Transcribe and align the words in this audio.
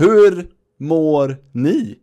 Hur 0.00 0.46
mår 0.78 1.36
ni? 1.52 1.96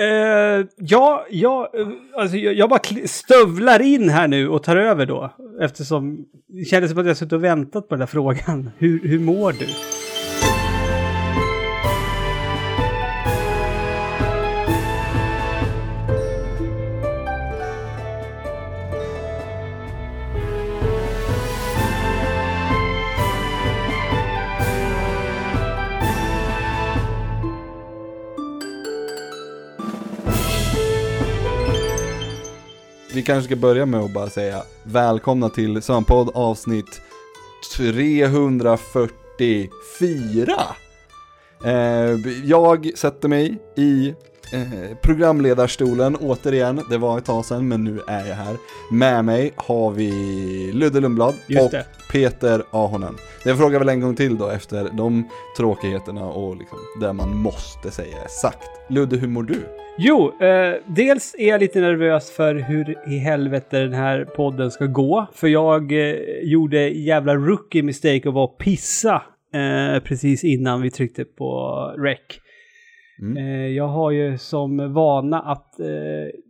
Uh, 0.00 0.66
ja, 0.76 1.26
ja 1.30 1.70
eh, 1.74 1.88
alltså 2.16 2.36
jag, 2.36 2.54
jag 2.54 2.68
bara 2.70 2.80
stövlar 3.06 3.82
in 3.82 4.08
här 4.08 4.28
nu 4.28 4.48
och 4.48 4.62
tar 4.62 4.76
över 4.76 5.06
då. 5.06 5.32
Eftersom 5.60 6.24
det 6.48 6.64
kändes 6.64 6.90
som 6.90 7.00
att 7.00 7.06
jag 7.06 7.16
suttit 7.16 7.32
och 7.32 7.44
väntat 7.44 7.88
på 7.88 7.94
den 7.94 8.00
där 8.00 8.06
frågan. 8.06 8.70
Hur, 8.78 9.08
hur 9.08 9.18
mår 9.18 9.52
du? 9.52 9.66
Vi 33.18 33.22
kanske 33.22 33.46
ska 33.46 33.56
börja 33.56 33.86
med 33.86 34.00
att 34.00 34.12
bara 34.12 34.30
säga 34.30 34.62
välkomna 34.82 35.48
till 35.48 35.82
Sömnpodd 35.82 36.30
avsnitt 36.34 37.00
344. 37.76 40.54
Eh, 41.64 42.16
jag 42.44 42.90
sätter 42.94 43.28
mig 43.28 43.58
i 43.76 44.14
eh, 44.52 44.96
programledarstolen 45.02 46.16
återigen, 46.16 46.80
det 46.90 46.98
var 46.98 47.18
ett 47.18 47.24
tag 47.24 47.44
sedan 47.44 47.68
men 47.68 47.84
nu 47.84 48.00
är 48.08 48.26
jag 48.26 48.34
här. 48.34 48.56
Med 48.92 49.24
mig 49.24 49.52
har 49.56 49.90
vi 49.90 50.10
Ludde 50.74 51.00
Lundblad 51.00 51.34
och 51.60 51.72
Peter 52.12 52.62
Ahonen. 52.70 53.14
Jag 53.44 53.58
frågar 53.58 53.78
väl 53.78 53.88
en 53.88 54.00
gång 54.00 54.16
till 54.16 54.38
då 54.38 54.48
efter 54.48 54.90
de 54.92 55.28
tråkigheterna 55.56 56.24
och 56.26 56.56
liksom 56.56 56.78
det 57.00 57.12
man 57.12 57.36
måste 57.36 57.90
säga 57.90 58.28
sagt. 58.28 58.68
Ludde, 58.88 59.16
hur 59.16 59.28
mår 59.28 59.42
du? 59.42 59.62
Jo, 60.00 60.32
eh, 60.40 60.74
dels 60.86 61.34
är 61.38 61.48
jag 61.48 61.60
lite 61.60 61.80
nervös 61.80 62.30
för 62.30 62.54
hur 62.54 62.96
i 63.08 63.18
helvete 63.18 63.78
den 63.78 63.92
här 63.92 64.24
podden 64.24 64.70
ska 64.70 64.86
gå. 64.86 65.26
För 65.34 65.48
jag 65.48 65.92
eh, 65.92 66.16
gjorde 66.42 66.88
jävla 66.88 67.34
rookie 67.34 67.82
mistake 67.82 68.28
och 68.28 68.34
var 68.34 68.46
pissa 68.46 69.22
eh, 69.52 70.02
precis 70.02 70.44
innan 70.44 70.82
vi 70.82 70.90
tryckte 70.90 71.24
på 71.24 71.74
rec. 71.98 72.18
Mm. 73.22 73.36
Eh, 73.36 73.66
jag 73.68 73.88
har 73.88 74.10
ju 74.10 74.38
som 74.38 74.92
vana 74.92 75.40
att 75.40 75.80
eh, 75.80 75.86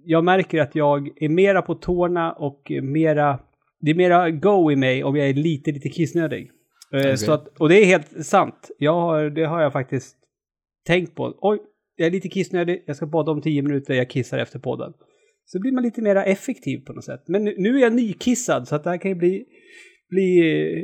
jag 0.04 0.24
märker 0.24 0.60
att 0.60 0.74
jag 0.74 1.22
är 1.22 1.28
mera 1.28 1.62
på 1.62 1.74
tårna 1.74 2.32
och 2.32 2.72
mera, 2.82 3.38
det 3.80 3.90
är 3.90 3.94
mera 3.94 4.30
go 4.30 4.72
i 4.72 4.76
mig 4.76 5.04
om 5.04 5.16
jag 5.16 5.28
är 5.28 5.34
lite, 5.34 5.72
lite 5.72 5.88
kissnödig. 5.88 6.50
Eh, 6.92 6.98
okay. 6.98 7.16
Så 7.16 7.32
att, 7.32 7.48
och 7.58 7.68
det 7.68 7.82
är 7.82 7.84
helt 7.84 8.26
sant. 8.26 8.70
Jag 8.78 8.94
har, 8.94 9.30
det 9.30 9.44
har 9.44 9.62
jag 9.62 9.72
faktiskt 9.72 10.16
tänkt 10.86 11.14
på. 11.14 11.38
Oj, 11.40 11.58
jag 11.96 12.06
är 12.06 12.10
lite 12.10 12.28
kissnödig, 12.28 12.84
jag 12.86 12.96
ska 12.96 13.06
bada 13.06 13.32
om 13.32 13.42
tio 13.42 13.62
minuter, 13.62 13.94
jag 13.94 14.10
kissar 14.10 14.38
efter 14.38 14.58
podden. 14.58 14.92
Så 15.44 15.60
blir 15.60 15.72
man 15.72 15.82
lite 15.82 16.02
mer 16.02 16.16
effektiv 16.16 16.78
på 16.78 16.92
något 16.92 17.04
sätt. 17.04 17.22
Men 17.26 17.44
nu, 17.44 17.54
nu 17.58 17.76
är 17.76 17.82
jag 17.82 17.92
nykissad 17.92 18.68
så 18.68 18.74
att 18.74 18.84
det 18.84 18.90
här 18.90 18.98
kan 18.98 19.10
ju 19.10 19.14
bli, 19.14 19.44
bli 20.10 20.40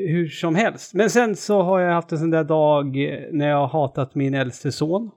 hur 0.08 0.28
som 0.28 0.54
helst. 0.54 0.94
Men 0.94 1.10
sen 1.10 1.36
så 1.36 1.62
har 1.62 1.80
jag 1.80 1.92
haft 1.92 2.12
en 2.12 2.18
sån 2.18 2.30
där 2.30 2.44
dag 2.44 2.96
när 3.32 3.48
jag 3.48 3.66
har 3.66 3.68
hatat 3.68 4.14
min 4.14 4.34
äldste 4.34 4.72
son. 4.72 5.10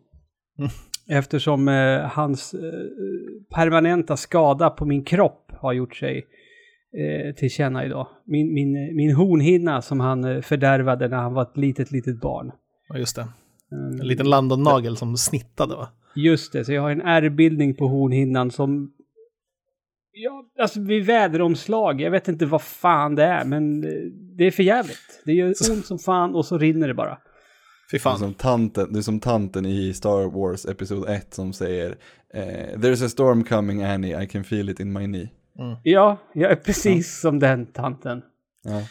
Mm. 0.60 0.70
Eftersom 1.10 1.68
eh, 1.68 2.00
hans 2.00 2.54
eh, 2.54 2.60
permanenta 3.56 4.18
skada 4.18 4.70
på 4.70 4.86
min 4.86 5.04
kropp 5.04 5.52
har 5.52 5.74
gjort 5.74 5.96
sig 5.96 6.26
eh, 6.98 7.36
till 7.36 7.50
känna 7.50 7.86
idag. 7.86 8.08
Min, 8.26 8.54
min, 8.54 8.96
min 8.96 9.16
hornhinna 9.16 9.82
som 9.82 10.00
han 10.00 10.24
eh, 10.24 10.42
fördärvade 10.42 11.08
när 11.08 11.18
han 11.18 11.34
var 11.34 11.42
ett 11.42 11.58
litet, 11.58 11.92
litet 11.92 12.22
barn. 12.22 12.52
Ja, 12.90 12.98
just 12.98 13.16
det. 13.16 13.28
En 14.02 14.08
liten 14.08 14.30
Landon-nagel 14.30 14.98
som 14.98 15.18
snittade 15.18 15.76
va? 15.76 15.90
Just 16.16 16.54
det, 16.54 16.66
så 16.66 16.74
jag 16.74 16.82
har 16.82 16.92
en 16.92 17.02
ärrbildning 17.02 17.76
på 17.76 17.88
hornhinnan 17.88 18.52
som... 18.52 18.92
Ja, 20.20 20.44
alltså 20.60 20.80
vid 20.80 21.06
väderomslag, 21.06 22.02
jag 22.02 22.12
vet 22.12 22.28
inte 22.28 22.46
vad 22.46 22.62
fan 22.62 23.16
det 23.16 23.24
är, 23.24 23.46
men 23.46 23.82
det 24.38 24.44
är 24.44 24.52
för 24.52 24.64
jävligt. 24.64 25.22
Det 25.26 25.34
gör 25.34 25.48
ont 25.48 25.86
som 25.86 26.00
fan 26.00 26.36
och 26.36 26.46
så 26.46 26.58
rinner 26.58 26.88
det 26.88 26.94
bara. 26.94 27.18
Fy 27.92 28.00
fan. 28.00 28.20
Det 28.20 28.26
är 28.26 28.28
som 28.28 28.34
tanten, 28.34 28.96
är 28.96 29.02
som 29.02 29.20
tanten 29.20 29.66
i 29.66 29.94
Star 29.94 30.32
Wars 30.32 30.66
Episod 30.66 31.10
1 31.10 31.34
som 31.34 31.54
säger 31.54 31.96
eh, 32.34 32.78
There's 32.78 33.06
a 33.06 33.10
storm 33.10 33.44
coming 33.44 33.84
Annie, 33.84 34.24
I 34.24 34.28
can 34.28 34.44
feel 34.44 34.70
it 34.70 34.80
in 34.80 34.94
my 34.94 35.06
knee. 35.06 35.30
Mm. 35.60 35.76
Ja, 35.84 36.18
jag 36.34 36.52
är 36.52 36.56
precis 36.56 37.24
ja. 37.24 37.30
som 37.30 37.40
den 37.40 37.66
tanten. 37.66 38.22
Ja. 38.64 38.82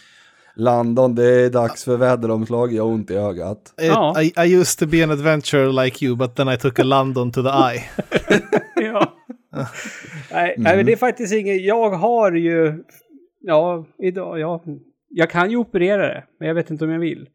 Landon, 0.56 1.14
det 1.14 1.24
är 1.24 1.50
dags 1.50 1.84
för 1.84 1.96
väderomslag, 1.96 2.72
jag 2.72 2.84
har 2.84 2.90
ont 2.90 3.10
i 3.10 3.14
ögat. 3.14 3.74
Ja. 3.76 4.22
I, 4.22 4.32
I 4.36 4.56
used 4.56 4.78
to 4.78 4.86
be 4.86 5.04
an 5.04 5.10
adventurer 5.10 5.84
like 5.84 6.04
you, 6.04 6.16
but 6.16 6.34
then 6.36 6.48
I 6.48 6.56
took 6.56 6.78
a 6.78 6.84
London 6.84 7.32
to 7.32 7.42
the 7.42 7.48
eye. 7.48 7.84
ja. 8.92 9.15
nej, 10.30 10.54
mm. 10.56 10.86
det 10.86 10.92
är 10.92 10.96
faktiskt 10.96 11.34
inget, 11.34 11.64
jag 11.64 11.90
har 11.90 12.32
ju, 12.32 12.84
ja, 13.40 13.86
idag, 13.98 14.38
ja, 14.40 14.64
jag 15.08 15.30
kan 15.30 15.50
ju 15.50 15.56
operera 15.56 16.08
det, 16.08 16.24
men 16.38 16.48
jag 16.48 16.54
vet 16.54 16.70
inte 16.70 16.84
om 16.84 16.90
jag 16.90 17.00
vill. 17.00 17.28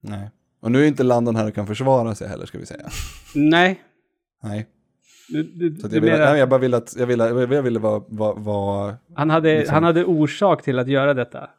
Nej, 0.00 0.30
och 0.60 0.72
nu 0.72 0.82
är 0.82 0.86
inte 0.86 1.02
Landon 1.02 1.36
här 1.36 1.48
och 1.48 1.54
kan 1.54 1.66
försvara 1.66 2.14
sig 2.14 2.28
heller, 2.28 2.46
ska 2.46 2.58
vi 2.58 2.66
säga. 2.66 2.88
Nej. 3.34 3.80
Nej. 4.42 4.66
Du, 5.28 5.42
du, 5.42 5.76
så 5.76 5.86
jag, 5.86 5.90
ville, 5.90 6.12
menar... 6.12 6.30
nej, 6.30 6.38
jag 6.38 6.48
bara 6.48 6.60
ville 6.60 6.76
att, 6.76 6.96
jag 6.98 7.06
ville, 7.06 7.24
jag 7.28 7.62
ville 7.62 7.78
vara... 7.78 8.02
vara, 8.08 8.34
vara 8.34 8.96
han, 9.14 9.30
hade, 9.30 9.58
liksom... 9.58 9.74
han 9.74 9.84
hade 9.84 10.04
orsak 10.04 10.62
till 10.62 10.78
att 10.78 10.88
göra 10.88 11.14
detta. 11.14 11.50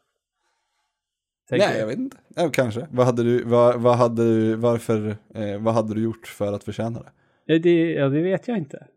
Nej, 1.52 1.80
jag 1.80 1.88
vet 1.88 1.98
inte. 1.98 2.18
Ja, 2.36 2.50
kanske. 2.50 2.88
Vad 2.92 3.06
hade 3.06 3.24
du, 3.24 3.44
vad, 3.44 3.82
vad 3.82 3.98
hade 3.98 4.24
du, 4.24 4.56
varför, 4.56 5.18
eh, 5.34 5.60
vad 5.60 5.74
hade 5.74 5.94
du 5.94 6.02
gjort 6.02 6.28
för 6.28 6.54
att 6.54 6.64
förtjäna 6.64 7.00
det? 7.00 7.12
Ja, 7.46 7.60
det, 7.60 7.92
ja, 7.92 8.10
det 8.10 8.22
vet 8.22 8.48
jag 8.48 8.58
inte. 8.58 8.88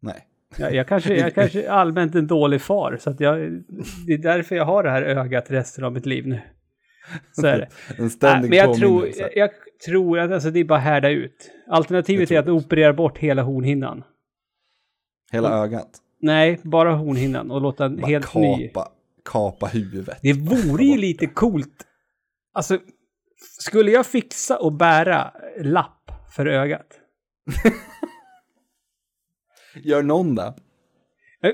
Nej. 0.00 0.26
Jag, 0.56 0.74
jag 0.74 0.88
kanske, 0.88 1.14
jag 1.14 1.34
kanske 1.34 1.62
är 1.62 1.68
allmänt 1.68 2.14
en 2.14 2.26
dålig 2.26 2.62
far, 2.62 2.96
så 3.00 3.14
jag, 3.18 3.38
det 4.06 4.12
är 4.12 4.18
därför 4.18 4.56
jag 4.56 4.64
har 4.64 4.82
det 4.82 4.90
här 4.90 5.02
ögat 5.02 5.50
resten 5.50 5.84
av 5.84 5.92
mitt 5.92 6.06
liv 6.06 6.26
nu. 6.26 6.40
Så 7.32 7.46
är 7.46 7.58
det. 7.58 7.68
en 8.02 8.10
ständig 8.10 8.50
Nej, 8.50 8.60
men 8.60 8.68
jag 8.68 8.78
tror, 8.78 9.08
jag, 9.16 9.36
jag, 9.36 9.50
tror 9.86 10.18
att 10.18 10.32
alltså, 10.32 10.50
det 10.50 10.60
är 10.60 10.64
bara 10.64 10.78
härda 10.78 11.08
ut. 11.08 11.50
Alternativet 11.68 12.30
är 12.30 12.38
att 12.38 12.48
operera 12.48 12.92
bort 12.92 13.18
hela 13.18 13.42
hornhinnan. 13.42 14.04
Hela 15.32 15.58
och, 15.58 15.64
ögat? 15.64 15.90
Nej, 16.20 16.60
bara 16.62 16.94
hornhinnan 16.94 17.50
och 17.50 17.60
låta 17.60 17.84
en 17.84 18.04
helt 18.04 18.26
kapa, 18.26 18.40
ny... 18.40 18.70
Kapa 19.24 19.66
huvudet. 19.66 20.18
Det 20.22 20.32
vore 20.32 20.84
ju 20.84 20.96
lite 20.96 21.26
coolt 21.26 21.86
Alltså, 22.52 22.78
skulle 23.58 23.90
jag 23.90 24.06
fixa 24.06 24.58
och 24.58 24.72
bära 24.72 25.32
lapp 25.60 26.10
för 26.36 26.46
ögat? 26.46 26.86
Gör 29.74 30.02
någon 30.02 30.34
det? 30.34 30.54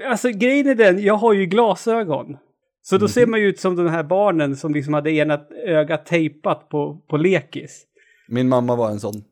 Alltså 0.09 0.29
grejen 0.29 0.67
är 0.67 0.75
den, 0.75 1.03
jag 1.03 1.15
har 1.15 1.33
ju 1.33 1.47
glasögon. 1.47 2.37
Så 2.83 2.97
då 2.97 3.03
mm. 3.03 3.09
ser 3.09 3.27
man 3.27 3.41
ju 3.41 3.47
ut 3.47 3.61
som 3.61 3.77
de 3.77 3.89
här 3.89 4.03
barnen 4.03 4.57
som 4.57 4.75
liksom 4.75 4.95
hade 4.95 5.11
ena 5.11 5.41
ögat 5.67 6.07
tejpat 6.07 6.69
på, 6.69 6.99
på 7.09 7.17
lekis. 7.17 7.85
Min 8.29 8.49
mamma 8.49 8.77
var 8.77 8.91
en 8.91 9.01
sån. 9.01 9.25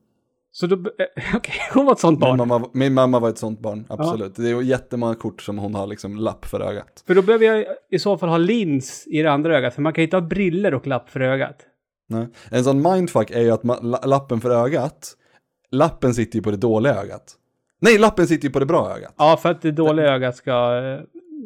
Så 0.50 0.66
då, 0.66 0.76
okej, 0.76 1.08
okay, 1.36 1.54
hon 1.74 1.86
var 1.86 1.92
ett 1.92 1.98
sånt 1.98 2.20
barn. 2.20 2.38
Min 2.38 2.48
mamma, 2.48 2.68
min 2.72 2.94
mamma 2.94 3.18
var 3.18 3.28
ett 3.28 3.38
sånt 3.38 3.60
barn, 3.60 3.84
absolut. 3.88 4.32
Ja. 4.36 4.44
Det 4.44 4.50
är 4.50 4.62
jättemånga 4.62 5.14
kort 5.14 5.42
som 5.42 5.58
hon 5.58 5.74
har 5.74 5.86
liksom 5.86 6.16
lapp 6.16 6.44
för 6.44 6.60
ögat. 6.60 7.04
För 7.06 7.14
då 7.14 7.22
behöver 7.22 7.46
jag 7.46 7.66
i 7.90 7.98
så 7.98 8.18
fall 8.18 8.28
ha 8.28 8.38
lins 8.38 9.06
i 9.06 9.22
det 9.22 9.32
andra 9.32 9.58
ögat, 9.58 9.74
för 9.74 9.82
man 9.82 9.92
kan 9.92 10.04
inte 10.04 10.16
ha 10.16 10.20
briller 10.20 10.74
och 10.74 10.86
lapp 10.86 11.10
för 11.10 11.20
ögat. 11.20 11.56
Nej. 12.08 12.26
En 12.50 12.64
sån 12.64 12.82
mindfuck 12.82 13.30
är 13.30 13.40
ju 13.40 13.50
att 13.50 13.62
man, 13.62 13.96
lappen 14.04 14.40
för 14.40 14.50
ögat, 14.50 15.16
lappen 15.70 16.14
sitter 16.14 16.36
ju 16.36 16.42
på 16.42 16.50
det 16.50 16.56
dåliga 16.56 16.94
ögat. 16.94 17.36
Nej, 17.86 17.98
lappen 17.98 18.26
sitter 18.26 18.48
ju 18.48 18.52
på 18.52 18.58
det 18.58 18.66
bra 18.66 18.96
ögat. 18.96 19.14
Ja, 19.16 19.38
för 19.42 19.50
att 19.50 19.62
det 19.62 19.70
dåliga 19.70 20.06
ögat 20.06 20.36
ska, 20.36 20.80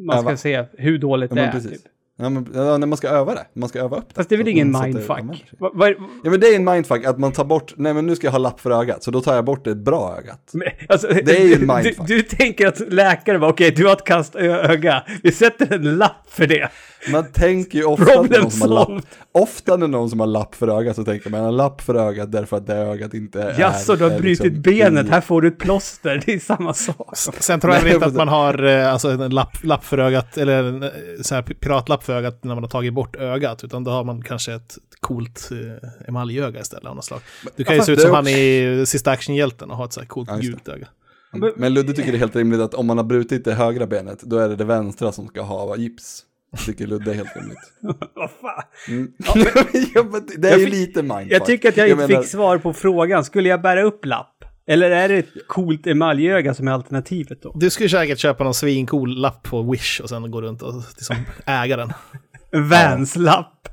man 0.06 0.20
ska 0.20 0.30
ja, 0.30 0.36
se 0.36 0.64
hur 0.72 0.98
dåligt 0.98 1.30
ja, 1.30 1.42
det 1.42 1.48
är. 1.48 1.52
Precis. 1.52 1.82
Typ. 1.82 1.92
Ja, 2.20 2.28
men, 2.28 2.48
ja, 2.54 2.78
när 2.78 2.86
man 2.86 2.96
ska 2.96 3.08
öva 3.08 3.34
det, 3.34 3.46
man 3.54 3.68
ska 3.68 3.78
öva 3.78 3.96
upp 3.96 4.08
det. 4.08 4.14
Fast 4.14 4.28
det 4.28 4.34
är 4.34 4.36
väl 4.36 4.48
ingen 4.48 4.70
mindfuck? 4.82 5.20
Ja 5.58 6.30
men 6.30 6.40
det 6.40 6.46
är 6.46 6.56
en 6.56 6.64
mindfuck, 6.64 7.04
att 7.04 7.18
man 7.18 7.32
tar 7.32 7.44
bort, 7.44 7.74
nej 7.76 7.94
men 7.94 8.06
nu 8.06 8.16
ska 8.16 8.26
jag 8.26 8.32
ha 8.32 8.38
lapp 8.38 8.60
för 8.60 8.70
ögat, 8.70 9.02
så 9.02 9.10
då 9.10 9.20
tar 9.20 9.34
jag 9.34 9.44
bort 9.44 9.64
det 9.64 9.74
bra 9.74 10.16
ögat. 10.18 10.50
Men, 10.52 10.68
alltså, 10.88 11.08
det 11.08 11.40
är 11.40 11.44
ju 11.44 11.54
en 11.54 11.66
mindfuck. 11.66 12.06
Du, 12.06 12.16
du 12.16 12.22
tänker 12.22 12.66
att 12.66 12.80
läkaren 12.92 13.40
bara, 13.40 13.50
okej 13.50 13.68
okay, 13.68 13.82
du 13.82 13.86
har 13.86 13.92
ett 13.92 14.04
kast 14.04 14.36
öga, 14.36 15.02
vi 15.22 15.32
sätter 15.32 15.74
en 15.74 15.98
lapp 15.98 16.26
för 16.28 16.46
det. 16.46 16.70
Man 17.12 17.32
tänker 17.32 17.78
ju 17.78 17.84
ofta 17.84 18.22
när, 18.22 18.40
någon 18.40 18.50
som 18.50 18.60
har 18.60 18.68
lapp, 18.68 19.04
ofta 19.32 19.76
när 19.76 19.88
någon 19.88 20.10
som 20.10 20.20
har 20.20 20.26
lapp 20.26 20.54
för 20.54 20.78
ögat 20.78 20.96
så 20.96 21.04
tänker 21.04 21.30
man 21.30 21.44
en 21.44 21.56
lapp 21.56 21.80
för 21.80 21.94
ögat 21.94 22.32
därför 22.32 22.56
att 22.56 22.66
det 22.66 22.74
ögat 22.74 23.14
inte 23.14 23.42
är... 23.42 23.60
Jaså, 23.60 23.96
du 23.96 24.04
har 24.04 24.10
brutit 24.10 24.44
liksom 24.44 24.62
benet, 24.62 25.08
här 25.08 25.20
får 25.20 25.42
du 25.42 25.48
ett 25.48 25.58
plåster, 25.58 26.22
det 26.26 26.34
är 26.34 26.38
samma 26.38 26.74
sak. 26.74 27.16
Sen 27.16 27.60
tror 27.60 27.74
jag 27.74 27.92
inte 27.94 28.06
att 28.06 28.14
man 28.14 28.28
har 28.28 28.64
eh, 28.64 28.92
alltså, 28.92 29.08
en 29.08 29.30
lapp, 29.30 29.64
lapp 29.64 29.84
för 29.84 29.98
ögat, 29.98 30.36
eller 30.36 30.64
en 30.64 30.82
eh, 30.82 30.88
så 31.22 31.34
här 31.34 31.42
piratlapp 31.42 32.04
för 32.04 32.09
ögat 32.10 32.44
när 32.44 32.54
man 32.54 32.64
har 32.64 32.68
tagit 32.70 32.94
bort 32.94 33.16
ögat, 33.16 33.64
utan 33.64 33.84
då 33.84 33.90
har 33.90 34.04
man 34.04 34.22
kanske 34.22 34.54
ett 34.54 34.78
coolt 35.00 35.48
eh, 35.52 36.08
emaljöga 36.08 36.60
istället 36.60 36.86
av 36.86 36.96
något 36.96 37.04
slag. 37.04 37.20
Du 37.56 37.64
kan 37.64 37.76
ju 37.76 37.82
se 37.82 37.92
ut 37.92 38.00
som 38.00 38.14
han 38.14 38.28
i 38.28 38.84
Sista 38.86 39.10
Actionhjälten 39.10 39.70
och 39.70 39.76
ha 39.76 39.84
ett 39.84 39.92
så 39.92 40.00
här 40.00 40.06
coolt 40.06 40.30
gult 40.40 40.68
öga. 40.68 40.88
Men 41.56 41.74
Ludde 41.74 41.92
tycker 41.92 42.12
det 42.12 42.16
är 42.16 42.20
helt 42.20 42.36
rimligt 42.36 42.60
att 42.60 42.74
om 42.74 42.86
man 42.86 42.96
har 42.96 43.04
brutit 43.04 43.44
det 43.44 43.54
högra 43.54 43.86
benet, 43.86 44.22
då 44.22 44.38
är 44.38 44.48
det 44.48 44.56
det 44.56 44.64
vänstra 44.64 45.12
som 45.12 45.26
ska 45.28 45.42
ha 45.42 45.76
gips. 45.76 46.24
Jag 46.52 46.60
tycker 46.60 46.86
Ludde 46.86 47.10
är 47.10 47.14
helt 47.14 47.36
rimligt. 47.36 47.58
Vad 48.14 48.30
fan? 48.30 48.62
Mm. 48.88 49.12
Ja, 49.94 50.02
men 50.12 50.26
det 50.36 50.48
är 50.48 50.52
Jag 50.52 50.60
ju 50.60 50.66
lite 50.66 51.02
mindfuck. 51.02 51.32
Jag 51.32 51.46
tycker 51.46 51.68
att 51.68 51.76
jag, 51.76 51.88
inte 51.88 52.06
menar- 52.06 52.22
fick 52.22 52.30
svar 52.30 52.58
på 52.58 52.72
frågan. 52.72 53.24
Skulle 53.24 53.48
jag 53.48 53.62
bära 53.62 53.82
upp 53.82 54.04
lapp? 54.04 54.39
Eller 54.70 54.90
är 54.90 55.08
det 55.08 55.16
ett 55.18 55.46
coolt 55.46 55.86
emaljöga 55.86 56.54
som 56.54 56.68
är 56.68 56.72
alternativet 56.72 57.42
då? 57.42 57.52
Du 57.54 57.70
skulle 57.70 57.88
säkert 57.88 58.18
köpa 58.18 58.44
någon 58.44 58.54
svincool 58.54 59.20
lapp 59.20 59.42
på 59.42 59.62
Wish 59.62 60.00
och 60.00 60.08
sen 60.08 60.30
gå 60.30 60.42
runt 60.42 60.62
och 60.62 60.74
liksom 60.96 61.16
äga 61.46 61.76
den. 61.76 61.92
En 62.52 62.68
Vans-lapp 62.68 63.68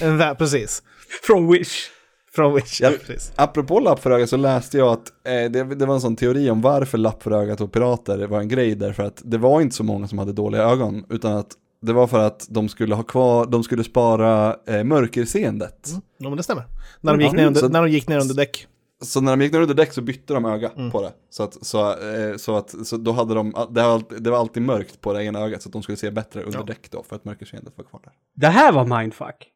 vä- 0.00 0.34
precis. 0.34 0.82
från 1.22 1.52
Wish. 1.52 1.88
Från 2.34 2.54
Wish, 2.54 2.80
Ja. 2.80 2.90
ja. 2.90 2.96
precis. 3.06 3.32
Apropå 3.36 3.80
lapp 3.80 4.00
för 4.02 4.10
ögat 4.10 4.28
så 4.28 4.36
läste 4.36 4.78
jag 4.78 4.88
att 4.88 5.08
eh, 5.26 5.50
det, 5.50 5.74
det 5.74 5.86
var 5.86 5.94
en 5.94 6.00
sån 6.00 6.16
teori 6.16 6.50
om 6.50 6.60
varför 6.60 6.98
lapp 6.98 7.22
för 7.22 7.30
ögat 7.30 7.60
och 7.60 7.72
pirater 7.72 8.26
var 8.26 8.40
en 8.40 8.48
grej 8.48 8.74
därför 8.74 9.02
att 9.02 9.22
det 9.24 9.38
var 9.38 9.60
inte 9.60 9.76
så 9.76 9.84
många 9.84 10.08
som 10.08 10.18
hade 10.18 10.32
dåliga 10.32 10.62
ögon 10.62 11.04
utan 11.10 11.36
att 11.36 11.48
det 11.82 11.92
var 11.92 12.06
för 12.06 12.18
att 12.26 12.46
de 12.50 12.68
skulle 12.68 12.94
ha 12.94 13.02
kvar, 13.02 13.46
de 13.46 13.62
skulle 13.64 13.84
spara 13.84 14.56
eh, 14.68 14.84
mörkerseendet. 14.84 15.88
Ja, 16.18 16.28
men 16.28 16.36
det 16.36 16.42
stämmer. 16.42 16.64
När 17.00 17.12
de, 17.12 17.20
gick 17.22 17.32
Ja, 17.32 17.36
ner 17.36 17.46
under, 17.46 17.68
när 17.68 17.82
de 17.82 17.90
gick 17.90 18.08
ner 18.08 18.18
under 18.20 18.34
däck. 18.34 18.66
Så 19.02 19.20
när 19.20 19.36
de 19.36 19.42
gick 19.44 19.52
ner 19.52 19.60
under 19.60 19.74
däck 19.74 19.92
så 19.92 20.02
bytte 20.02 20.34
de 20.34 20.44
öga 20.44 20.70
Mm. 20.76 20.90
på 20.90 21.02
det. 21.02 21.12
Så 21.30 21.42
att, 21.42 21.66
så, 21.66 21.90
eh, 21.90 22.36
så 22.36 22.56
att, 22.56 22.86
så 22.86 22.96
då 22.96 23.12
hade 23.12 23.34
de, 23.34 23.50
det 23.70 23.82
var, 23.82 23.90
alltid, 23.90 24.22
det 24.22 24.30
var 24.30 24.38
alltid 24.38 24.62
mörkt 24.62 25.00
på 25.00 25.12
det 25.12 25.24
ena 25.24 25.40
ögat 25.40 25.62
så 25.62 25.68
att 25.68 25.72
de 25.72 25.82
skulle 25.82 25.96
se 25.96 26.10
bättre 26.10 26.42
under 26.42 26.58
Ja. 26.58 26.64
däck 26.64 26.90
då 26.90 27.02
för 27.02 27.16
att 27.16 27.24
mörkerseendet 27.24 27.72
var 27.76 27.84
kvar 27.84 28.00
där. 28.04 28.12
Det 28.34 28.46
här 28.46 28.72
var 28.72 28.98
mindfuck. 29.00 29.50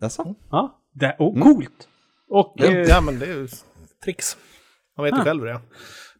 Jaså? 0.00 0.34
Ja, 0.50 0.80
det, 0.94 1.16
och 1.18 1.36
Mm. 1.36 1.42
coolt. 1.48 1.88
Och... 2.30 2.54
Ja, 2.56 2.66
eh, 2.66 2.78
Ja, 2.82 3.00
men 3.00 3.18
det 3.18 3.26
är 3.26 3.34
ju 3.34 3.48
tricks. 4.04 4.36
Man 4.96 5.04
vet 5.04 5.14
ju 5.14 5.18
Ah. 5.20 5.24
själv 5.24 5.44
det 5.44 5.50
är. 5.50 5.60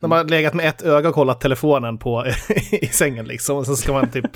När 0.00 0.09
man 0.09 0.19
har 0.19 0.25
legat 0.25 0.55
med 0.55 0.69
ett 0.69 0.82
öga 0.82 1.09
och 1.09 1.14
kollat 1.14 1.41
telefonen 1.41 1.99
på 1.99 2.26
i 2.73 2.87
sängen 2.87 3.25
liksom. 3.26 3.56
Och 3.56 3.67
så 3.67 3.76
ska 3.76 3.93
man 3.93 4.11
typ 4.11 4.31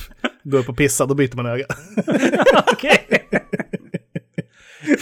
gå 0.45 0.57
upp 0.59 0.69
och 0.69 0.77
pissa, 0.77 1.07
då 1.07 1.15
byter 1.15 1.37
man 1.37 1.47
öga. 1.47 1.67
Okej. 2.73 3.07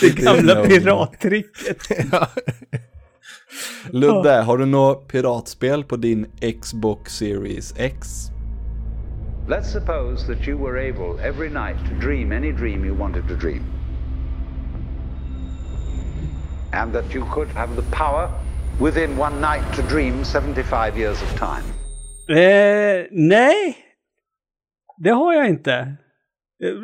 Det 0.00 0.14
gamla 0.22 0.64
pirattricket. 0.64 1.76
Ja. 2.12 2.28
Ludde, 3.92 4.42
har 4.42 4.58
du 4.58 4.66
något 4.66 5.08
piratspel 5.08 5.84
på 5.84 5.96
din 5.96 6.26
Xbox 6.62 7.16
Series 7.16 7.74
X? 7.76 8.30
Let's 9.48 9.72
suppose 9.72 10.26
that 10.26 10.48
you 10.48 10.58
were 10.58 10.88
able 10.88 11.18
every 11.28 11.48
night 11.48 11.78
to 11.88 12.06
dream 12.06 12.32
any 12.32 12.52
dream 12.52 12.84
you 12.84 12.94
wanted 12.94 13.28
to 13.28 13.34
dream. 13.34 13.62
And 16.72 16.92
that 16.92 17.14
you 17.14 17.24
could 17.34 17.48
have 17.48 17.76
the 17.76 17.96
power 17.96 18.30
within 18.80 19.18
one 19.18 19.40
night 19.40 19.76
to 19.76 19.82
dream 19.82 20.24
75 20.24 20.98
years 20.98 21.22
of 21.22 21.38
time. 21.38 21.64
Eh, 22.28 23.06
nej. 23.10 23.76
Det 24.98 25.10
har 25.10 25.34
jag 25.34 25.48
inte. 25.48 25.96
Nu 26.60 26.80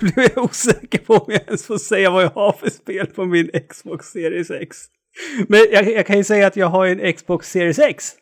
blir 0.00 0.34
jag 0.34 0.44
osäker 0.44 0.98
på 0.98 1.14
om 1.14 1.32
jag 1.32 1.42
ens 1.46 1.66
får 1.66 1.78
säga 1.78 2.10
vad 2.10 2.22
jag 2.22 2.30
har 2.30 2.52
för 2.52 2.70
spel 2.70 3.06
på 3.06 3.24
min 3.24 3.50
Xbox 3.68 4.06
Series 4.06 4.50
X. 4.50 4.76
Men 5.48 5.60
jag, 5.72 5.92
jag 5.92 6.06
kan 6.06 6.16
ju 6.16 6.24
säga 6.24 6.46
att 6.46 6.56
jag 6.56 6.66
har 6.66 6.86
en 6.86 7.12
Xbox 7.12 7.50
Series 7.50 7.78
X. 7.78 8.12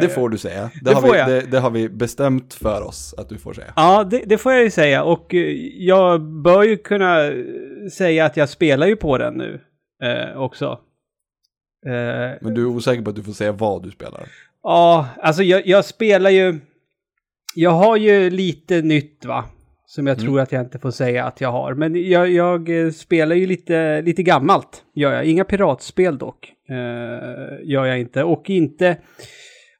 Det 0.00 0.08
får 0.08 0.28
du 0.28 0.38
säga. 0.38 0.70
Det, 0.74 0.80
Det 0.90 0.94
har 0.94 1.00
får 1.02 1.12
vi, 1.12 1.18
jag. 1.18 1.28
det, 1.28 1.40
det 1.40 1.58
har 1.58 1.70
vi 1.70 1.88
bestämt 1.88 2.54
för 2.54 2.82
oss 2.82 3.14
att 3.18 3.28
du 3.28 3.38
får 3.38 3.52
säga. 3.52 3.72
Ja, 3.76 4.04
det, 4.04 4.22
det 4.26 4.38
får 4.38 4.52
jag 4.52 4.62
ju 4.62 4.70
säga. 4.70 5.04
Och 5.04 5.34
eh, 5.34 5.40
jag 5.76 6.22
bör 6.22 6.62
ju 6.62 6.76
kunna 6.76 7.30
säga 7.92 8.24
att 8.24 8.36
jag 8.36 8.48
spelar 8.48 8.86
ju 8.86 8.96
på 8.96 9.18
den 9.18 9.34
nu 9.34 9.60
eh, 10.02 10.40
också. 10.42 10.78
Eh, 11.86 12.36
Men 12.40 12.54
du 12.54 12.60
är 12.62 12.66
osäker 12.66 13.02
på 13.02 13.10
att 13.10 13.16
du 13.16 13.22
får 13.22 13.32
säga 13.32 13.52
vad 13.52 13.82
du 13.82 13.90
spelar. 13.90 14.28
Ja, 14.62 15.08
alltså 15.22 15.42
jag, 15.42 15.66
jag 15.66 15.84
spelar 15.84 16.30
ju... 16.30 16.58
Jag 17.54 17.70
har 17.70 17.96
ju 17.96 18.30
lite 18.30 18.82
nytt 18.82 19.24
va? 19.24 19.44
Som 19.90 20.06
jag 20.06 20.18
tror 20.18 20.40
att 20.40 20.52
jag 20.52 20.62
inte 20.62 20.78
får 20.78 20.90
säga 20.90 21.24
att 21.24 21.40
jag 21.40 21.52
har. 21.52 21.74
Men 21.74 22.08
jag, 22.08 22.30
jag 22.30 22.84
eh, 22.84 22.90
spelar 22.90 23.36
ju 23.36 23.46
lite, 23.46 24.02
lite 24.02 24.22
gammalt. 24.22 24.84
Gör 24.94 25.12
jag. 25.12 25.24
Inga 25.24 25.44
piratspel 25.44 26.18
dock. 26.18 26.52
Eh, 26.68 26.76
gör 27.62 27.84
jag 27.84 28.00
inte. 28.00 28.22
Och 28.22 28.50
inte... 28.50 28.88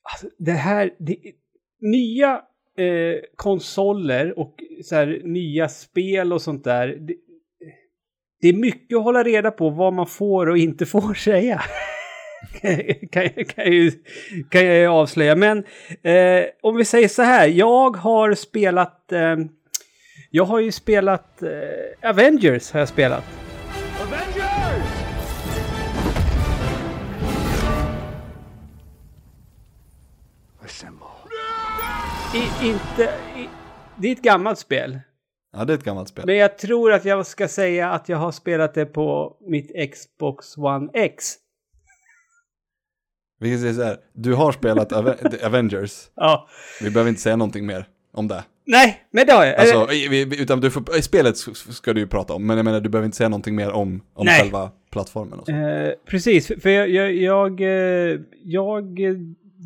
Alltså, 0.03 0.27
det 0.39 0.53
här... 0.53 0.91
Det, 0.99 1.17
nya 1.81 2.33
eh, 2.79 3.21
konsoler 3.37 4.39
och 4.39 4.55
så 4.85 4.95
här, 4.95 5.21
nya 5.25 5.69
spel 5.69 6.33
och 6.33 6.43
sånt 6.43 6.65
där. 6.65 6.87
Det, 6.87 7.15
det 8.41 8.49
är 8.49 8.53
mycket 8.53 8.99
att 8.99 9.05
hålla 9.05 9.23
reda 9.23 9.51
på 9.51 9.71
vad 9.71 9.93
man 9.93 10.07
får 10.07 10.49
och 10.49 10.59
inte 10.59 10.87
får 10.87 11.15
säga. 11.25 11.63
kan, 13.11 13.29
kan, 13.45 13.73
ju, 13.73 13.91
kan 14.51 14.67
jag 14.67 14.77
ju 14.77 14.87
avslöja. 14.87 15.37
Men 15.37 15.59
eh, 16.03 16.45
om 16.63 16.77
vi 16.77 16.85
säger 16.85 17.09
så 17.09 17.23
här. 17.23 17.49
Jag 17.49 17.97
har 17.97 18.35
spelat... 18.35 19.13
Eh, 19.13 19.37
jag 20.39 20.45
har 20.45 20.61
ju 20.61 20.73
spelat... 20.73 21.43
Eh, 21.43 22.11
Avengers 22.11 22.73
har 22.73 22.81
jag 22.81 22.89
spelat. 22.89 23.25
I, 32.35 32.67
inte... 32.69 33.03
I, 33.37 33.49
det 33.97 34.09
är 34.09 34.13
ett 34.13 34.23
gammalt 34.23 34.59
spel. 34.59 35.01
Ja, 35.53 35.65
det 35.65 35.73
är 35.73 35.79
ett 35.79 35.85
gammalt 35.85 36.09
spel. 36.09 36.27
Men 36.27 36.37
jag 36.37 36.59
tror 36.59 36.93
att 36.93 37.05
jag 37.05 37.27
ska 37.27 37.49
säga 37.49 37.91
att 37.91 38.09
jag 38.09 38.17
har 38.19 38.33
spelat 38.33 38.75
det 38.75 38.87
på 38.87 39.37
mitt 39.41 39.93
Xbox 39.95 40.57
One 40.59 40.89
X. 40.95 41.35
Vi 43.41 43.51
kan 43.51 43.61
säga 43.61 43.75
så 43.75 43.83
här, 43.83 43.97
du 44.13 44.35
har 44.35 44.53
spelat 44.53 44.93
Ave- 44.93 45.45
Avengers. 45.47 46.11
Ja. 46.15 46.49
Vi 46.83 46.91
behöver 46.91 47.09
inte 47.09 47.21
säga 47.23 47.37
någonting 47.37 47.67
mer 47.67 47.87
om 48.13 48.29
det. 48.29 48.45
Nej, 48.71 49.03
men 49.11 49.27
det 49.27 49.33
har 49.33 49.45
jag. 49.45 49.55
Alltså, 49.55 49.89
utan 50.43 50.61
du 50.61 50.71
får, 50.71 50.97
i 50.99 51.03
spelet 51.03 51.37
ska 51.37 51.93
du 51.93 52.01
ju 52.01 52.07
prata 52.07 52.35
om, 52.35 52.47
men 52.47 52.57
jag 52.57 52.65
menar 52.65 52.81
du 52.81 52.89
behöver 52.89 53.05
inte 53.07 53.17
säga 53.17 53.29
någonting 53.29 53.55
mer 53.55 53.71
om, 53.71 54.03
om 54.15 54.27
Nej. 54.27 54.41
själva 54.41 54.71
plattformen 54.93 55.39
och 55.39 55.47
så. 55.47 55.53
Eh, 55.53 55.93
precis, 56.07 56.47
för- 56.47 56.61
för 56.61 56.71
jag, 56.71 56.89
jag, 56.91 57.13
jag, 57.15 57.61
eh, 57.61 58.21
jag 58.45 59.01
eh, 59.01 59.15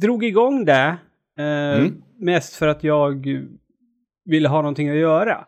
drog 0.00 0.25
igång 0.25 0.64
det 0.64 0.96
eh, 1.38 1.44
Mm. 1.78 2.02
mest 2.20 2.54
för 2.54 2.69
att 2.69 2.84
jag 2.84 3.26
ville 4.25 4.49
ha 4.49 4.56
någonting 4.62 4.88
att 4.88 4.96
göra. 4.96 5.44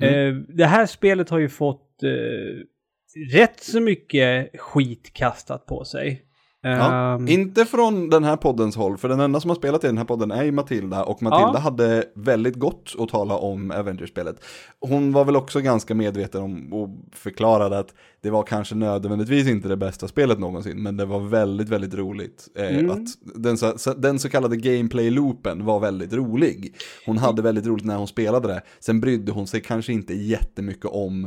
Mm. 0.00 0.14
Eh, 0.38 0.42
det 0.48 0.64
här 0.66 0.86
spelet 0.86 1.30
har 1.30 1.38
ju 1.38 1.48
fått 1.48 2.02
eh, 2.02 3.38
rätt 3.38 3.60
så 3.60 3.80
mycket 3.80 4.60
skit 4.60 5.10
kastat 5.14 5.66
på 5.66 5.84
sig. 5.84 6.22
Ja, 6.70 7.14
Ehm, 7.14 7.28
inte 7.28 7.64
från 7.64 8.10
den 8.10 8.24
här 8.24 8.36
poddens 8.36 8.76
håll, 8.76 8.96
för 8.98 9.08
den 9.08 9.20
enda 9.20 9.40
som 9.40 9.50
har 9.50 9.54
spelat 9.56 9.84
i 9.84 9.86
den 9.86 9.98
här 9.98 10.04
podden 10.04 10.30
är 10.30 10.44
ju 10.44 10.52
Matilda, 10.52 11.04
och 11.04 11.22
Matilda 11.22 11.52
Ja. 11.54 11.58
hade 11.58 12.04
väldigt 12.14 12.54
gott 12.56 12.94
att 12.98 13.08
tala 13.08 13.34
om 13.36 13.70
Avengers-spelet. 13.70 14.44
Hon 14.80 15.12
var 15.12 15.24
väl 15.24 15.36
också 15.36 15.60
ganska 15.60 15.94
medveten 15.94 16.42
om 16.42 16.72
och 16.72 16.88
förklarade 17.12 17.78
att 17.78 17.94
det 18.20 18.30
var 18.30 18.42
kanske 18.42 18.74
nödvändigtvis 18.74 19.48
inte 19.48 19.68
det 19.68 19.76
bästa 19.76 20.08
spelet 20.08 20.38
någonsin, 20.38 20.82
men 20.82 20.96
det 20.96 21.04
var 21.04 21.20
väldigt, 21.20 21.68
väldigt 21.68 21.94
roligt. 21.94 22.48
Eh, 22.58 22.76
Mm. 22.78 22.90
att 22.90 23.08
den, 23.34 23.58
så, 23.58 23.78
så, 23.78 23.94
den 23.94 24.18
så 24.18 24.28
kallade 24.28 24.56
gameplay-loopen 24.56 25.64
var 25.64 25.80
väldigt 25.80 26.12
rolig. 26.12 26.74
Hon 27.06 27.18
hade 27.18 27.42
väldigt 27.42 27.66
roligt 27.66 27.84
när 27.84 27.96
hon 27.96 28.08
spelade 28.08 28.48
det, 28.48 28.62
sen 28.80 29.00
brydde 29.00 29.32
hon 29.32 29.46
sig 29.46 29.60
kanske 29.60 29.92
inte 29.92 30.14
jättemycket 30.14 30.84
om 30.90 31.24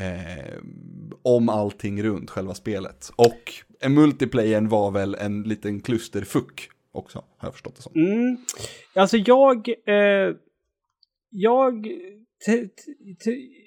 eh, 0.00 0.54
om 1.22 1.48
allting 1.48 2.02
runt 2.02 2.30
själva 2.30 2.54
spelet. 2.54 3.10
Och 3.16 3.52
en 3.80 3.94
multiplayern 3.94 4.68
var 4.68 4.90
väl 4.90 5.14
en 5.14 5.42
liten 5.42 5.80
klusterfuck 5.80 6.68
också, 6.92 7.24
har 7.36 7.46
jag 7.46 7.52
förstått 7.52 7.76
det 7.76 7.82
som. 7.82 7.92
Mm. 7.94 8.36
Alltså 8.94 9.16
jag... 9.16 9.68
Eh, 9.68 10.34
jag... 11.30 11.88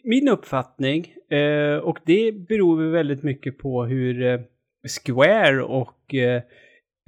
Min 0.03 0.27
uppfattning, 0.27 1.13
eh, 1.29 1.77
och 1.77 1.99
det 2.05 2.31
beror 2.47 2.77
väl 2.81 2.91
väldigt 2.91 3.23
mycket 3.23 3.57
på 3.57 3.85
hur 3.85 4.23
eh, 4.25 4.39
Square 5.05 5.63
och... 5.63 6.13
Eh, 6.13 6.41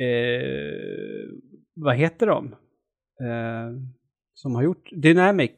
eh, 0.08 1.30
vad 1.76 1.96
heter 1.96 2.28
de? 2.28 2.56
Eh, 3.22 3.82
som 4.34 4.56
har 4.56 4.64
gjort... 4.64 4.90
Dynamic 4.92 5.52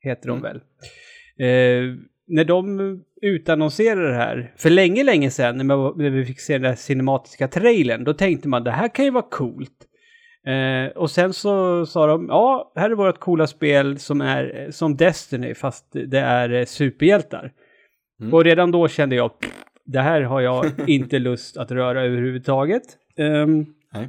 heter 0.00 0.28
de 0.28 0.38
Mm. 0.38 0.42
väl. 0.42 0.60
När 2.28 2.44
de 2.44 2.80
utannonserade 3.22 4.08
det 4.08 4.14
här, 4.14 4.52
för 4.56 4.70
länge, 4.70 5.04
länge 5.04 5.30
sedan, 5.30 5.56
när 5.58 6.10
vi 6.10 6.24
fick 6.24 6.40
se 6.40 6.52
den 6.52 6.62
där 6.62 6.74
cinematiska 6.74 7.48
trailern, 7.48 8.04
då 8.04 8.14
tänkte 8.14 8.48
man 8.48 8.64
det 8.64 8.70
här 8.70 8.88
kan 8.88 9.04
ju 9.04 9.10
vara 9.10 9.26
coolt. 9.30 9.72
Eh, 10.46 10.96
och 10.96 11.10
sen 11.10 11.32
så 11.32 11.86
sa 11.86 12.06
de, 12.06 12.26
ja, 12.28 12.72
här 12.76 12.90
är 12.90 12.94
vårt 12.94 13.18
coola 13.20 13.46
spel 13.46 13.98
som 13.98 14.20
är 14.20 14.68
som 14.70 14.96
Destiny, 14.96 15.54
fast 15.54 15.92
det 15.92 16.18
är 16.18 16.52
eh, 16.52 16.64
superhjältar. 16.64 17.52
Mm. 18.20 18.34
Och 18.34 18.44
redan 18.44 18.70
då 18.70 18.88
kände 18.88 19.16
jag, 19.16 19.40
"Pff, 19.40 19.52
det 19.84 20.00
här 20.00 20.20
har 20.22 20.40
jag 20.40 20.64
inte 20.88 21.18
lust 21.18 21.56
att 21.56 21.70
röra 21.70 22.02
överhuvudtaget. 22.04 22.82
Nej. 23.92 24.08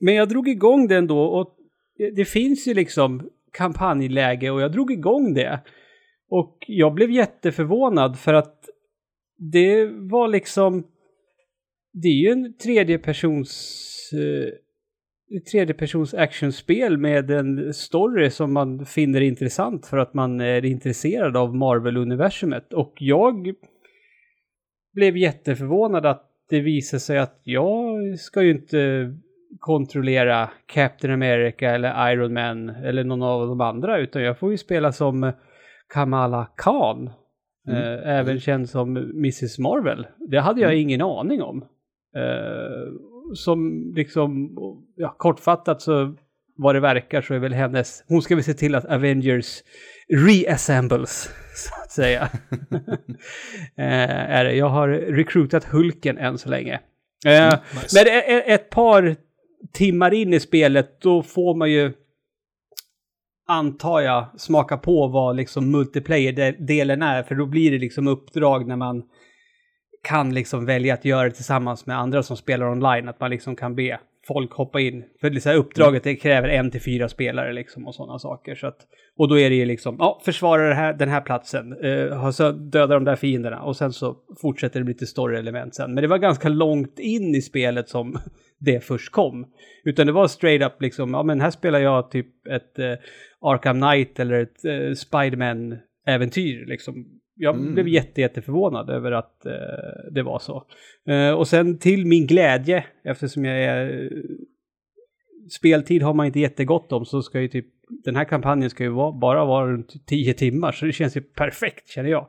men 0.00 0.14
jag 0.14 0.28
drog 0.28 0.48
igång 0.48 0.88
den 0.88 1.06
då 1.06 1.20
och 1.20 1.54
det- 1.98 2.10
det 2.10 2.24
finns 2.24 2.68
ju 2.68 2.74
liksom 2.74 3.28
kampanjläge 3.52 4.50
och 4.50 4.60
jag 4.60 4.72
drog 4.72 4.90
igång 4.92 5.34
det. 5.34 5.60
Och 6.28 6.64
jag 6.66 6.94
blev 6.94 7.10
jätteförvånad 7.10 8.18
för 8.18 8.34
att 8.34 8.68
det 9.36 9.86
var 9.86 10.28
liksom... 10.28 10.86
Det 11.92 12.08
är 12.08 12.22
ju 12.22 12.30
en 12.30 12.56
tredjepersons... 12.56 14.10
Eh, 14.12 14.52
tredjepersons 15.52 16.14
actionspel 16.14 16.98
med 16.98 17.30
en 17.30 17.74
story 17.74 18.30
som 18.30 18.52
man 18.52 18.86
finner 18.86 19.20
intressant 19.20 19.86
för 19.86 19.96
att 19.98 20.14
man 20.14 20.40
är 20.40 20.64
intresserad 20.64 21.36
av 21.36 21.56
Marvel-universumet. 21.56 22.72
Och 22.72 22.94
jag 22.98 23.54
blev 24.94 25.16
jätteförvånad 25.16 26.06
att 26.06 26.30
det 26.48 26.60
visade 26.60 27.00
sig 27.00 27.18
att 27.18 27.40
jag 27.44 27.98
ska 28.18 28.42
ju 28.42 28.50
inte 28.50 29.12
kontrollera 29.58 30.50
Captain 30.66 31.14
America 31.14 31.70
eller 31.70 32.12
Iron 32.12 32.32
Man 32.32 32.68
eller 32.68 33.04
någon 33.04 33.22
av 33.22 33.48
de 33.48 33.60
andra 33.60 33.98
utan 33.98 34.22
jag 34.22 34.38
får 34.38 34.50
ju 34.50 34.58
spela 34.58 34.92
som 34.92 35.32
Kamala 35.92 36.46
Khan. 36.56 37.10
Mm. 37.68 37.82
Eh, 37.82 38.18
även 38.18 38.40
känd 38.40 38.70
som 38.70 38.96
Mrs 38.96 39.58
Marvel. 39.58 40.06
Det 40.30 40.40
hade 40.40 40.60
jag 40.60 40.74
ingen 40.76 41.00
aning 41.00 41.42
om. 41.42 41.62
Eh, 42.16 42.92
som 43.34 43.92
liksom, 43.96 44.56
ja, 44.96 45.14
kortfattat 45.18 45.82
så 45.82 46.14
vad 46.56 46.74
det 46.74 46.80
verkar 46.80 47.22
så 47.22 47.34
är 47.34 47.38
väl 47.38 47.52
hennes, 47.52 48.04
hon 48.08 48.22
ska 48.22 48.34
väl 48.34 48.44
se 48.44 48.54
till 48.54 48.74
att 48.74 48.84
Avengers 48.84 49.62
reassembles, 50.26 51.30
så 51.54 51.74
att 51.82 51.90
säga. 51.90 52.22
eh, 53.76 54.30
är 54.30 54.44
det. 54.44 54.54
Jag 54.54 54.68
har 54.68 54.88
recruitat 54.88 55.64
Hulken 55.64 56.18
än 56.18 56.38
så 56.38 56.48
länge. 56.48 56.80
Eh, 57.26 57.54
nice. 57.74 57.98
Men 57.98 58.06
e- 58.06 58.24
e- 58.26 58.54
ett 58.54 58.70
par 58.70 59.16
timmar 59.72 60.14
in 60.14 60.32
i 60.32 60.40
spelet, 60.40 61.00
då 61.00 61.22
får 61.22 61.54
man 61.54 61.70
ju, 61.72 61.92
antar 63.46 64.00
jag, 64.00 64.40
smaka 64.40 64.76
på 64.76 65.08
vad 65.08 65.36
liksom 65.36 65.70
multiplayer-delen 65.70 67.02
är. 67.02 67.22
För 67.22 67.34
då 67.34 67.46
blir 67.46 67.70
det 67.70 67.78
liksom 67.78 68.08
uppdrag 68.08 68.66
när 68.66 68.76
man 68.76 69.02
kan 70.02 70.34
liksom 70.34 70.66
välja 70.66 70.94
att 70.94 71.04
göra 71.04 71.28
det 71.28 71.34
tillsammans 71.34 71.86
med 71.86 71.98
andra 71.98 72.22
som 72.22 72.36
spelar 72.36 72.66
online. 72.66 73.08
Att 73.08 73.20
man 73.20 73.30
liksom 73.30 73.56
kan 73.56 73.74
be 73.74 73.98
folk 74.26 74.52
hoppa 74.52 74.80
in. 74.80 75.04
För 75.20 75.30
det 75.30 75.40
så 75.40 75.48
här, 75.48 75.56
uppdraget 75.56 76.04
det 76.04 76.16
kräver 76.16 76.48
en 76.48 76.70
till 76.70 76.82
fyra 76.82 77.08
spelare 77.08 77.52
liksom 77.52 77.86
och 77.86 77.94
sådana 77.94 78.18
saker. 78.18 78.54
Så 78.54 78.66
att, 78.66 78.76
och 79.18 79.28
då 79.28 79.38
är 79.38 79.50
det 79.50 79.56
ju 79.56 79.64
liksom, 79.64 79.96
ja, 79.98 80.20
försvara 80.24 80.68
det 80.68 80.74
här, 80.74 80.92
den 80.92 81.08
här 81.08 81.20
platsen, 81.20 81.72
eh, 81.84 82.30
så 82.30 82.52
döda 82.52 82.94
de 82.94 83.04
där 83.04 83.16
fienderna 83.16 83.62
och 83.62 83.76
sen 83.76 83.92
så 83.92 84.16
fortsätter 84.40 84.80
det 84.80 84.84
bli 84.84 84.94
lite 84.94 85.06
story-element 85.06 85.74
sen. 85.74 85.94
Men 85.94 86.02
det 86.02 86.08
var 86.08 86.18
ganska 86.18 86.48
långt 86.48 86.98
in 86.98 87.34
i 87.34 87.42
spelet 87.42 87.88
som 87.88 88.18
det 88.64 88.84
först 88.84 89.12
kom. 89.12 89.46
Utan 89.84 90.06
det 90.06 90.12
var 90.12 90.28
straight 90.28 90.66
up 90.66 90.82
liksom, 90.82 91.10
ja 91.14 91.22
men 91.22 91.40
här 91.40 91.50
spelar 91.50 91.78
jag 91.78 92.10
typ 92.10 92.46
ett 92.46 92.78
eh, 92.78 92.92
Arkham 93.40 93.80
Knight 93.80 94.20
eller 94.20 94.34
ett 94.42 94.64
eh, 94.64 94.94
Spiderman-äventyr 94.94 96.66
liksom. 96.66 97.06
Jag 97.36 97.56
Mm. 97.56 97.74
blev 97.74 97.88
jätte, 97.88 98.20
jätteförvånad 98.20 98.90
över 98.90 99.12
att 99.12 99.46
eh, 99.46 99.52
det 100.12 100.22
var 100.22 100.38
så. 100.38 100.64
Eh, 101.08 101.30
och 101.30 101.48
sen 101.48 101.78
till 101.78 102.06
min 102.06 102.26
glädje, 102.26 102.84
eftersom 103.04 103.44
jag 103.44 103.62
är... 103.62 104.10
Speltid 105.50 106.02
har 106.02 106.14
man 106.14 106.26
inte 106.26 106.40
jättegott 106.40 106.92
om, 106.92 107.04
så 107.04 107.22
ska 107.22 107.40
ju 107.40 107.48
typ... 107.48 107.66
Den 108.04 108.16
här 108.16 108.24
kampanjen 108.24 108.70
ska 108.70 108.84
ju 108.84 108.90
vara, 108.90 109.12
bara 109.12 109.44
vara 109.44 109.72
runt 109.72 110.06
10 110.06 110.34
timmar, 110.34 110.72
så 110.72 110.86
det 110.86 110.92
känns 110.92 111.16
ju 111.16 111.20
perfekt, 111.20 111.88
känner 111.88 112.10
jag. 112.10 112.26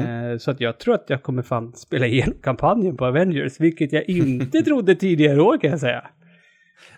Eh, 0.00 0.38
så 0.38 0.50
att 0.50 0.60
jag 0.60 0.78
tror 0.78 0.94
att 0.94 1.10
jag 1.10 1.22
kommer 1.22 1.42
fan 1.42 1.72
spela 1.72 2.06
igenom 2.06 2.34
kampanjen 2.42 2.96
på 2.96 3.06
Avengers, 3.06 3.60
vilket 3.60 3.92
jag 3.92 4.08
inte 4.08 4.62
trodde 4.64 4.94
tidigare 4.94 5.42
år 5.42 5.58
kan 5.58 5.70
jag 5.70 5.80
säga. 5.80 6.06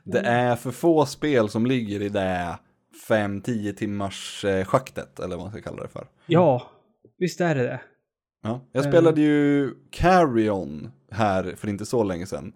Det 0.05 0.19
är 0.19 0.57
för 0.57 0.71
få 0.71 1.07
spel 1.07 1.49
som 1.49 1.67
ligger 1.67 2.03
i 2.03 2.09
det 2.09 2.59
5-10 3.09 3.73
timmars 3.73 4.45
eh, 4.45 4.65
schaktet, 4.65 5.21
eller 5.21 5.37
vad 5.37 5.45
man 5.45 5.53
ska 5.53 5.63
kalla 5.63 5.83
det 5.83 5.89
för. 5.89 6.07
Ja, 6.27 6.71
visst 7.19 7.41
är 7.41 7.55
det 7.55 7.63
det. 7.63 7.81
Ja, 8.43 8.61
jag 8.73 8.85
spelade 8.85 9.21
ju 9.21 9.71
Carry-On 9.91 10.91
här 11.11 11.55
för 11.57 11.69
inte 11.69 11.87
så 11.87 12.05
länge 12.05 12.27
sedan. 12.27 12.53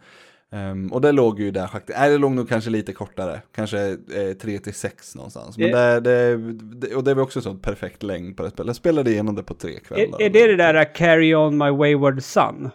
Ehm, 0.50 0.92
och 0.92 1.00
det 1.00 1.12
låg 1.12 1.40
ju 1.40 1.58
här 1.58 1.66
schaktet, 1.66 1.96
nej 1.98 2.10
det 2.10 2.18
låg 2.18 2.32
nog 2.32 2.48
kanske 2.48 2.70
lite 2.70 2.92
kortare, 2.92 3.42
kanske 3.54 3.78
eh, 3.88 4.36
3 4.40 4.58
till 4.58 4.74
6 4.74 5.14
någonstans. 5.14 5.58
Men 5.58 5.70
det, 5.70 6.00
det, 6.00 6.36
det, 6.62 6.94
och 6.94 7.04
det 7.04 7.14
var 7.14 7.22
också 7.22 7.40
så 7.40 7.54
perfekt 7.54 8.02
längd 8.02 8.36
på 8.36 8.42
det 8.42 8.50
spelet. 8.50 8.66
Jag 8.66 8.76
spelade 8.76 9.10
igenom 9.10 9.34
det 9.34 9.42
på 9.42 9.54
tre 9.54 9.80
kvällar. 9.80 10.20
Är, 10.20 10.24
är 10.26 10.30
det 10.30 10.46
det 10.46 10.56
där 10.56 10.94
Carry 10.94 11.34
On 11.34 11.58
My 11.58 11.70
Wayward 11.70 12.22
Son? 12.22 12.70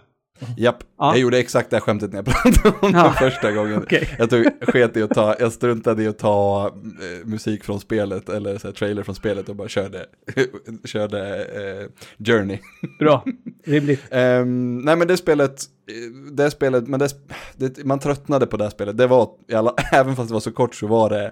Japp, 0.57 0.83
Ja. 0.97 1.11
jag 1.13 1.19
gjorde 1.19 1.39
exakt 1.39 1.69
det 1.69 1.75
här 1.75 1.81
skämtet 1.81 2.11
när 2.11 2.17
jag 2.17 2.25
pratade 2.25 2.77
om 2.81 2.91
Ja. 2.93 3.03
det 3.03 3.29
första 3.31 3.51
gången. 3.51 3.77
Okej. 3.83 4.15
Jag, 4.19 4.29
tog, 4.29 4.45
sket 4.61 4.97
i 4.97 5.01
att 5.01 5.09
ta, 5.13 5.35
jag 5.39 5.51
struntade 5.53 6.03
i 6.03 6.07
att 6.07 6.17
ta 6.19 6.65
eh, 6.67 7.25
musik 7.27 7.63
från 7.63 7.79
spelet 7.79 8.29
eller 8.29 8.57
så 8.57 8.67
här, 8.67 8.73
trailer 8.73 9.03
från 9.03 9.15
spelet 9.15 9.49
och 9.49 9.55
bara 9.55 9.67
körde, 9.67 10.05
körde 10.85 11.45
eh, 11.45 11.87
Journey. 12.25 12.59
Bra, 12.99 13.25
rimligt. 13.65 14.01
Ehm, 14.11 14.77
nej 14.77 14.95
men 14.95 15.07
det 15.07 15.17
spelet, 15.17 15.61
eh, 15.89 16.31
det 16.31 16.51
spelet, 16.51 16.87
men 16.87 16.99
det, 16.99 17.09
det, 17.55 17.85
man 17.85 17.99
tröttnade 17.99 18.45
på 18.47 18.57
det 18.57 18.71
spelet. 18.71 18.97
Det 18.97 19.07
var, 19.07 19.29
alla, 19.53 19.73
även 19.91 20.15
fast 20.15 20.29
det 20.29 20.33
var 20.33 20.39
så 20.41 20.51
kort 20.51 20.75
så 20.75 20.87
var 20.87 21.09
det 21.09 21.31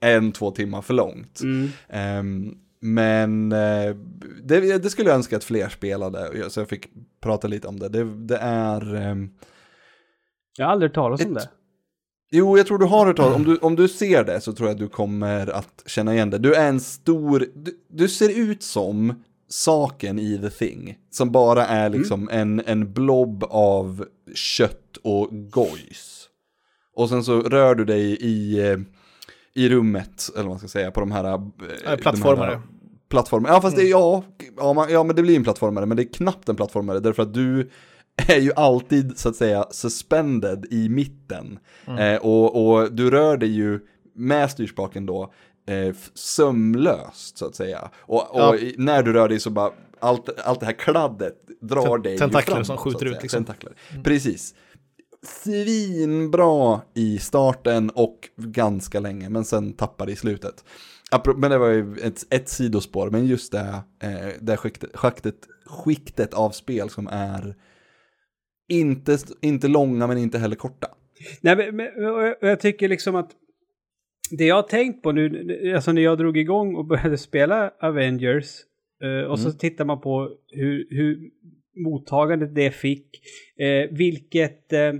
en, 0.00 0.32
två 0.32 0.50
timmar 0.50 0.82
för 0.82 0.94
långt. 0.94 1.40
Mm. 1.42 1.68
Ehm, 1.88 2.54
men 2.82 3.52
eh, 3.52 3.96
det, 4.44 4.78
det 4.82 4.90
skulle 4.90 5.08
jag 5.08 5.16
önska 5.16 5.36
att 5.36 5.44
fler 5.44 5.68
spelade, 5.68 6.50
så 6.50 6.60
jag 6.60 6.68
fick 6.68 6.86
prata 7.22 7.48
lite 7.48 7.68
om 7.68 7.78
det. 7.78 7.88
Det, 7.88 8.04
det 8.04 8.36
är... 8.42 8.94
ehm, 8.94 9.30
Jag 10.58 10.66
har 10.66 10.72
aldrig 10.72 10.94
talas 10.94 11.24
om 11.24 11.34
det. 11.34 11.50
Jo, 12.34 12.56
jag 12.56 12.66
tror 12.66 12.78
du 12.78 12.84
har 12.86 13.06
hört 13.06 13.16
talas 13.16 13.36
om 13.36 13.44
du, 13.44 13.56
om 13.56 13.76
du 13.76 13.88
ser 13.88 14.24
det 14.24 14.40
så 14.40 14.52
tror 14.52 14.68
jag 14.68 14.74
att 14.74 14.80
du 14.80 14.88
kommer 14.88 15.50
att 15.50 15.82
känna 15.86 16.14
igen 16.14 16.30
det. 16.30 16.38
Du 16.38 16.54
är 16.54 16.68
en 16.68 16.80
stor, 16.80 17.46
du, 17.54 17.72
du 17.88 18.08
ser 18.08 18.38
ut 18.38 18.62
som 18.62 19.22
saken 19.48 20.18
i 20.18 20.38
The 20.38 20.50
Thing. 20.50 20.98
Som 21.10 21.32
bara 21.32 21.66
är 21.66 21.90
liksom 21.90 22.28
en, 22.32 22.62
en 22.66 22.92
blob 22.92 23.44
av 23.50 24.04
kött 24.34 24.96
och 25.02 25.28
gojs. 25.50 26.28
Och 26.94 27.08
sen 27.08 27.24
så 27.24 27.40
rör 27.40 27.74
du 27.74 27.84
dig 27.84 28.02
i, 28.20 28.68
eh, 28.70 28.78
i 29.54 29.68
rummet, 29.68 30.30
eller 30.34 30.42
vad 30.42 30.50
man 30.50 30.58
ska 30.58 30.68
säga, 30.68 30.90
på 30.90 31.00
de 31.00 31.12
här... 31.12 31.24
eh, 31.24 31.40
Ja, 32.52 32.62
plattformare. 33.12 33.52
Ja, 33.52 33.60
fast 33.60 33.76
det, 33.76 33.82
ja, 33.82 34.24
ja, 34.56 34.72
man, 34.72 34.92
ja, 34.92 35.02
men 35.04 35.16
det 35.16 35.22
blir 35.22 35.36
en 35.36 35.44
plattformare, 35.44 35.86
men 35.86 35.96
det 35.96 36.02
är 36.02 36.12
knappt 36.12 36.48
en 36.48 36.56
plattformare, 36.56 37.00
därför 37.00 37.22
att 37.22 37.34
du 37.34 37.70
är 38.28 38.38
ju 38.40 38.52
alltid 38.56 39.18
så 39.18 39.28
att 39.28 39.36
säga 39.36 39.66
suspended 39.70 40.66
i 40.70 40.88
mitten. 40.88 41.58
Eh, 41.98 42.16
och, 42.16 42.66
och 42.66 42.92
du 42.92 43.10
rör 43.10 43.36
dig 43.36 43.48
ju 43.48 43.80
med 44.14 44.50
styrspaken 44.50 45.06
då 45.06 45.32
eh, 45.68 45.94
sömlöst 46.14 47.38
så 47.38 47.46
att 47.46 47.54
säga. 47.54 47.90
Och, 47.98 48.34
och 48.34 48.56
Ja. 48.56 48.70
när 48.78 49.02
du 49.02 49.12
rör 49.12 49.28
dig 49.28 49.40
så 49.40 49.50
bara, 49.50 49.70
allt, 50.00 50.28
allt 50.44 50.60
det 50.60 50.66
här 50.66 50.72
kladdet 50.72 51.34
drar 51.60 51.82
Tent- 51.98 52.02
dig 52.02 52.18
tentakler 52.18 52.52
framåt, 52.54 52.66
som 52.66 52.76
skjuter 52.76 53.06
ut, 53.06 53.22
liksom. 53.22 53.44
Tentakler. 53.44 53.72
Precis. 54.04 54.54
Svinbra 55.26 56.80
i 56.94 57.18
starten 57.18 57.90
och 57.90 58.28
ganska 58.36 59.00
länge, 59.00 59.28
men 59.28 59.44
sen 59.44 59.72
tappar 59.72 60.06
det 60.06 60.12
i 60.12 60.16
slutet. 60.16 60.64
Men 61.36 61.50
det 61.50 61.58
var 61.58 61.68
ju 61.68 61.96
ett, 62.02 62.26
ett 62.34 62.48
sidospår, 62.48 63.10
men 63.10 63.26
just 63.26 63.52
det, 63.52 63.74
eh, 64.02 64.28
det 64.40 64.56
skiktet, 64.56 64.90
skiktet, 64.96 65.34
skiktet 65.66 66.34
av 66.34 66.50
spel 66.50 66.90
som 66.90 67.06
är 67.12 67.54
inte, 68.68 69.18
inte 69.40 69.68
långa 69.68 70.06
men 70.06 70.18
inte 70.18 70.38
heller 70.38 70.56
korta. 70.56 70.88
Nej, 71.40 71.56
men, 71.56 71.76
men 71.76 71.86
jag- 72.02 72.34
jag 72.40 72.60
tycker 72.60 72.88
liksom 72.88 73.14
att 73.16 73.30
det 74.30 74.44
jag 74.44 74.54
har 74.54 74.62
tänkt 74.62 75.02
på 75.02 75.12
nu, 75.12 75.72
alltså 75.74 75.92
när 75.92 76.02
jag 76.02 76.18
drog 76.18 76.36
igång 76.36 76.74
och 76.76 76.84
började 76.86 77.18
spela 77.18 77.72
Avengers 77.80 78.46
eh, 79.02 79.30
och 79.30 79.38
så 79.40 79.52
tittar 79.52 79.84
man 79.84 80.00
på 80.00 80.30
hur, 80.52 80.86
hur 80.90 81.30
mottagandet 81.84 82.54
det 82.54 82.70
fick, 82.70 83.06
eh, 83.58 83.90
vilket 83.96 84.72
eh, 84.72 84.92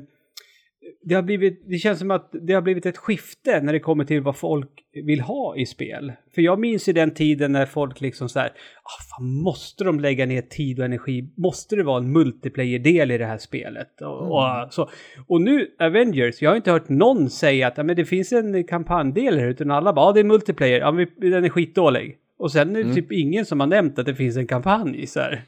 det 1.05 1.15
har 1.15 1.23
blivit, 1.23 1.63
det 1.67 1.79
känns 1.79 1.99
som 1.99 2.11
att 2.11 2.31
det 2.33 2.53
har 2.53 2.63
blivit 2.63 2.87
ett 2.87 2.97
skifte 2.97 3.61
när 3.61 3.73
det 3.73 3.81
kommer 3.81 4.05
till 4.05 4.21
vad 4.21 4.37
folk 4.37 4.69
vill 4.93 5.21
ha 5.21 5.57
i 5.57 5.67
spel. 5.67 6.13
För 6.35 6.43
jag 6.43 6.59
minns 6.59 6.89
ju 6.89 6.93
den 6.93 7.11
tiden 7.11 7.53
när 7.53 7.67
folk 7.67 8.01
liksom 8.01 8.29
så 8.29 8.39
här, 8.39 8.49
ah, 8.49 9.03
fan, 9.11 9.43
måste 9.43 9.85
de 9.85 10.01
lägga 10.01 10.27
ner 10.27 10.43
tid 10.43 10.79
och 10.79 10.85
energi? 10.85 11.29
Måste 11.37 11.77
det 11.77 11.83
vara 11.83 11.99
en 11.99 12.13
multiplayer-del 12.13 13.11
i 13.11 13.19
det 13.19 13.27
här 13.27 13.39
spelet? 13.39 14.01
Och, 14.01 14.31
och, 14.31 14.73
så. 14.75 14.91
och 15.27 15.41
nu, 15.41 15.69
Avengers, 15.79 16.43
jag 16.43 16.51
har 16.51 16.57
inte 16.57 16.73
hört 16.73 16.89
någon 16.89 17.31
säga 17.31 17.67
att 17.67 17.77
ja, 17.77 17.83
men 17.83 17.97
det 17.97 18.05
finns 18.05 18.33
en 18.33 18.65
kampanjdel 18.65 19.39
här, 19.39 19.49
utan 19.49 19.71
alla 19.71 19.93
bara, 19.93 20.07
ja 20.07 20.13
det 20.13 20.21
är 20.21 20.25
multiplayer, 20.25 20.81
ja 20.81 20.93
men 20.93 21.07
den 21.17 21.45
är 21.45 21.49
skitdålig. 21.49 22.19
Och 22.39 22.53
sen 22.53 22.77
är 22.77 22.85
det 22.85 22.95
typ 22.95 23.13
ingen 23.13 23.47
som 23.47 23.61
har 23.61 23.67
nämnt 23.67 23.99
att 23.99 24.07
det 24.07 24.15
finns 24.15 24.37
en 24.37 24.47
kampanj 24.47 25.07
så 25.07 25.21
här. 25.21 25.43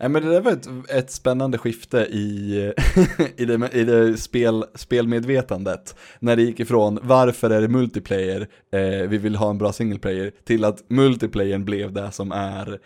Nej 0.00 0.08
men 0.08 0.22
det 0.22 0.30
där 0.32 0.40
var 0.40 0.52
ett, 0.52 0.68
ett 0.90 1.10
spännande 1.10 1.58
skifte 1.58 1.98
i, 1.98 2.54
i 3.36 3.44
det, 3.44 3.70
i 3.72 3.84
det 3.84 4.16
spel, 4.16 4.64
spelmedvetandet. 4.74 5.96
När 6.20 6.36
det 6.36 6.42
gick 6.42 6.60
ifrån 6.60 6.98
varför 7.02 7.50
är 7.50 7.60
det 7.60 7.68
multiplayer, 7.68 8.40
eh, 8.72 9.08
vi 9.08 9.18
vill 9.18 9.36
ha 9.36 9.50
en 9.50 9.58
bra 9.58 9.72
single 9.72 9.98
player, 9.98 10.30
till 10.44 10.64
att 10.64 10.90
multiplayern 10.90 11.64
blev 11.64 11.92
det 11.92 12.10
som 12.12 12.32
är 12.32 12.78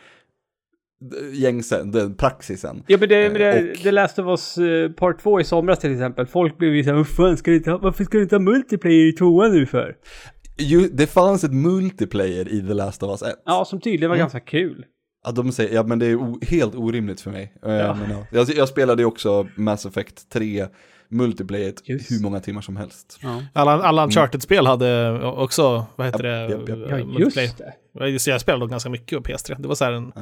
gängse, 1.32 1.82
den 1.84 2.14
praxisen. 2.14 2.82
Ja 2.86 2.96
men 3.00 3.08
det, 3.08 3.30
men 3.30 3.40
det, 3.40 3.70
Och- 3.70 3.76
det 3.82 3.92
Last 3.92 4.18
of 4.18 4.26
Us 4.26 4.58
eh, 4.58 4.90
Part 4.90 5.22
2 5.22 5.40
i 5.40 5.44
somras 5.44 5.78
till 5.78 5.92
exempel. 5.92 6.26
Folk 6.26 6.58
blev 6.58 6.74
ju 6.74 6.84
såhär, 6.84 6.96
"Vad 6.96 7.08
fan 7.08 7.36
ska 7.36 7.50
du 7.50 7.56
inte 7.56 7.70
ha, 7.70 7.78
varför 7.78 8.04
ska 8.04 8.16
du 8.18 8.22
inte 8.22 8.34
ha 8.34 8.40
multiplayer 8.40 9.08
i 9.08 9.12
tvåan 9.12 9.52
nu 9.52 9.66
för? 9.66 9.96
Ju, 10.58 10.88
det 10.88 11.06
fanns 11.06 11.44
ett 11.44 11.52
multiplayer 11.54 12.48
i 12.48 12.60
The 12.66 12.74
Last 12.74 13.02
of 13.02 13.10
Us 13.10 13.22
1. 13.32 13.42
Ja, 13.46 13.64
som 13.64 13.80
tydligen 13.80 14.10
var 14.10 14.16
ganska 14.16 14.40
kul. 14.40 14.84
Ja, 15.24 15.32
de 15.32 15.52
säger, 15.52 15.74
ja 15.74 15.82
men 15.82 15.98
det 15.98 16.06
är 16.06 16.16
o, 16.16 16.38
helt 16.42 16.74
orimligt 16.74 17.20
för 17.20 17.30
mig. 17.30 17.52
Eh, 17.66 17.72
Ja. 17.72 17.94
Men, 17.94 18.10
ja. 18.10 18.26
Jag, 18.32 18.48
jag 18.50 18.68
spelade 18.68 19.02
ju 19.02 19.06
också 19.06 19.48
Mass 19.56 19.86
Effect 19.86 20.28
3 20.30 20.66
multiplayer 21.08 21.74
Just. 21.84 22.10
hur 22.10 22.20
många 22.22 22.40
timmar 22.40 22.60
som 22.60 22.76
helst. 22.76 23.18
Ja, 23.22 23.42
Alla, 23.52 23.72
alla 23.82 24.04
Uncharted-spel 24.04 24.66
hade 24.66 25.20
också, 25.24 25.86
vad 25.96 26.06
heter 26.06 26.24
Japp, 26.24 26.66
det? 26.66 26.72
japp. 26.72 26.80
ja 26.90 26.96
eh, 26.98 26.98
just 26.98 27.18
multiplayer. 27.18 27.50
det. 27.58 28.08
Jag- 28.08 28.20
Så 28.20 28.30
jag 28.30 28.40
spelade 28.40 28.70
ganska 28.70 28.90
mycket 28.90 29.18
på 29.18 29.30
PS3. 29.30 29.56
Det 29.62 29.68
var 29.68 29.74
så 29.74 29.84
här 29.84 29.92
en 29.92 30.12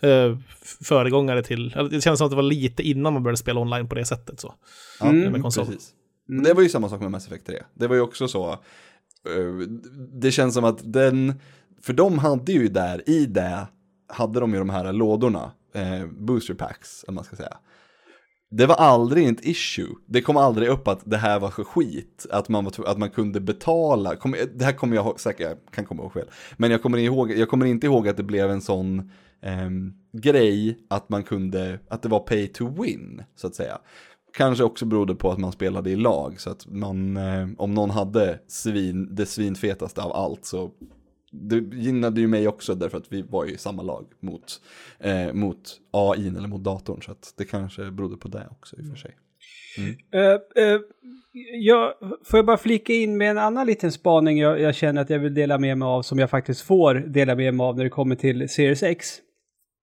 eh, 0.00 0.38
föregångare 0.84 1.42
till... 1.42 1.70
Det 1.90 2.00
känns 2.00 2.18
som 2.18 2.24
att 2.26 2.30
det 2.30 2.36
var 2.36 2.42
lite 2.42 2.82
innan 2.82 3.12
man 3.12 3.22
började 3.22 3.36
spela 3.38 3.60
online 3.60 3.88
på 3.88 3.94
det 3.94 4.04
sättet. 4.04 4.40
Så. 4.40 4.54
Ja, 5.00 5.06
Mm. 5.08 5.32
med 5.32 5.42
konsol. 5.42 5.66
precis. 5.66 5.90
Men 6.28 6.44
Det 6.44 6.54
var 6.54 6.62
ju 6.62 6.68
samma 6.68 6.88
sak 6.88 7.00
med 7.00 7.10
Mass 7.10 7.26
Effect 7.26 7.46
3. 7.46 7.62
Det 7.74 7.86
var 7.86 7.94
ju 7.94 8.00
också 8.02 8.28
så, 8.28 8.50
eh, 8.50 8.58
det 10.12 10.30
känns 10.30 10.54
som 10.54 10.64
att 10.64 10.92
den, 10.92 11.34
för 11.82 11.92
de 11.92 12.18
hade 12.18 12.52
ju 12.52 12.68
där, 12.68 13.10
i 13.10 13.26
det, 13.26 13.66
hade 14.12 14.40
de 14.40 14.52
ju 14.52 14.58
de 14.58 14.70
här 14.70 14.92
lådorna, 14.92 15.52
eh, 15.74 16.06
booster 16.06 16.54
packs, 16.54 17.04
om 17.08 17.14
man 17.14 17.24
ska 17.24 17.36
säga. 17.36 17.56
Det 18.50 18.66
var 18.66 18.74
aldrig 18.74 19.28
ett 19.28 19.46
issue. 19.46 19.94
Det 20.06 20.22
kom 20.22 20.36
aldrig 20.36 20.68
upp 20.68 20.88
att 20.88 21.00
det 21.04 21.16
här 21.16 21.40
var 21.40 21.50
för 21.50 21.64
skit. 21.64 22.26
Att 22.30 22.48
man, 22.48 22.64
var, 22.64 22.72
att 22.86 22.98
man 22.98 23.10
kunde 23.10 23.40
betala. 23.40 24.16
Kom, 24.16 24.34
eh, 24.34 24.46
det 24.54 24.64
här 24.64 24.72
kommer 24.72 24.96
jag 24.96 25.20
säkert, 25.20 25.48
jag 25.48 25.58
kan 25.70 25.84
komma 25.84 26.02
ihåg 26.02 26.12
själv, 26.12 26.26
Men 26.56 26.70
jag 26.70 26.82
kommer, 26.82 26.98
ihåg, 26.98 27.32
jag 27.32 27.48
kommer 27.48 27.66
inte 27.66 27.86
ihåg 27.86 28.08
att 28.08 28.16
det 28.16 28.22
blev 28.22 28.50
en 28.50 28.60
sån 28.60 29.10
eh, 29.42 29.70
grej 30.12 30.78
att 30.90 31.08
man 31.08 31.22
kunde, 31.22 31.78
att 31.88 32.02
det 32.02 32.08
var 32.08 32.20
pay 32.20 32.46
to 32.48 32.82
win, 32.82 33.22
så 33.36 33.46
att 33.46 33.54
säga. 33.54 33.78
Kanske 34.36 34.64
också 34.64 34.86
berodde 34.86 35.14
på 35.14 35.30
att 35.30 35.38
man 35.38 35.52
spelade 35.52 35.90
i 35.90 35.96
lag, 35.96 36.40
så 36.40 36.50
att 36.50 36.66
man, 36.66 37.16
eh, 37.16 37.48
om 37.58 37.74
någon 37.74 37.90
hade 37.90 38.40
svin, 38.48 39.14
det 39.14 39.26
svinfetaste 39.26 40.02
av 40.02 40.12
allt 40.12 40.44
så 40.44 40.70
det 41.30 41.76
gynnade 41.76 42.20
ju 42.20 42.26
mig 42.26 42.48
också 42.48 42.74
därför 42.74 42.98
att 42.98 43.12
vi 43.12 43.22
var 43.22 43.44
ju 43.44 43.52
i 43.52 43.58
samma 43.58 43.82
lag 43.82 44.06
mot, 44.20 44.60
eh, 44.98 45.32
mot 45.32 45.80
AI 45.90 46.28
eller 46.28 46.48
mot 46.48 46.64
datorn. 46.64 47.02
Så 47.02 47.12
att 47.12 47.34
det 47.36 47.44
kanske 47.44 47.90
berodde 47.90 48.16
på 48.16 48.28
det 48.28 48.48
också 48.50 48.76
i 48.76 48.82
och 48.82 48.86
för 48.86 48.96
sig. 48.96 49.16
Mm. 49.78 49.96
Eh, 50.12 50.20
eh, 50.64 50.68
uh, 50.68 50.74
uh, 50.74 50.80
jag, 51.60 51.94
får 52.24 52.38
jag 52.38 52.46
bara 52.46 52.56
flika 52.56 52.92
in 52.92 53.16
med 53.16 53.30
en 53.30 53.38
annan 53.38 53.66
liten 53.66 53.92
spaning 53.92 54.38
jag, 54.38 54.60
jag 54.60 54.74
känner 54.74 55.02
att 55.02 55.10
jag 55.10 55.18
vill 55.18 55.34
dela 55.34 55.58
med 55.58 55.78
mig 55.78 55.86
av 55.86 56.02
som 56.02 56.18
jag 56.18 56.30
faktiskt 56.30 56.60
får 56.60 56.94
dela 56.94 57.34
med 57.34 57.54
mig 57.54 57.64
av 57.64 57.76
när 57.76 57.84
det 57.84 57.90
kommer 57.90 58.14
till 58.14 58.48
Series 58.48 58.82
X. 58.82 59.20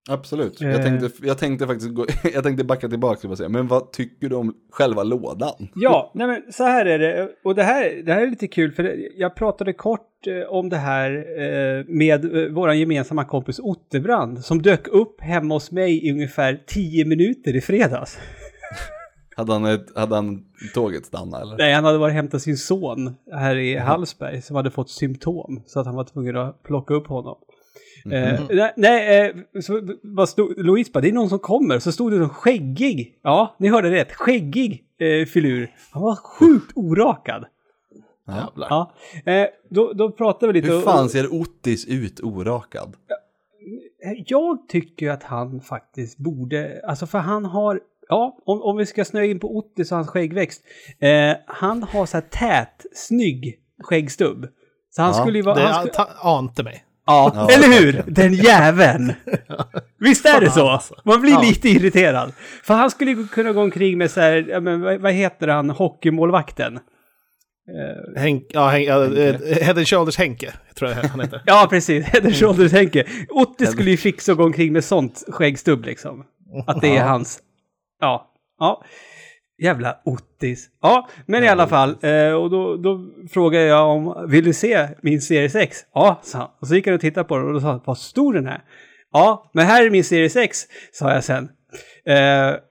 Absolut. 0.10 0.62
Eh. 0.62 0.70
Jag, 0.70 0.84
tänkte, 0.84 1.28
jag 1.28 1.38
tänkte 1.38 1.68
faktiskt 1.68 1.94
gå, 1.94 2.06
jag 2.34 2.44
tänkte 2.44 2.64
backa 2.64 2.90
tillbaka 2.90 3.28
och 3.28 3.38
säga, 3.38 3.50
men 3.50 3.68
vad 3.68 3.92
tycker 3.92 4.30
du 4.30 4.36
om 4.36 4.54
själva 4.72 5.04
lådan? 5.04 5.68
Ja, 5.76 6.12
nej 6.14 6.28
men 6.28 6.42
så 6.52 6.64
här 6.64 6.86
är 6.86 7.00
det. 7.00 7.30
Och 7.44 7.56
det 7.56 7.64
här, 7.64 8.04
det 8.06 8.14
här 8.14 8.22
är 8.22 8.28
lite 8.28 8.48
kul 8.48 8.72
för 8.72 8.98
jag 9.16 9.36
pratade 9.36 9.74
kort 9.74 10.28
eh, 10.28 10.54
om 10.54 10.70
det 10.70 10.78
här 10.78 11.12
eh, 11.12 11.86
med 11.88 12.36
eh, 12.36 12.50
vår 12.52 12.74
gemensamma 12.74 13.26
kompis 13.26 13.60
Otterbrand 13.60 14.46
som 14.46 14.62
dök 14.62 14.88
upp 14.88 15.22
hemma 15.22 15.54
hos 15.54 15.72
mig 15.72 16.08
i 16.08 16.12
ungefär 16.12 16.64
10 16.68 17.06
minuter 17.06 17.56
i 17.56 17.62
fredags. 17.62 18.18
Hade 19.36 19.54
han, 19.54 19.66
ett, 19.66 19.86
hade 19.96 20.16
han 20.16 20.46
tåget 20.74 21.06
stanna 21.06 21.42
eller? 21.42 21.58
Nej, 21.58 21.74
han 21.74 21.86
hade 21.86 21.98
varit 21.98 22.12
och 22.12 22.16
hämtat 22.16 22.42
sin 22.42 22.58
son 22.58 23.16
här 23.32 23.56
i 23.56 23.78
Hallsberg 23.78 24.42
som 24.42 24.56
hade 24.56 24.72
fått 24.72 24.90
symptom 24.90 25.64
så 25.66 25.80
att 25.80 25.86
han 25.86 25.96
var 25.96 26.04
tvungen 26.04 26.38
att 26.38 26.64
plocka 26.64 26.94
upp 26.94 27.08
honom. 27.08 27.38
Eh, 28.06 28.42
nej, 28.50 28.74
nej 28.78 29.28
eh, 29.56 29.62
så 29.62 29.82
vad 30.04 30.30
stod, 30.30 30.66
Louise 30.66 30.92
bara, 30.92 31.02
det 31.02 31.08
är 31.10 31.14
någon 31.14 31.30
som 31.30 31.40
kommer. 31.40 31.80
Så 31.80 31.92
stod 31.92 32.12
det 32.12 32.18
någon 32.18 32.30
skäggig, 32.30 33.20
ja, 33.24 33.56
ni 33.60 33.68
hörde 33.68 33.92
rätt, 33.92 34.12
skäggig 34.14 34.84
eh, 35.00 35.26
filur. 35.26 35.72
Han 35.92 36.04
var 36.04 36.16
sjukt 36.16 36.72
orakad. 36.76 37.46
Jävlar. 38.28 38.68
Ja, 38.70 38.92
eh, 39.32 39.48
då, 39.70 39.94
då 39.94 40.12
pratade 40.12 40.54
vi 40.54 40.60
lite... 40.62 40.72
Hur 40.72 40.78
och- 40.78 40.84
fan 40.84 41.10
ser 41.10 41.34
Ottis 41.34 41.86
ut 41.88 42.20
orakad? 42.24 42.96
Jag 44.26 44.68
tycker 44.70 45.10
att 45.10 45.24
han 45.24 45.62
faktiskt 45.62 46.18
borde, 46.18 46.82
alltså 46.88 47.06
för 47.08 47.18
han 47.20 47.46
har, 47.46 47.80
ja, 48.10 48.38
om, 48.46 48.62
om 48.62 48.78
vi 48.78 48.86
ska 48.86 49.06
snöa 49.06 49.26
in 49.26 49.40
på 49.40 49.58
Ottis 49.58 49.92
och 49.92 49.96
hans 49.98 50.10
skäggväxt. 50.10 50.64
Eh, 51.00 51.34
han 51.48 51.84
har 51.84 52.06
så 52.06 52.18
här 52.18 52.22
tät, 52.22 52.86
snygg 52.94 53.60
skäggstubb. 53.84 54.48
Så 54.90 55.02
han 55.02 55.12
Ja, 55.16 55.22
skulle 55.22 55.38
ju 55.38 55.44
vara... 55.44 55.56
Det 55.56 55.62
han 55.62 55.74
skulle, 55.88 55.94
ta, 55.94 56.08
ante 56.22 56.64
mig. 56.64 56.84
Ja, 57.08 57.32
Ja, 57.36 57.50
eller 57.56 57.68
hur? 57.82 58.04
Den 58.08 58.34
jäveln! 58.34 59.14
Visst 60.00 60.26
är 60.26 60.42
det 60.42 60.52
så? 60.52 60.68
alltså. 60.70 60.96
Man 61.06 61.22
blir 61.22 61.32
Ja. 61.32 61.42
lite 61.42 61.70
irriterad. 61.70 62.34
För 62.64 62.74
han 62.74 62.92
skulle 62.92 63.28
kunna 63.32 63.52
gå 63.54 63.62
omkring 63.62 63.98
med 63.98 64.12
så 64.12 64.22
här, 64.22 64.60
men, 64.60 65.02
vad, 65.02 65.12
heter 65.14 65.48
han, 65.48 65.70
hockeymålvakten? 65.70 66.80
Henk, 68.18 68.44
ja, 68.50 68.68
Henk, 68.68 68.88
ja, 68.88 69.04
eh, 69.04 69.36
Head 69.62 69.78
and 69.78 69.88
Shoulders 69.88 70.18
Henke, 70.18 70.54
tror 70.76 70.92
jag 70.92 70.98
han 71.04 71.20
heter. 71.20 71.42
Ja, 71.46 71.68
precis. 71.70 72.06
Head 72.06 72.22
and 72.26 72.36
shoulders 72.36 72.72
Henke. 72.72 73.04
Otte 73.30 73.68
skulle 73.68 73.92
ju 73.92 73.98
fixa 73.98 74.32
att 74.32 74.38
gå 74.38 74.44
omkring 74.44 74.74
med 74.74 74.84
sånt 74.84 75.24
skäggstubb 75.28 75.86
liksom. 75.86 76.24
Att 76.68 76.82
det 76.82 76.98
är 76.98 77.04
hans... 77.04 77.40
Ja. 78.02 78.32
Ja. 78.60 78.84
Jävla 79.58 79.98
Ottis. 80.06 80.70
Ja, 80.82 81.10
men 81.26 81.44
i 81.44 81.48
alla 81.48 81.68
fall. 81.68 81.98
Eh, 82.02 82.32
och 82.32 82.50
då, 82.50 82.78
då 82.78 83.10
frågade 83.32 83.66
jag 83.66 83.90
om, 83.90 84.30
vill 84.30 84.46
du 84.46 84.54
se 84.54 84.88
min 85.02 85.22
serie 85.22 85.50
6? 85.50 85.78
Ja, 85.94 86.22
sa 86.24 86.38
han. 86.38 86.50
Och 86.60 86.68
så 86.68 86.76
gick 86.76 86.86
han 86.86 86.96
och 86.96 87.02
tittade 87.02 87.28
på 87.28 87.38
den 87.38 87.48
och 87.48 87.54
då 87.54 87.60
sa 87.60 87.68
han, 87.68 87.82
vad 87.86 87.98
stor 87.98 88.34
den 88.34 88.48
är. 88.48 88.62
Ja, 89.14 89.52
men 89.54 89.66
här 89.66 89.86
är 89.86 89.90
min 89.90 90.04
serie 90.04 90.30
6, 90.30 90.66
sa 90.92 91.14
jag 91.14 91.24
sen. 91.24 91.50
Eh, 92.06 92.56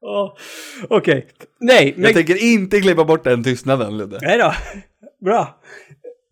Åh, 0.00 0.36
Okej. 0.88 1.28
Nej, 1.60 1.92
men... 1.96 2.04
Jag 2.04 2.14
tänker 2.14 2.42
inte 2.42 2.80
klippa 2.80 3.04
bort 3.04 3.24
den 3.24 3.44
tystnaden 3.44 3.98
Ludde. 3.98 4.18
Nej 4.22 4.38
då. 4.38 4.52
Bra. 5.24 5.60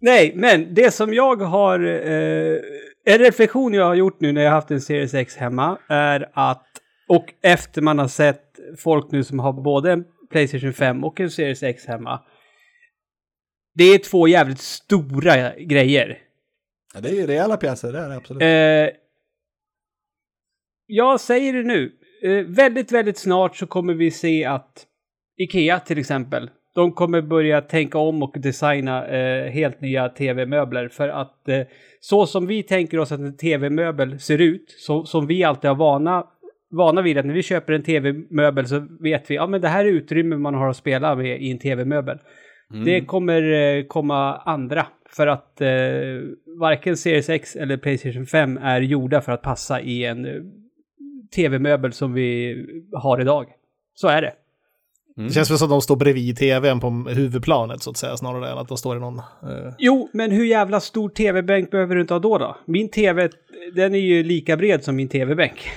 Nej, 0.06 0.32
men 0.34 0.74
det 0.74 0.90
som 0.90 1.14
jag 1.14 1.36
har... 1.36 1.80
Eh, 1.80 2.60
en 3.04 3.18
reflektion 3.18 3.74
jag 3.74 3.84
har 3.84 3.94
gjort 3.94 4.20
nu 4.20 4.32
när 4.32 4.42
jag 4.42 4.50
haft 4.50 4.70
en 4.70 4.80
Series 4.80 5.14
X 5.14 5.36
hemma 5.36 5.78
är 5.88 6.30
att... 6.32 6.66
Och 7.08 7.34
efter 7.42 7.82
man 7.82 7.98
har 7.98 8.08
sett 8.08 8.42
folk 8.78 9.10
nu 9.10 9.24
som 9.24 9.38
har 9.38 9.52
både 9.52 9.92
en 9.92 10.04
Playstation 10.30 10.72
5 10.72 11.04
och 11.04 11.20
en 11.20 11.30
Series 11.30 11.62
X 11.62 11.86
hemma. 11.86 12.22
Det 13.74 13.84
är 13.84 13.98
två 13.98 14.28
jävligt 14.28 14.60
stora 14.60 15.54
grejer. 15.58 16.18
Ja, 16.94 17.00
det 17.00 17.08
är 17.08 17.14
ju 17.14 17.26
rejäla 17.26 17.56
pjäser, 17.56 17.92
det 17.92 17.98
är 17.98 18.08
det 18.08 18.16
absolut. 18.16 18.42
Eh, 18.42 19.00
jag 20.86 21.20
säger 21.20 21.52
det 21.52 21.62
nu. 21.62 21.92
Eh, 22.22 22.44
väldigt, 22.46 22.92
väldigt 22.92 23.18
snart 23.18 23.56
så 23.56 23.66
kommer 23.66 23.94
vi 23.94 24.10
se 24.10 24.44
att 24.44 24.86
Ikea 25.36 25.80
till 25.80 25.98
exempel, 25.98 26.50
de 26.76 26.92
kommer 26.92 27.20
börja 27.20 27.60
tänka 27.60 27.98
om 27.98 28.22
och 28.22 28.34
designa 28.38 29.06
eh, 29.06 29.50
helt 29.50 29.80
nya 29.80 30.08
tv-möbler. 30.08 30.88
För 30.88 31.08
att 31.08 31.48
eh, 31.48 31.60
så 32.00 32.26
som 32.26 32.46
vi 32.46 32.62
tänker 32.62 32.98
oss 32.98 33.12
att 33.12 33.20
en 33.20 33.36
tv-möbel 33.36 34.20
ser 34.20 34.40
ut, 34.40 34.74
så, 34.78 35.04
som 35.04 35.26
vi 35.26 35.44
alltid 35.44 35.70
har 35.70 35.76
vana, 35.76 36.26
vana 36.70 37.02
vid 37.02 37.18
att 37.18 37.26
när 37.26 37.34
vi 37.34 37.42
köper 37.42 37.72
en 37.72 37.82
tv-möbel 37.82 38.66
så 38.66 38.86
vet 39.00 39.30
vi, 39.30 39.34
ja 39.34 39.46
men 39.46 39.60
det 39.60 39.68
här 39.68 39.84
är 39.84 39.88
utrymme 39.88 40.36
man 40.36 40.54
har 40.54 40.68
att 40.68 40.76
spela 40.76 41.14
med 41.14 41.42
i 41.42 41.50
en 41.50 41.58
tv-möbel. 41.58 42.18
Det 42.84 43.00
kommer 43.00 43.52
eh, 43.52 43.84
komma 43.84 44.36
andra. 44.36 44.86
För 45.10 45.26
att 45.26 45.60
eh, 45.60 45.68
varken 46.60 46.96
Series 46.96 47.28
X 47.28 47.56
eller 47.56 47.76
Playstation 47.76 48.26
5 48.26 48.58
är 48.62 48.80
gjorda 48.80 49.20
för 49.20 49.32
att 49.32 49.42
passa 49.42 49.80
i 49.80 50.04
en 50.04 50.24
eh, 50.24 50.42
tv-möbel 51.34 51.92
som 51.92 52.12
vi 52.12 52.56
har 52.92 53.20
idag. 53.20 53.46
Så 53.94 54.08
är 54.08 54.22
det. 54.22 54.32
Det 55.16 55.32
känns 55.32 55.50
väl 55.50 55.58
som 55.58 55.66
att 55.66 55.70
de 55.70 55.82
står 55.82 55.96
bredvid 55.96 56.36
tvn 56.36 56.80
på 56.80 56.90
huvudplanet 56.90 57.82
så 57.82 57.90
att 57.90 57.96
säga, 57.96 58.16
snarare 58.16 58.50
än 58.50 58.58
att 58.58 58.68
de 58.68 58.78
står 58.78 58.96
i 58.96 59.00
någon... 59.00 59.18
Eh, 59.18 59.72
Jo, 59.78 60.10
men 60.12 60.30
hur 60.30 60.44
jävla 60.44 60.80
stor 60.80 61.08
tv-bänk 61.08 61.70
behöver 61.70 61.94
du 61.94 62.00
inte 62.00 62.14
ha 62.14 62.18
då 62.18 62.38
då? 62.38 62.56
Min 62.64 62.90
tv, 62.90 63.28
den 63.74 63.94
är 63.94 63.98
ju 63.98 64.22
lika 64.22 64.56
bred 64.56 64.84
som 64.84 64.96
min 64.96 65.08
tv-bänk. 65.08 65.68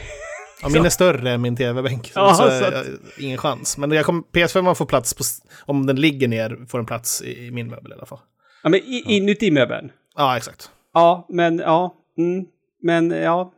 ja, 0.62 0.70
min 0.70 0.86
är 0.86 0.90
större 0.90 1.32
än 1.32 1.42
min 1.42 1.56
tv-bänk, 1.56 2.12
så, 2.14 2.30
så, 2.30 2.36
så 2.36 2.66
eh, 2.66 2.72
ingen 3.20 3.38
chans. 3.38 3.78
Men 3.78 3.92
jag 3.92 4.06
kom, 4.06 4.24
PS5 4.32 4.74
får 4.74 4.86
plats, 4.86 5.14
på, 5.14 5.24
om 5.72 5.86
den 5.86 5.96
ligger 6.02 6.28
ner 6.28 6.66
får 6.68 6.78
den 6.78 6.86
plats 6.86 7.22
i, 7.22 7.46
i 7.46 7.52
min 7.52 7.68
möbel 7.68 7.92
i 7.92 7.96
alla 7.96 8.06
fall. 8.06 8.20
Ja, 8.64 8.70
men 8.70 8.80
i, 8.80 9.04
inuti 9.08 9.52
möbeln. 9.52 9.92
Ja, 10.16 10.38
exakt. 10.38 10.70
Ja, 10.94 11.26
men 11.30 11.60
ja. 11.60 11.96
Mm, 12.18 12.46
men 12.82 13.12
ja, 13.12 13.54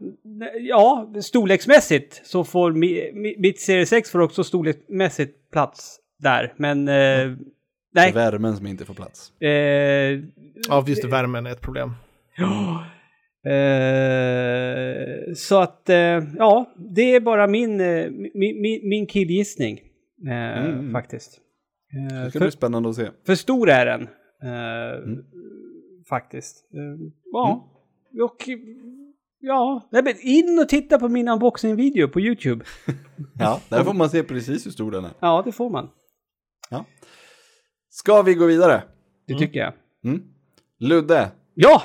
ja, 0.59 1.13
storleksmässigt 1.21 2.21
så 2.27 2.43
får 2.43 2.71
mi, 2.71 3.11
mi, 3.13 3.35
mitt 3.37 3.59
Series 3.59 3.93
X 3.93 4.11
får 4.11 4.19
också 4.19 4.43
storleksmässigt 4.43 5.51
plats 5.51 5.99
där. 6.19 6.53
Men 6.57 6.87
eh, 6.87 6.93
Det 6.93 6.99
är 6.99 7.37
nej. 7.93 8.11
värmen 8.11 8.57
som 8.57 8.67
inte 8.67 8.85
får 8.85 8.93
plats. 8.93 9.41
Eh, 9.41 10.19
Ja, 10.69 10.83
just 10.87 11.01
det, 11.01 11.07
värmen 11.07 11.45
är 11.45 11.51
ett 11.51 11.61
problem. 11.61 11.91
Ja. 12.37 12.85
Eh, 13.51 15.33
så 15.35 15.59
att, 15.61 15.89
eh, 15.89 16.23
ja, 16.37 16.73
det 16.95 17.15
är 17.15 17.19
bara 17.19 17.47
min, 17.47 17.81
eh, 17.81 18.09
min, 18.09 18.61
min, 18.61 18.89
min 18.89 19.07
killgissning. 19.07 19.79
Eh, 20.27 20.65
Mm. 20.65 20.91
Faktiskt. 20.91 21.39
Eh, 21.93 22.23
Det 22.23 22.29
ska 22.29 22.39
för, 22.39 22.45
bli 22.45 22.51
spännande 22.51 22.89
att 22.89 22.95
se. 22.95 23.07
för 23.25 23.35
stor 23.35 23.69
är 23.69 23.85
den. 23.85 24.01
Eh, 24.43 25.17
Faktiskt. 26.09 26.69
Eh, 26.73 27.07
ja. 27.31 27.67
Och 28.23 28.37
ja, 29.41 29.87
nej, 29.91 30.03
men 30.03 30.13
in 30.19 30.59
och 30.61 30.69
titta 30.69 30.99
på 30.99 31.09
min 31.09 31.27
unboxing-video 31.27 32.07
på 32.07 32.19
YouTube. 32.19 32.65
Ja, 33.39 33.61
där 33.69 33.83
får 33.83 33.93
man 33.93 34.09
se 34.09 34.23
precis 34.23 34.65
hur 34.65 34.71
stor 34.71 34.91
den 34.91 35.05
är. 35.05 35.11
Ja, 35.19 35.41
det 35.45 35.51
får 35.51 35.69
man. 35.69 35.89
Ska 37.89 38.21
vi 38.21 38.33
gå 38.33 38.45
vidare? 38.45 38.83
Det 39.27 39.37
tycker 39.37 39.59
jag. 39.59 39.73
Mm. 40.03 40.23
Ludde, 40.79 41.31
Ja! 41.53 41.81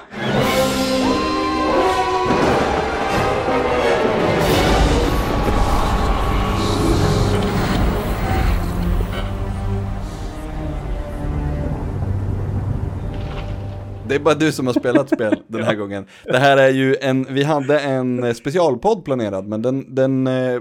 Är 14.14 14.18
bara 14.18 14.34
du 14.34 14.52
som 14.52 14.66
har 14.66 14.74
spelat 14.74 15.10
spel 15.10 15.42
den 15.46 15.62
här 15.62 15.74
gången. 15.74 16.06
Det 16.24 16.38
här 16.38 16.56
är 16.56 16.70
ju 16.70 16.96
en, 17.00 17.26
vi 17.30 17.42
hade 17.42 17.80
en 17.80 18.24
eh, 18.24 18.32
specialpodd 18.32 19.04
planerad, 19.04 19.46
men 19.46 19.62
den, 19.62 19.94
den 19.94 20.26
eh, 20.26 20.60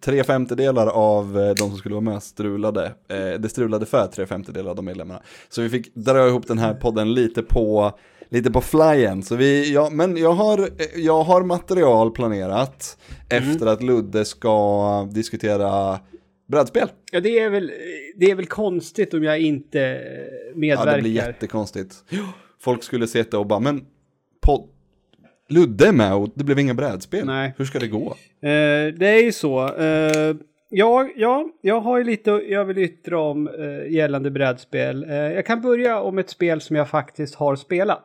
tre 0.00 0.24
femtedelar 0.24 0.86
av 0.86 1.38
eh, 1.38 1.48
de 1.48 1.68
som 1.68 1.76
skulle 1.76 1.94
vara 1.94 2.04
med 2.04 2.22
strulade. 2.22 2.92
Det 3.38 3.48
strulade 3.48 3.86
för 3.86 4.06
tre 4.06 4.26
femtedelar 4.26 4.70
av 4.70 4.76
de 4.76 4.84
medlemmarna. 4.84 5.20
Så 5.48 5.62
vi 5.62 5.68
fick 5.68 5.94
dra 5.94 6.28
ihop 6.28 6.46
den 6.46 6.58
här 6.58 6.74
podden 6.74 7.14
lite 7.14 7.42
på 7.42 7.92
lite 8.28 8.50
på 8.50 8.60
flyen. 8.60 9.22
Så 9.22 9.36
vi, 9.36 9.72
ja, 9.72 9.88
men 9.92 10.16
jag 10.16 10.32
har, 10.32 10.68
jag 10.96 11.22
har 11.22 11.42
material 11.42 12.10
planerat 12.10 12.98
efter 13.28 13.66
att 13.66 13.82
Ludde 13.82 14.24
ska 14.24 15.08
diskutera 15.12 15.98
brädspel. 16.54 16.88
Ja, 17.12 17.20
det 17.20 17.38
är 17.38 17.50
väl, 17.50 17.72
det 18.16 18.30
är 18.30 18.34
väl 18.34 18.46
konstigt 18.46 19.14
om 19.14 19.22
jag 19.24 19.40
inte 19.40 19.80
eh, 19.80 19.96
Ja, 19.96 20.52
medverkar. 20.54 20.96
det 20.96 21.02
blir 21.02 21.12
jättekonstigt. 21.12 21.94
Folk 22.60 22.82
skulle 22.82 23.06
det 23.30 23.36
och 23.36 23.46
bara, 23.46 23.60
men 23.60 23.84
podd, 24.46 24.68
Ludde 25.48 25.86
är 25.88 25.92
med 25.92 26.14
och 26.14 26.28
det 26.34 26.44
blev 26.44 26.58
inga 26.58 26.74
brädspel. 26.74 27.26
Nej. 27.26 27.54
Hur 27.58 27.64
ska 27.64 27.78
det 27.78 27.88
gå? 27.88 28.06
Eh, 28.42 28.94
det 28.98 29.06
är 29.08 29.22
ju 29.22 29.32
så. 29.32 29.74
Eh, 29.76 30.36
jag, 30.68 31.10
ja, 31.16 31.48
jag 31.60 31.80
har 31.80 31.98
ju 31.98 32.04
lite 32.04 32.30
jag 32.30 32.64
vill 32.64 32.78
yttra 32.78 33.18
om 33.20 33.48
eh, 33.48 33.92
gällande 33.92 34.30
brädspel. 34.30 35.04
Eh, 35.10 35.14
jag 35.16 35.46
kan 35.46 35.60
börja 35.60 36.00
om 36.00 36.18
ett 36.18 36.30
spel 36.30 36.60
som 36.60 36.76
jag 36.76 36.88
faktiskt 36.88 37.34
har 37.34 37.56
spelat. 37.56 38.04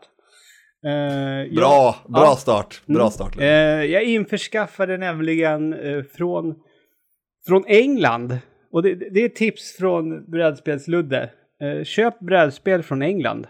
Eh, 0.86 1.56
Bra, 1.56 1.96
jag, 2.06 2.12
bra 2.14 2.24
ja. 2.26 2.36
start. 2.36 2.82
Bra 2.86 3.00
Mm. 3.02 3.12
start. 3.12 3.36
Jag 3.90 4.04
införskaffade 4.04 4.98
nämligen 4.98 5.76
från, 6.18 6.56
från 7.48 7.64
England. 7.68 8.38
Och 8.72 8.84
det, 8.84 8.96
det 8.96 9.22
är 9.22 9.26
ett 9.26 9.36
tips 9.36 9.78
från 9.78 10.32
brädspelsludde. 10.32 11.32
Eh, 11.62 11.84
köp 11.84 12.20
brädspel 12.20 12.84
från 12.84 13.02
England. 13.02 13.48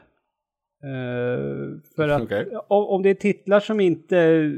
Eh, 0.83 1.81
för 1.95 2.09
att 2.09 2.21
Okej. 2.21 2.47
om, 2.67 2.85
om 2.87 3.03
det 3.03 3.09
är 3.09 3.13
titlar 3.15 3.59
som 3.59 3.79
inte 3.79 4.51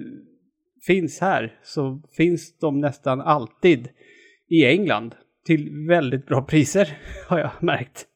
finns 0.88 1.20
här 1.20 1.60
så 1.63 2.02
finns 2.17 2.58
de 2.60 2.80
nästan 2.80 3.22
alltid 3.22 3.89
i 4.50 4.65
England. 4.65 5.15
Till 5.46 5.88
väldigt 5.88 6.26
bra 6.26 6.44
priser 6.44 6.98
har 7.28 7.39
jag 7.39 7.52
märkt. 7.60 8.08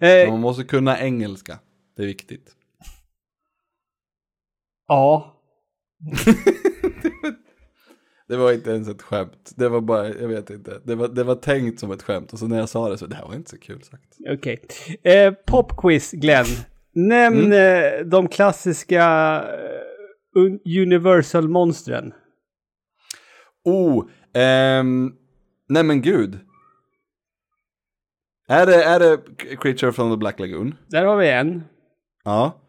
Eh, 0.00 0.30
Man 0.30 0.40
måste 0.40 0.64
kunna 0.64 1.00
engelska. 1.00 1.58
Det 1.96 2.02
är 2.02 2.06
viktigt. 2.06 2.50
ja, 4.88 5.40
Det 8.28 8.36
var 8.36 8.52
inte 8.52 8.70
ens 8.70 8.88
ett 8.88 9.02
skämt. 9.02 9.52
Det 9.56 9.68
var 9.68 9.80
bara, 9.80 10.08
jag 10.08 10.28
vet 10.28 10.50
inte. 10.50 10.80
Det 10.84 10.94
var, 10.94 11.08
det 11.08 11.24
var 11.24 11.34
tänkt 11.34 11.80
som 11.80 11.90
ett 11.90 12.02
skämt. 12.02 12.32
Och 12.32 12.38
så 12.38 12.46
när 12.46 12.58
jag 12.58 12.68
sa 12.68 12.88
det 12.88 12.98
så, 12.98 13.06
det 13.06 13.14
här 13.16 13.26
var 13.26 13.34
inte 13.34 13.50
så 13.50 13.58
kul 13.58 13.82
sagt. 13.82 14.16
Okej. 14.30 14.60
Eh, 15.02 15.32
popquiz, 15.46 16.10
Glenn. 16.12 16.46
Nämn 16.94 17.40
Mm. 17.52 18.00
eh, 18.00 18.06
de 18.06 18.28
klassiska 18.28 19.02
eh, 19.48 20.40
un- 20.40 20.82
Universal-monstren. 20.82 22.12
Oh, 23.64 24.04
ehm, 24.34 25.12
nej 25.68 25.82
men 25.82 26.02
gud. 26.02 26.38
Är 28.48 28.66
det, 28.66 28.84
är 28.84 29.00
det 29.00 29.18
Creature 29.56 29.92
from 29.92 30.10
the 30.10 30.16
Black 30.16 30.40
Lagoon? 30.40 30.74
Där 30.88 31.04
har 31.04 31.16
vi 31.16 31.30
en. 31.30 31.62
Ja. 32.24 32.60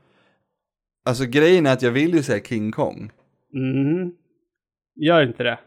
Alltså 1.05 1.25
grejen 1.25 1.65
är 1.65 1.73
att 1.73 1.81
jag 1.81 1.91
vill 1.91 2.13
ju 2.13 2.23
säga 2.23 2.43
King 2.43 2.71
Kong. 2.71 3.11
Mhm. 3.53 4.11
Gör 4.95 5.23
inte 5.23 5.43
det. 5.43 5.59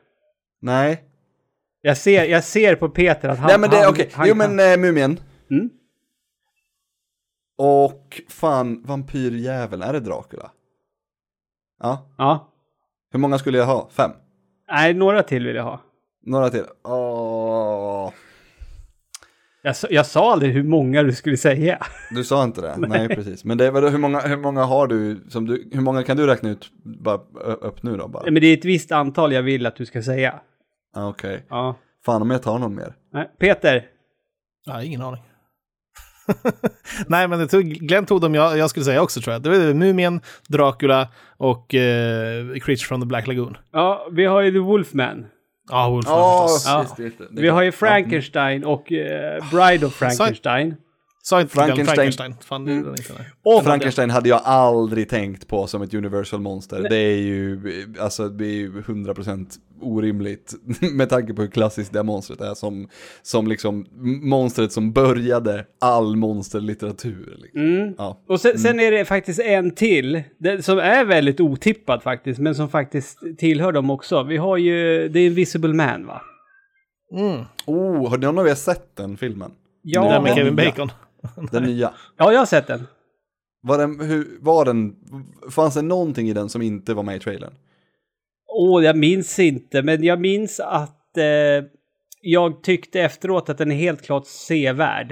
Nej. 0.60 1.04
Jag 1.80 1.96
ser, 1.96 2.24
jag 2.24 2.44
ser 2.44 2.74
på 2.76 2.88
Peter 2.88 3.28
att 3.28 3.38
han... 3.38 3.46
nej 3.48 3.58
men 3.58 3.70
det, 3.70 3.88
okej. 3.88 4.10
han 4.12 4.28
Jo 4.28 4.34
men 4.34 4.60
äh, 4.60 4.76
Mumien. 4.76 5.20
Mm. 5.50 5.70
Och 7.58 8.22
fan, 8.28 8.82
vampyrjäveln, 8.82 9.82
är 9.82 9.92
det 9.92 10.00
Dracula? 10.00 10.50
Ja. 11.80 12.14
Ja. 12.18 12.52
Hur 13.10 13.18
många 13.18 13.38
skulle 13.38 13.58
jag 13.58 13.66
ha? 13.66 13.88
Fem? 13.90 14.10
Nej, 14.70 14.94
några 14.94 15.22
till 15.22 15.46
vill 15.46 15.56
jag 15.56 15.64
ha. 15.64 15.80
Några 16.22 16.50
till? 16.50 16.64
Åh. 16.84 17.37
Jag, 19.68 19.76
sa- 19.76 19.88
jag 19.90 20.06
sa 20.06 20.32
aldrig 20.32 20.52
hur 20.52 20.62
många 20.62 21.02
du 21.02 21.12
skulle 21.12 21.36
säga. 21.36 21.78
Du 22.10 22.24
sa 22.24 22.44
inte 22.44 22.60
det? 22.60 22.74
Nej, 22.88 23.08
precis. 23.08 23.44
Men 23.44 23.58
det, 23.58 23.66
är 23.66 23.90
hur, 23.90 23.98
många, 23.98 24.20
hur 24.20 24.36
många 24.36 24.64
har 24.64 24.86
du, 24.86 25.20
som 25.28 25.46
du, 25.46 25.68
hur 25.72 25.80
många 25.80 26.02
kan 26.02 26.16
du 26.16 26.26
räkna 26.26 26.50
ut 26.50 26.70
bara 26.84 27.16
upp 27.60 27.82
nu 27.82 27.96
då 27.96 28.08
bara? 28.08 28.22
Nej, 28.22 28.32
Men 28.32 28.42
det 28.42 28.46
är 28.48 28.56
ett 28.56 28.64
visst 28.64 28.92
antal 28.92 29.32
jag 29.32 29.42
vill 29.42 29.66
att 29.66 29.76
du 29.76 29.86
ska 29.86 30.02
säga. 30.02 30.40
Ah, 30.96 31.08
Okej. 31.08 31.46
Ja. 31.48 31.76
Fan 32.04 32.22
om 32.22 32.30
jag 32.30 32.42
tar 32.42 32.58
någon 32.58 32.74
mer. 32.74 32.94
Nej, 33.12 33.30
Peter. 33.40 33.84
Ja, 34.66 34.82
ingen 34.82 35.02
aning. 35.02 35.22
Nej, 37.06 37.28
men 37.28 37.38
det 37.38 37.46
tog, 37.48 37.64
Glenn 37.64 38.06
tog 38.06 38.20
dem 38.20 38.34
jag, 38.34 38.58
jag 38.58 38.70
skulle 38.70 38.84
säga 38.84 39.02
också 39.02 39.20
tror 39.20 39.32
jag. 39.32 39.42
Det 39.42 39.50
var 39.50 39.74
Mumien, 39.74 40.20
Dracula 40.48 41.08
och 41.36 41.74
eh, 41.74 42.44
Creature 42.54 42.86
from 42.86 43.00
the 43.00 43.06
Black 43.06 43.26
Lagoon. 43.26 43.56
Ja, 43.72 44.08
vi 44.12 44.24
har 44.24 44.40
ju 44.42 44.52
The 44.52 44.58
Wolfman. 44.58 45.26
Ja, 45.70 45.88
Wolfman 45.88 46.14
Ja, 46.18 46.48
förstås. 46.48 47.14
Ja. 47.18 47.26
Vi 47.30 47.48
har 47.48 47.62
ju 47.62 47.72
Frankenstein 47.72 48.64
och 48.64 48.92
eh, 48.92 49.44
Bride 49.52 49.86
of 49.86 49.94
Frankenstein. 49.94 50.76
Frankenstein. 51.28 51.86
Frankenstein. 51.86 52.34
Fan, 52.40 52.64
det 52.64 52.72
är 52.72 52.74
den 52.74 52.88
inte. 52.88 53.12
nej. 53.18 53.26
Och 53.42 53.64
Frankenstein 53.64 54.10
hade 54.10 54.28
jag 54.28 54.40
aldrig 54.44 55.08
tänkt 55.08 55.48
på 55.48 55.66
som 55.66 55.82
ett 55.82 55.94
universal 55.94 56.40
monster. 56.40 56.86
Det 56.90 56.96
är 56.96 57.16
ju, 57.16 57.60
alltså 58.00 58.28
det 58.28 58.46
är 58.46 58.54
ju 58.54 58.80
100% 58.80 59.46
orimligt 59.80 60.54
med 60.92 61.08
tanke 61.08 61.34
på 61.34 61.42
hur 61.42 61.48
klassiskt 61.48 61.92
det 61.92 62.02
monstret 62.02 62.40
är 62.40 62.54
som, 62.54 62.88
som 63.22 63.46
liksom 63.46 63.86
monstret 64.22 64.72
som 64.72 64.92
började 64.92 65.64
all 65.80 66.16
monsterlitteratur. 66.16 67.36
Liksom. 67.42 67.60
Mm. 67.60 67.94
Ja. 67.98 68.20
Och 68.28 68.40
sen, 68.40 68.58
sen 68.58 68.80
är 68.80 68.90
det 68.90 69.04
faktiskt 69.04 69.40
en 69.40 69.70
till, 69.70 70.22
det, 70.38 70.64
som 70.64 70.78
är 70.78 71.04
väldigt 71.04 71.40
otippad 71.40 72.02
faktiskt, 72.02 72.40
men 72.40 72.54
som 72.54 72.68
faktiskt 72.68 73.18
tillhör 73.38 73.72
dem 73.72 73.90
också. 73.90 74.22
Vi 74.22 74.36
har 74.36 74.56
ju 74.56 75.08
The 75.12 75.26
Invisible 75.26 75.74
Man 75.74 76.06
va? 76.06 76.22
Mm. 77.12 77.44
Oh, 77.66 78.10
har 78.10 78.18
någon 78.18 78.38
av 78.38 78.48
er 78.48 78.54
sett 78.54 78.96
den 78.96 79.16
filmen? 79.16 79.50
Ja, 79.82 80.02
Det 80.02 80.08
där 80.08 80.20
med 80.20 80.34
Kevin. 80.34 80.56
Bacon. 80.56 80.90
Den 81.52 81.62
nya. 81.62 81.92
ja 82.16 82.32
jag 82.32 82.38
har 82.38 82.46
sett 82.46 82.66
den. 82.66 82.86
Var 83.62 83.78
den, 83.78 84.00
hur, 84.00 84.38
var 84.40 84.64
den, 84.64 84.96
fanns 85.50 85.74
det 85.74 85.82
någonting 85.82 86.28
i 86.28 86.32
den 86.32 86.48
som 86.48 86.62
inte 86.62 86.94
var 86.94 87.02
med 87.02 87.16
i 87.16 87.20
trailern? 87.20 87.54
Åh, 88.48 88.84
jag 88.84 88.96
minns 88.96 89.38
inte, 89.38 89.82
men 89.82 90.04
jag 90.04 90.20
minns 90.20 90.60
att 90.60 91.16
eh, 91.16 91.64
jag 92.20 92.62
tyckte 92.62 93.00
efteråt 93.00 93.48
att 93.48 93.58
den 93.58 93.72
är 93.72 93.76
helt 93.76 94.02
klart 94.02 94.26
sevärd. 94.26 95.10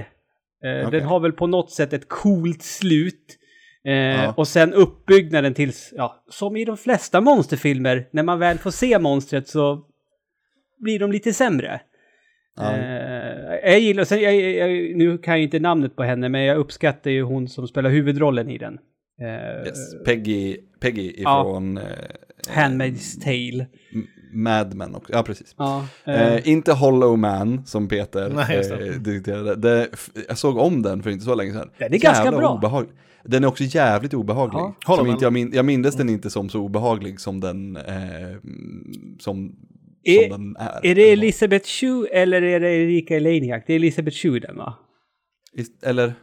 Eh, 0.64 0.86
Okej. 0.86 1.00
Den 1.00 1.08
har 1.08 1.20
väl 1.20 1.32
på 1.32 1.46
något 1.46 1.70
sätt 1.70 1.92
ett 1.92 2.08
coolt 2.08 2.62
slut. 2.62 3.38
Eh, 3.84 3.92
Ja. 3.92 4.34
Och 4.36 4.48
sen 4.48 4.74
uppbyggnaden 4.74 5.54
tills, 5.54 5.92
ja, 5.96 6.24
som 6.30 6.56
i 6.56 6.64
de 6.64 6.76
flesta 6.76 7.20
monsterfilmer, 7.20 8.08
när 8.10 8.22
man 8.22 8.38
väl 8.38 8.58
får 8.58 8.70
se 8.70 8.98
monstret 8.98 9.48
så 9.48 9.82
blir 10.78 10.98
de 10.98 11.12
lite 11.12 11.32
sämre. 11.32 11.80
Ja. 12.56 12.76
Eh, 13.36 13.70
jag 13.70 13.80
gillar, 13.80 14.04
sen, 14.04 14.20
jag, 14.20 14.34
jag, 14.34 14.96
nu 14.96 15.18
kan 15.18 15.34
jag 15.34 15.42
inte 15.42 15.58
namnet 15.58 15.96
på 15.96 16.02
henne, 16.02 16.28
men 16.28 16.40
jag 16.42 16.56
uppskattar 16.56 17.10
ju 17.10 17.22
hon 17.22 17.48
som 17.48 17.68
spelar 17.68 17.90
huvudrollen 17.90 18.50
i 18.50 18.58
den. 18.58 18.78
Eh, 19.20 19.66
Yes. 19.66 20.04
Peggy, 20.04 20.56
Peggy 20.80 21.14
Ja. 21.18 21.40
ifrån 21.42 21.78
eh, 21.78 21.82
Handmaid's 22.50 23.20
Tale. 23.24 23.66
Mad 24.32 24.74
Men 24.74 24.94
också. 24.94 25.12
Ja, 25.12 25.22
precis. 25.22 25.54
Ja, 25.58 25.86
eh, 26.04 26.34
Eh, 26.34 26.48
inte 26.48 26.72
Hollow 26.72 27.18
Man 27.18 27.66
som 27.66 27.88
Peter 27.88 28.28
Nej, 28.34 28.58
eh, 28.88 29.00
diskuterade. 29.00 29.54
Det, 29.54 29.88
jag 30.28 30.38
såg 30.38 30.56
om 30.58 30.82
den 30.82 31.02
för 31.02 31.10
inte 31.10 31.24
så 31.24 31.34
länge 31.34 31.52
sedan. 31.52 31.70
Den 31.78 31.94
är 31.94 31.98
ganska 31.98 32.24
Jävla 32.24 32.38
bra. 32.38 32.54
Obehaglig. 32.54 32.92
Den 33.24 33.44
är 33.44 33.48
också 33.48 33.64
jävligt 33.64 34.14
obehaglig. 34.14 34.60
Ja. 34.86 35.08
Inte 35.08 35.24
jag, 35.24 35.32
min, 35.32 35.50
jag 35.54 35.64
mindes 35.64 35.94
den 35.96 36.08
inte 36.08 36.30
som 36.30 36.48
så 36.48 36.60
obehaglig 36.60 37.20
som 37.20 37.40
den, 37.40 37.78
som, 39.18 39.56
Är- 40.08 40.28
som 40.30 40.54
den 40.54 40.66
är. 40.66 40.86
Är 40.86 40.94
det 40.94 41.12
Elisabeth 41.12 41.66
Shue 41.68 42.08
eller 42.08 42.42
är 42.42 42.60
det 42.60 42.70
Erika 42.70 43.16
Eleniak? 43.16 43.64
Det 43.66 43.72
är 43.72 43.76
Elisabeth 43.76 44.16
Shue 44.16 44.40
den 44.40 44.56
va? 44.56 44.74
Eller, 45.82 46.14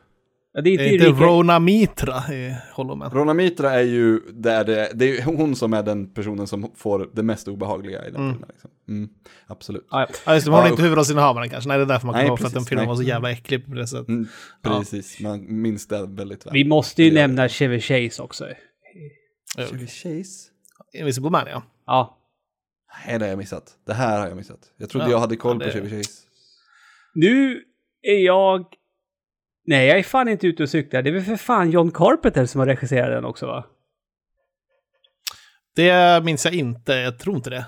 Ja, 0.56 0.62
det 0.62 0.70
är 0.70 0.78
Det 0.78 0.84
inte 0.84 0.84
är 0.84 0.94
inte 0.94 1.06
Erika... 1.06 1.26
Rona 1.26 1.60
Mitra 1.60 2.34
i 2.34 2.56
Hollow 2.74 2.98
Man. 2.98 3.12
Rona 3.12 3.34
Mitra 3.34 3.72
är 3.72 3.82
ju 3.84 4.20
där 4.34 4.64
det, 4.66 4.92
det 4.94 5.18
är 5.18 5.24
hon 5.24 5.56
som 5.56 5.74
är 5.74 5.84
den 5.84 6.14
personen 6.14 6.48
som 6.48 6.72
får 6.76 7.10
det 7.14 7.24
mest 7.24 7.48
obehagliga 7.48 8.08
i 8.08 8.12
den 8.12 8.32
filmen. 8.32 8.50
Liksom. 8.50 8.70
Mm, 8.90 9.10
absolut. 9.48 9.88
Ja, 9.90 10.08
Ja, 10.26 10.34
just 10.34 10.46
det, 10.46 10.52
hon 10.52 10.60
är 10.60 10.64
Ja, 10.66 10.70
inte 10.70 10.82
huvudrollsinnehavaren 10.82 11.50
kanske. 11.50 11.68
Nej, 11.68 11.78
det 11.78 11.84
är 11.84 11.86
därför 11.86 12.06
man 12.08 12.14
kommer 12.14 12.28
ihåg 12.28 12.40
för 12.40 12.46
att 12.48 12.54
den 12.54 12.60
precis, 12.60 12.70
filmen 12.70 12.84
nej. 12.86 12.90
var 12.90 12.96
så 12.96 13.04
jävla 13.04 13.32
äcklig 13.32 13.66
på 13.66 13.74
det 13.76 13.88
sättet. 13.88 14.08
Mm, 14.08 14.28
precis, 14.64 15.20
man 15.20 15.62
minns 15.62 15.88
det 15.88 16.06
väldigt 16.08 16.46
väl. 16.46 16.54
vi 16.54 16.66
måste 16.66 17.04
ju 17.04 17.10
Det 17.10 17.16
nämna 17.16 17.50
Chevy 17.50 17.80
Chase 17.80 18.22
också. 18.24 18.46
Chevy 19.58 19.88
Chase? 19.88 20.50
Invisible 20.94 21.30
Man, 21.30 21.48
ja. 21.48 21.64
Ja. 21.86 22.20
Nej, 23.08 23.20
det 23.20 23.26
har 23.26 23.30
jag 23.30 23.38
missat. 23.38 23.78
Det 23.86 23.94
här 23.94 24.20
har 24.20 24.28
jag 24.28 24.38
missat. 24.38 24.60
Jag 24.78 24.90
trodde 24.90 25.06
Ja, 25.06 25.12
jag 25.12 25.20
hade 25.20 25.36
koll 25.36 25.56
ja, 25.56 25.60
på 25.60 25.66
det- 25.66 25.72
Chevy 25.72 25.90
Chase. 25.90 26.28
Nu 27.14 27.64
är 28.02 28.18
jag... 28.26 28.66
Nej, 29.66 29.88
jag 29.88 30.00
är 30.00 30.04
fan 30.04 30.28
inte 30.28 30.48
ute 30.48 30.64
och 30.64 30.70
cyklar. 30.70 31.02
Det 31.02 31.10
är 31.10 31.14
väl 31.14 31.22
för 31.24 31.36
fan 31.36 31.72
John 31.72 31.92
Carpenter 31.92 32.46
som 32.46 32.60
har 32.60 32.66
regisserat 32.68 33.10
den 33.10 33.26
också 33.26 33.46
va? 33.46 33.66
Det 35.76 36.24
minns 36.24 36.46
jag 36.46 36.54
inte. 36.54 36.94
Jag 36.94 37.20
tror 37.20 37.36
inte 37.36 37.50
det. 37.50 37.66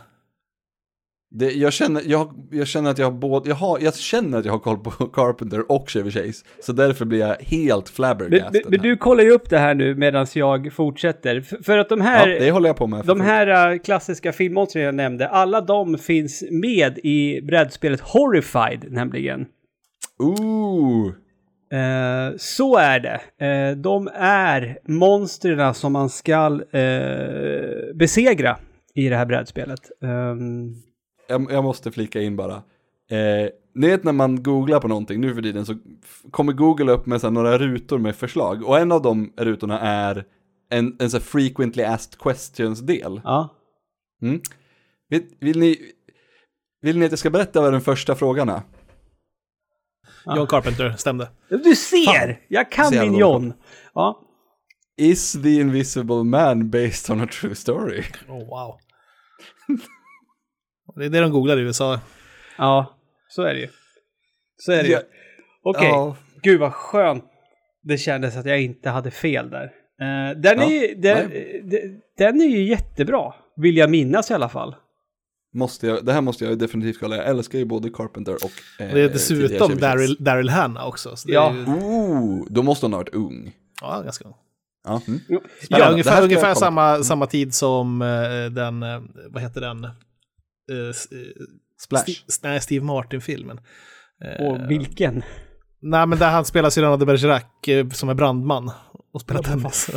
Det, 1.38 1.52
jag, 1.52 1.74
känner, 1.74 2.02
jag, 2.06 2.34
jag 2.52 2.68
känner 2.68 2.92
att 2.92 2.98
jag 2.98 3.06
har 3.06 3.12
både, 3.12 3.50
jag, 3.50 3.56
har, 3.56 3.80
jag 3.82 3.96
känner 3.96 4.38
att 4.38 4.46
jag 4.46 4.52
har 4.52 4.60
koll 4.60 4.78
på 4.78 4.92
Carpenter 5.14 5.72
och 5.72 5.90
Chevy 5.90 6.12
Chase. 6.12 6.46
Så 6.64 6.74
därför 6.74 7.06
blir 7.06 7.20
jag 7.20 7.36
helt 7.40 7.86
Men, 7.86 7.96
flabbergasted. 7.96 8.62
men, 8.64 8.72
men 8.72 8.80
du 8.80 8.98
kollar 8.98 9.24
ju 9.24 9.32
upp 9.32 9.50
det 9.50 9.58
här 9.58 9.76
nu 9.76 9.96
medan 9.96 10.28
jag 10.34 10.74
fortsätter. 10.74 11.42
För, 11.42 11.64
för 11.64 11.78
att 11.78 11.90
de 11.90 12.02
här, 12.02 12.28
ja, 12.28 12.40
det 12.40 12.52
håller 12.52 12.70
jag 12.70 12.78
på 12.78 12.88
med. 12.88 13.06
de 13.06 13.22
här 13.22 13.72
äh, 13.74 13.80
klassiska 13.80 14.34
filmmonstren 14.34 14.84
jag 14.84 14.96
nämnde, 14.96 15.28
alla 15.28 15.62
de 15.62 15.98
finns 15.98 16.44
med 16.52 16.98
i 16.98 17.42
brädspelet 17.42 18.02
Horrified 18.02 18.86
nämligen. 18.92 19.46
Ooh! 20.20 21.14
Eh, 21.72 22.38
så 22.38 22.78
är 22.78 23.00
det. 23.00 23.46
Eh, 23.46 23.78
de 23.78 24.10
är 24.16 24.78
monstren 24.88 25.74
som 25.74 25.94
man 25.94 26.10
ska 26.10 26.60
eh, 26.72 27.96
besegra 27.96 28.58
i 28.96 29.10
det 29.10 29.16
här 29.16 29.26
brädspelet. 29.26 29.92
Ehm, 30.04 30.76
Jag, 31.28 31.52
jag 31.52 31.64
måste 31.64 31.92
flika 31.92 32.22
in 32.22 32.36
bara. 32.36 32.56
Eh, 33.10 33.50
ni 33.76 33.88
vet 33.88 34.04
när 34.04 34.12
man 34.12 34.44
googlar 34.44 34.80
på 34.80 34.88
någonting 34.88 35.22
nu 35.22 35.36
för 35.36 35.42
tiden 35.42 35.66
så 35.66 35.76
kommer 36.32 36.54
Google 36.54 36.92
upp 36.92 37.06
med 37.06 37.22
så 37.22 37.28
här, 37.28 37.32
några 37.32 37.58
rutor 37.58 37.98
med 37.98 38.16
förslag. 38.16 38.64
Och 38.64 38.80
en 38.80 38.92
av 38.92 39.02
de 39.02 39.34
rutorna 39.38 39.80
är 39.80 40.26
en, 40.70 40.96
en 41.00 41.10
så 41.10 41.18
här 41.18 41.24
frequently 41.24 41.84
asked 41.84 42.20
questions-del. 42.20 43.22
ja. 43.24 43.50
Mm. 44.22 44.42
Vill, 45.10 45.24
vill, 45.40 45.60
ni, 45.60 45.78
vill 46.82 46.98
ni 46.98 47.06
att 47.06 47.12
jag 47.12 47.20
ska 47.20 47.30
berätta 47.30 47.62
vad 47.62 47.74
den 47.74 47.82
första 47.82 48.16
frågan 48.16 48.50
är? 48.50 48.62
John 50.36 50.48
Carpenter, 50.48 50.94
stämde. 50.98 51.30
Du 51.50 51.76
ser! 51.76 52.42
Jag 52.48 52.72
kan 52.72 53.00
min 53.00 53.16
John. 53.16 53.54
Ja. 53.94 54.22
Is 54.98 55.32
the 55.32 55.56
invisible 55.56 56.24
man 56.24 56.70
based 56.70 57.16
on 57.16 57.22
a 57.22 57.28
true 57.32 57.56
story? 57.56 58.04
Oh, 58.28 58.50
wow. 58.50 58.80
det 60.96 61.06
är 61.06 61.10
det 61.10 61.20
de 61.20 61.32
googlar 61.32 61.58
i 61.58 61.62
USA. 61.62 62.00
ja, 62.58 62.96
så 63.28 63.42
är 63.42 63.54
det 63.54 63.60
ju. 63.60 63.68
Så 64.58 64.72
är 64.72 64.84
det 64.84 64.88
ju. 64.88 64.94
Ja, 64.94 65.02
Okej, 65.64 65.88
ja. 65.88 66.16
gud 66.42 66.60
vad 66.60 66.74
skönt 66.74 67.24
det 67.84 67.98
kändes 67.98 68.38
att 68.38 68.46
jag 68.46 68.62
inte 68.62 68.90
hade 68.90 69.12
fel 69.12 69.50
där. 69.50 69.64
Eh, 70.02 70.38
den, 70.38 70.58
Ja, 70.60 70.64
är 70.66 70.70
ju, 70.70 70.96
den, 70.96 71.30
den, 71.70 72.02
den 72.18 72.42
är 72.42 72.46
ju 72.46 72.64
jättebra, 72.64 73.34
vill 73.56 73.78
jag 73.78 73.90
minnas 73.90 74.32
i 74.32 74.34
alla 74.34 74.50
fall. 74.50 74.76
Måste 75.54 75.88
jag, 75.88 76.06
det 76.06 76.14
här 76.14 76.22
måste 76.22 76.44
jag 76.44 76.52
ju 76.52 76.58
definitivt 76.58 77.00
kolla. 77.00 77.16
Jag 77.16 77.26
älskar 77.26 77.60
ju 77.60 77.66
både 77.66 77.90
Carpenter 77.90 78.34
och... 78.34 78.84
Eh, 78.86 78.94
Det 78.94 79.02
är 79.02 79.10
dessutom. 79.10 79.78
Daryl, 79.78 80.16
Daryl 80.20 80.50
Hannah 80.50 80.88
också. 80.88 81.16
Ja. 81.26 81.54
ju, 81.54 81.66
Ooh, 81.66 82.46
då 82.50 82.64
måste 82.64 82.86
hon 82.86 82.94
ha 82.94 83.00
varit 83.00 83.16
ung. 83.16 83.52
ja, 83.82 84.02
ganska 84.02 84.26
Ja, 84.88 85.02
mm. 85.08 85.20
Ja, 85.70 85.90
ungefär 85.92 86.24
ungefär 86.24 86.54
samma, 86.54 87.04
samma 87.04 87.28
tid 87.28 87.54
som 87.54 88.02
eh, 88.02 88.52
den, 88.52 88.84
eh, 88.84 89.02
vad 89.30 89.44
heter 89.44 89.62
den? 89.62 89.88
Eh, 90.72 90.88
eh, 90.88 90.94
Splash. 91.80 92.04
Sti- 92.06 92.40
nej, 92.44 92.62
Steve 92.62 92.86
Martin-filmen. 92.86 93.60
Eh, 94.24 94.46
Och 94.46 94.72
vilken? 94.72 95.24
Nej, 95.82 96.08
men 96.08 96.20
där 96.20 96.30
han 96.32 96.46
spelar 96.46 96.70
Cyrano 96.70 96.98
de 96.98 97.06
Bergerac 97.06 97.44
eh, 97.68 97.90
som 97.90 98.10
är 98.10 98.14
brandman 98.14 98.72
och 99.14 99.22
spelar 99.22 99.44
tennis. 99.44 99.90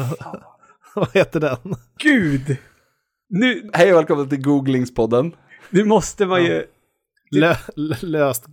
vad 0.94 1.09
heter 1.14 1.40
den? 1.40 1.57
Gud! 2.02 2.57
Nu, 3.31 3.70
Hej 3.72 3.92
och 3.92 3.98
välkommen 3.98 4.28
till 4.28 4.42
Googlingspodden. 4.42 5.33
nu 5.70 5.85
måste 5.85 6.26
man 6.26 6.44
ju... 6.44 6.64
Lö, 7.31 7.54
lö- 7.76 7.96
löst 8.07 8.44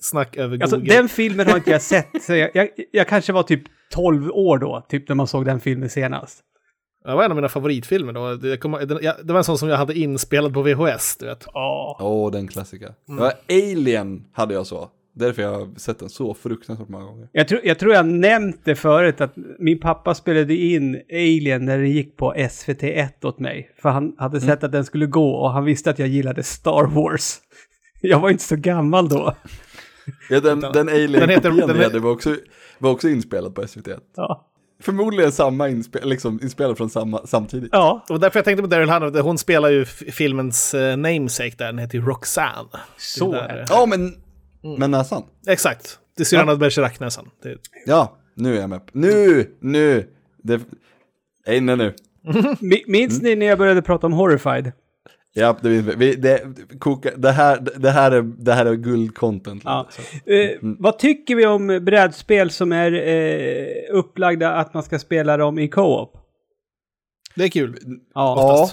snack 0.00 0.36
över 0.36 0.62
Alltså 0.62 0.76
Google. 0.76 0.94
den 0.94 1.08
filmen 1.08 1.46
har 1.48 1.56
inte 1.56 1.70
jag 1.70 1.82
sett. 1.82 2.08
Så 2.22 2.34
jag, 2.34 2.50
jag, 2.54 2.68
jag 2.92 3.08
kanske 3.08 3.32
var 3.32 3.42
typ 3.42 3.62
12 3.92 4.30
år 4.30 4.58
då, 4.58 4.86
typ 4.88 5.08
när 5.08 5.14
man 5.16 5.26
såg 5.26 5.44
den 5.44 5.60
filmen 5.60 5.90
senast. 5.90 6.40
Det 7.04 7.14
var 7.14 7.24
en 7.24 7.30
av 7.30 7.36
mina 7.36 7.48
favoritfilmer 7.48 8.12
då. 8.12 8.34
Det, 8.34 8.56
kom, 8.56 8.72
det 9.22 9.32
var 9.32 9.36
en 9.38 9.44
sån 9.44 9.58
som 9.58 9.68
jag 9.68 9.76
hade 9.76 9.94
inspelad 9.98 10.54
på 10.54 10.62
VHS, 10.62 11.16
du 11.16 11.26
vet. 11.26 11.46
Ja. 11.54 11.96
Åh, 12.00 12.30
den 12.32 12.48
klassiker. 12.48 12.94
Ja, 13.06 13.32
Alien 13.48 14.24
hade 14.32 14.54
jag 14.54 14.66
så. 14.66 14.88
Därför 15.14 15.42
jag 15.42 15.50
har 15.54 15.78
sett 15.78 15.98
den 15.98 16.08
så 16.08 16.34
fruktansvärt 16.34 16.88
många 16.88 17.04
gånger. 17.04 17.28
Jag, 17.32 17.48
tror, 17.48 17.60
jag 17.64 17.78
tror 17.78 17.94
jag 17.94 18.06
nämnt 18.06 18.60
det 18.64 18.74
förut 18.74 19.20
att 19.20 19.32
min 19.58 19.80
pappa 19.80 20.14
spelade 20.14 20.54
in 20.54 21.00
Alien 21.12 21.64
när 21.64 21.78
den 21.78 21.90
gick 21.90 22.16
på 22.16 22.34
SVT1 22.34 23.26
åt 23.26 23.38
mig. 23.38 23.70
För 23.82 23.88
han 23.88 24.14
hade 24.18 24.40
sett 24.40 24.64
att 24.64 24.72
den 24.72 24.84
skulle 24.84 25.06
gå 25.06 25.30
och 25.34 25.50
han 25.50 25.64
visste 25.64 25.90
att 25.90 25.98
jag 25.98 26.08
gillade 26.08 26.42
Star 26.42 26.86
Wars. 26.86 27.36
Jag 28.00 28.20
var 28.20 28.30
inte 28.30 28.44
så 28.44 28.56
gammal 28.56 29.08
då. 29.08 29.34
Ja, 30.30 30.40
den, 30.40 30.60
den 30.60 30.88
alien 30.88 31.12
Den 31.12 31.28
heter- 31.30 31.50
den 31.50 31.68
den 31.68 31.82
hade 31.82 31.98
var, 31.98 32.10
också, 32.10 32.36
var 32.78 32.90
också 32.90 33.08
inspelad 33.08 33.54
på 33.54 33.62
SVT1. 33.62 33.98
Ja. 34.16 34.48
Förmodligen 34.82 35.32
samma 35.32 35.68
inspel, 35.68 36.08
liksom 36.08 36.38
inspelad 36.42 36.76
från 36.76 36.90
samma, 36.90 37.26
samtidigt. 37.26 37.68
Ja, 37.72 38.04
Och 38.08 38.20
därför 38.20 38.38
jag 38.38 38.44
tänkte 38.44 38.62
på 38.62 38.68
Daryl 38.68 38.88
Hannah, 38.88 39.22
hon 39.24 39.38
spelar 39.38 39.68
ju 39.70 39.84
filmens 39.84 40.74
eh, 40.74 40.96
namesake 40.96 41.54
där, 41.58 41.66
den 41.66 41.78
heter 41.78 41.98
ju 41.98 42.04
Roxanne. 42.04 42.68
så 42.98 43.32
är 43.34 43.48
där, 43.48 43.54
det. 43.56 43.66
Ja, 43.68 43.86
men, 43.86 44.14
men 44.78 44.90
nästan. 44.90 45.22
Exakt, 45.46 45.98
det 46.16 46.22
är 46.22 46.24
Cyrano 46.24 46.50
de 46.50 46.58
Bergerac 46.58 47.00
nästan. 47.00 47.28
Det, 47.42 47.56
Ja, 47.86 48.16
nu 48.34 48.56
är 48.56 48.60
jag 48.60 48.70
med. 48.70 48.80
Nu, 48.92 49.50
nu. 49.60 50.08
Det, 50.42 50.60
nej, 51.46 51.60
nej, 51.60 51.76
nu. 51.76 51.94
Mi- 52.60 52.84
Minns 52.86 53.22
ni 53.22 53.36
när 53.36 53.46
jag 53.46 53.58
började 53.58 53.82
prata 53.82 54.06
om 54.06 54.12
Horrified? 54.12 54.72
Ja, 55.34 55.56
det, 55.62 55.68
vi, 55.68 56.14
det, 56.14 56.42
koka, 56.78 57.10
det, 57.16 57.30
här, 57.30 57.60
det, 57.76 57.90
här 57.90 58.10
är, 58.10 58.22
det 58.22 58.52
här 58.52 58.66
är 58.66 58.74
guldcontent. 58.74 59.62
Ja. 59.64 59.88
Eh, 60.26 60.50
vad 60.60 60.98
tycker 60.98 61.36
vi 61.36 61.46
om 61.46 61.66
brädspel 61.66 62.50
som 62.50 62.72
är 62.72 62.92
eh, 62.92 63.96
upplagda 63.98 64.52
att 64.52 64.74
man 64.74 64.82
ska 64.82 64.98
spela 64.98 65.36
dem 65.36 65.58
i 65.58 65.68
co-op? 65.68 66.18
det 67.34 67.44
är 67.44 67.48
kul. 67.48 67.78
Ja. 67.86 67.98
Ja, 68.14 68.70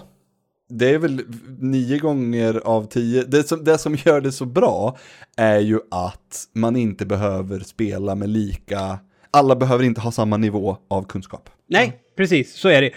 det 0.70 0.94
är 0.94 0.98
väl 0.98 1.22
nio 1.60 1.98
gånger 2.00 2.62
av 2.66 2.86
tio. 2.86 3.24
Det 3.24 3.48
som, 3.48 3.64
det 3.64 3.78
som 3.78 3.96
gör 3.96 4.22
det 4.22 4.32
så 4.32 4.46
bra 4.46 4.98
är 5.38 5.60
ju 5.60 5.80
att 5.92 6.48
man 6.56 6.76
inte 6.76 7.06
behöver 7.06 7.60
spela 7.60 8.16
med 8.16 8.30
lika, 8.30 9.00
alla 9.32 9.56
behöver 9.56 9.84
inte 9.84 10.02
ha 10.02 10.12
samma 10.12 10.38
nivå 10.38 10.78
av 10.88 11.04
kunskap. 11.04 11.50
Nej, 11.68 12.00
precis, 12.18 12.56
så 12.56 12.70
är 12.70 12.82
det. 12.82 12.92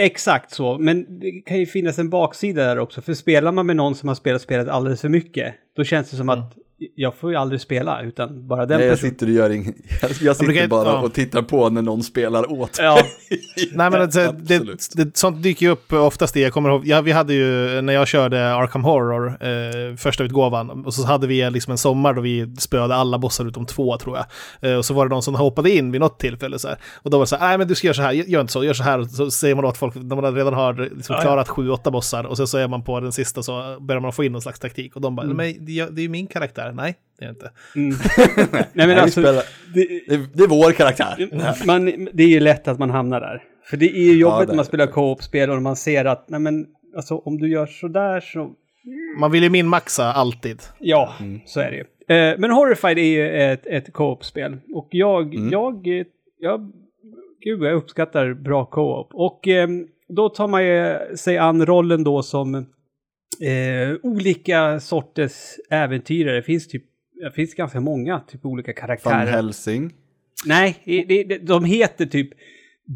Exakt 0.00 0.50
så, 0.50 0.78
men 0.78 1.18
det 1.20 1.30
kan 1.30 1.58
ju 1.58 1.66
finnas 1.66 1.98
en 1.98 2.10
baksida 2.10 2.64
där 2.64 2.78
också. 2.78 3.02
För 3.02 3.14
spelar 3.14 3.52
man 3.52 3.66
med 3.66 3.76
någon 3.76 3.94
som 3.94 4.08
har 4.08 4.14
spelat 4.14 4.42
spelet 4.42 4.68
alldeles 4.68 5.00
för 5.00 5.08
mycket, 5.08 5.54
då 5.76 5.84
känns 5.84 6.10
det 6.10 6.16
som 6.16 6.28
att 6.28 6.56
jag 6.94 7.14
får 7.14 7.30
ju 7.30 7.36
aldrig 7.36 7.60
spela, 7.60 8.02
utan 8.02 8.48
bara 8.48 8.66
den 8.66 8.78
Nej, 8.78 8.86
jag 8.86 8.96
personen. 8.96 9.12
sitter 9.12 9.26
och 9.26 9.32
gör 9.32 9.50
ing, 9.50 9.64
jag, 10.02 10.10
jag 10.20 10.36
sitter 10.36 10.52
kan- 10.52 10.68
bara 10.68 10.88
ja. 10.88 11.00
och 11.02 11.14
tittar 11.14 11.42
på 11.42 11.68
när 11.70 11.82
någon 11.82 12.02
spelar 12.02 12.52
åt. 12.52 12.78
Ja, 12.78 12.98
Nej, 13.72 13.90
men 13.90 13.94
alltså, 14.02 14.34
det, 14.38 14.58
det, 14.94 15.16
sånt 15.16 15.42
dyker 15.42 15.66
ju 15.66 15.72
upp 15.72 15.92
oftast 15.92 16.36
i, 16.36 16.42
jag 16.42 16.52
kommer 16.52 16.70
ihåg, 16.70 16.86
ja, 16.86 17.00
vi 17.00 17.12
hade 17.12 17.34
ju, 17.34 17.80
när 17.82 17.92
jag 17.92 18.08
körde 18.08 18.54
Arkham 18.54 18.84
Horror, 18.84 19.26
eh, 19.40 19.96
första 19.96 20.24
utgåvan, 20.24 20.70
och 20.86 20.94
så 20.94 21.06
hade 21.06 21.26
vi 21.26 21.50
liksom 21.50 21.70
en 21.70 21.78
sommar 21.78 22.14
då 22.14 22.20
vi 22.20 22.54
spöade 22.58 22.94
alla 22.94 23.18
bossar 23.18 23.48
utom 23.48 23.66
två 23.66 23.98
tror 23.98 24.16
jag. 24.16 24.26
Eh, 24.70 24.78
och 24.78 24.84
så 24.84 24.94
var 24.94 25.06
det 25.06 25.10
någon 25.14 25.22
som 25.22 25.34
hoppade 25.34 25.70
in 25.70 25.92
vid 25.92 26.00
något 26.00 26.18
tillfälle 26.20 26.58
så 26.58 26.68
här. 26.68 26.78
Och 26.94 27.10
då 27.10 27.16
var 27.16 27.24
det 27.24 27.28
så 27.28 27.36
här, 27.36 27.48
nej 27.48 27.58
men 27.58 27.68
du 27.68 27.74
ska 27.74 27.86
göra 27.86 27.94
så 27.94 28.02
här, 28.02 28.12
gör 28.12 28.40
inte 28.40 28.52
så, 28.52 28.64
gör 28.64 28.74
så 28.74 28.82
här. 28.82 28.98
Och 28.98 29.06
så 29.06 29.30
säger 29.30 29.54
man 29.54 29.62
då 29.62 29.68
att 29.68 29.78
folk, 29.78 29.94
när 29.94 30.16
man 30.16 30.34
redan 30.34 30.54
har 30.54 30.74
liksom 30.74 31.14
Ja, 31.14 31.14
ja. 31.18 31.22
klarat 31.22 31.48
sju, 31.48 31.70
åtta 31.70 31.90
bossar, 31.90 32.24
och 32.24 32.36
sen 32.36 32.46
så 32.46 32.58
är 32.58 32.68
man 32.68 32.82
på 32.82 33.00
den 33.00 33.12
sista 33.12 33.42
så 33.42 33.76
börjar 33.80 34.00
man 34.00 34.12
få 34.12 34.24
in 34.24 34.32
någon 34.32 34.42
slags 34.42 34.60
taktik. 34.60 34.96
Och 34.96 35.00
de 35.02 35.16
bara, 35.16 35.26
men 35.26 35.36
det 35.66 35.78
är 35.80 35.90
det 35.90 36.00
är 36.00 36.02
ju 36.02 36.08
min 36.08 36.26
karaktär. 36.26 36.67
Nej, 36.72 36.94
det 37.18 37.24
är 37.24 37.30
inte. 37.30 37.50
mm. 37.76 37.96
Nej 38.72 38.86
men 38.86 38.98
alltså, 38.98 39.20
spelar, 39.20 39.42
det, 39.74 39.86
det, 40.08 40.14
är- 40.14 40.26
det 40.34 40.42
är 40.44 40.48
vår 40.48 40.72
karaktär. 40.72 41.28
man, 41.66 42.08
det 42.12 42.22
är 42.22 42.28
ju 42.28 42.40
lätt 42.40 42.68
att 42.68 42.78
man 42.78 42.90
hamnar 42.90 43.20
där. 43.20 43.42
För 43.64 43.76
det 43.76 43.86
är 43.86 44.02
ju 44.12 44.18
jobbigt 44.18 44.40
det 44.48 44.52
när 44.52 44.56
man 44.56 44.64
spelar 44.64 44.86
co-op-spel 44.86 45.50
och 45.50 45.62
man 45.62 45.76
ser 45.76 46.04
att, 46.04 46.28
nej 46.28 46.40
men, 46.40 46.66
alltså 46.96 47.16
om 47.18 47.38
du 47.38 47.48
gör 47.50 47.66
sådär 47.66 48.20
så, 48.20 48.50
Man 49.20 49.30
vill 49.32 49.42
ju 49.42 49.50
minmaxa 49.50 50.04
alltid. 50.12 50.62
ja, 50.78 51.12
så 51.46 51.60
är 51.60 51.70
det 51.70 51.76
ju. 51.76 51.84
Eh, 52.16 52.38
men 52.38 52.50
Horrified 52.50 52.98
är 52.98 53.02
ju 53.02 53.28
ett, 53.52 53.66
ett 53.66 53.92
co-op-spel. 53.92 54.56
Och 54.74 54.88
jag, 54.90 55.34
jag, 55.34 55.98
eh, 55.98 56.06
jag, 56.40 56.72
gud 57.44 57.62
jag 57.62 57.74
uppskattar 57.74 58.32
bra 58.34 58.64
co-op. 58.64 59.08
Och 59.12 59.48
eh, 59.48 59.68
då 60.08 60.28
tar 60.28 60.48
man 60.48 60.64
ju 60.66 60.96
sig 61.16 61.38
an 61.38 61.66
rollen 61.66 62.04
då 62.04 62.22
som 62.22 62.66
eh, 63.40 63.96
olika 64.02 64.80
sorters 64.80 65.32
äventyrare. 65.70 66.36
Det 66.36 66.42
finns 66.42 66.68
typ, 66.68 66.84
det 67.24 67.30
finns 67.30 67.54
ganska 67.54 67.80
många 67.80 68.20
typ 68.20 68.44
olika 68.46 68.70
Van 68.70 68.74
karaktärer. 68.74 69.26
Helsing. 69.26 69.92
Nej, 70.46 70.82
det, 71.08 71.24
det, 71.24 71.38
de 71.38 71.64
heter 71.64 72.06
typ 72.06 72.30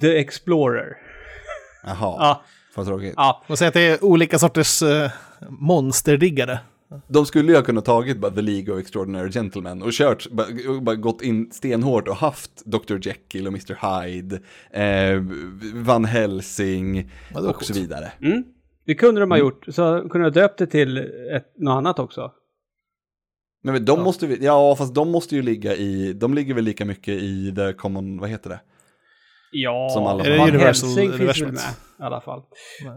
The 0.01 0.19
Explorer. 0.19 0.97
Jaha, 1.85 1.97
Ja, 2.19 2.45
vad 2.77 2.87
tråkigt. 2.87 3.15
ja. 3.17 3.45
Man 3.49 3.57
säger 3.57 3.69
att 3.69 3.75
det 3.75 3.81
är 3.81 4.05
olika 4.05 4.39
sorters 4.39 4.83
uh, 4.83 5.11
monsterdiggare. 5.51 6.59
De 7.09 7.27
skulle 7.27 7.53
ju 7.53 7.57
ha 7.57 7.65
kunnat 7.65 7.85
tagit 7.85 8.19
bara 8.19 8.33
The 8.33 8.43
League 8.43 8.75
of 8.75 8.81
Extraordinary 8.81 9.31
Gentlemen 9.31 9.83
och 9.83 9.93
kört, 9.93 10.31
bara, 10.31 10.47
och 10.69 10.83
bara 10.83 10.97
gått 10.97 11.23
in 11.23 11.51
stenhårt 11.53 12.09
och 12.09 12.17
haft 12.17 12.65
Dr. 12.65 12.99
Jekyll 13.03 13.47
och 13.47 13.53
Mr. 13.53 14.03
Hyde, 14.05 14.41
eh, 14.71 15.23
Van 15.75 16.05
Helsing 16.05 17.11
och 17.35 17.65
så 17.65 17.75
vidare. 17.75 18.13
Mm. 18.23 18.45
Det 18.85 18.95
kunde 18.95 19.21
de 19.21 19.31
ha 19.31 19.39
gjort. 19.39 19.65
Så 19.69 20.09
kunde 20.11 20.19
de 20.19 20.23
ha 20.25 20.31
döpt 20.31 20.59
det 20.59 20.67
till 20.67 20.99
ett, 21.33 21.53
något 21.59 21.73
annat 21.77 21.99
också. 21.99 22.33
Men 23.65 23.75
men 23.75 23.85
de 23.85 24.03
måste 24.03 24.27
vi, 24.27 24.45
ja 24.45 24.77
fast 24.79 24.95
de 24.95 25.11
måste 25.11 25.37
ju 25.37 25.43
ligga 25.43 25.75
i, 25.75 26.13
de 26.13 26.35
ligger 26.35 26.55
väl 26.55 26.65
lika 26.65 26.85
mycket 26.85 27.15
i 27.15 27.55
the 27.57 27.73
common, 27.73 28.19
vad 28.19 28.31
heter 28.31 28.51
det? 28.51 28.61
Ja, 29.53 29.89
Som 29.95 30.07
alla 30.07 30.25
Är 30.25 30.31
det 30.31 30.39
Universal 30.39 30.89
Helsing 30.89 31.13
finns 31.13 31.43
väl 31.43 31.53
med 31.53 31.61
i 31.99 32.03
alla 32.03 32.21
fall. 32.21 32.43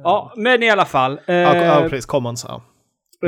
Ja, 0.03 0.33
men 0.37 0.63
i 0.63 0.69
alla 0.69 0.85
fall. 0.85 1.19
Eh, 1.25 1.35
Ja, 1.35 1.55
ja, 1.55 1.89
precis. 1.89 2.05
Commons, 2.05 2.45
ja. 2.47 2.61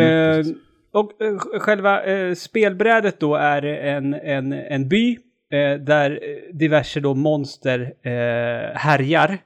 Eh, 0.01 0.45
och 0.91 1.21
eh, 1.21 1.37
själva 1.59 2.03
eh, 2.03 2.33
spelbrädet 2.33 3.19
då 3.19 3.35
är 3.35 3.63
en, 3.65 4.13
en, 4.13 4.53
en 4.53 4.89
by 4.89 5.17
eh, 5.51 5.79
där 5.79 6.19
diverse 6.53 6.99
då 6.99 7.13
monster 7.13 7.93
eh, 8.01 8.77
härjar. 8.77 9.37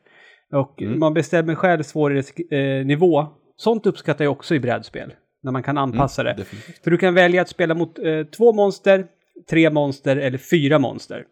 Och 0.51 0.81
Mm. 0.81 0.99
man 0.99 1.13
bestämmer 1.13 1.55
själv 1.55 1.83
svårighetsnivå. 1.83 3.27
Sånt 3.55 3.85
uppskattar 3.85 4.25
jag 4.25 4.31
också 4.31 4.55
i 4.55 4.59
brädspel. 4.59 5.13
När 5.43 5.51
man 5.51 5.63
kan 5.63 5.77
anpassa 5.77 6.23
det. 6.23 6.33
Definitivt. 6.37 6.83
För 6.83 6.91
du 6.91 6.97
kan 6.97 7.13
välja 7.13 7.41
att 7.41 7.49
spela 7.49 7.73
mot 7.73 7.99
eh, 7.99 8.23
två 8.23 8.53
monster, 8.53 9.05
tre 9.49 9.69
monster 9.69 10.17
eller 10.17 10.37
fyra 10.37 10.79
monster. 10.79 11.25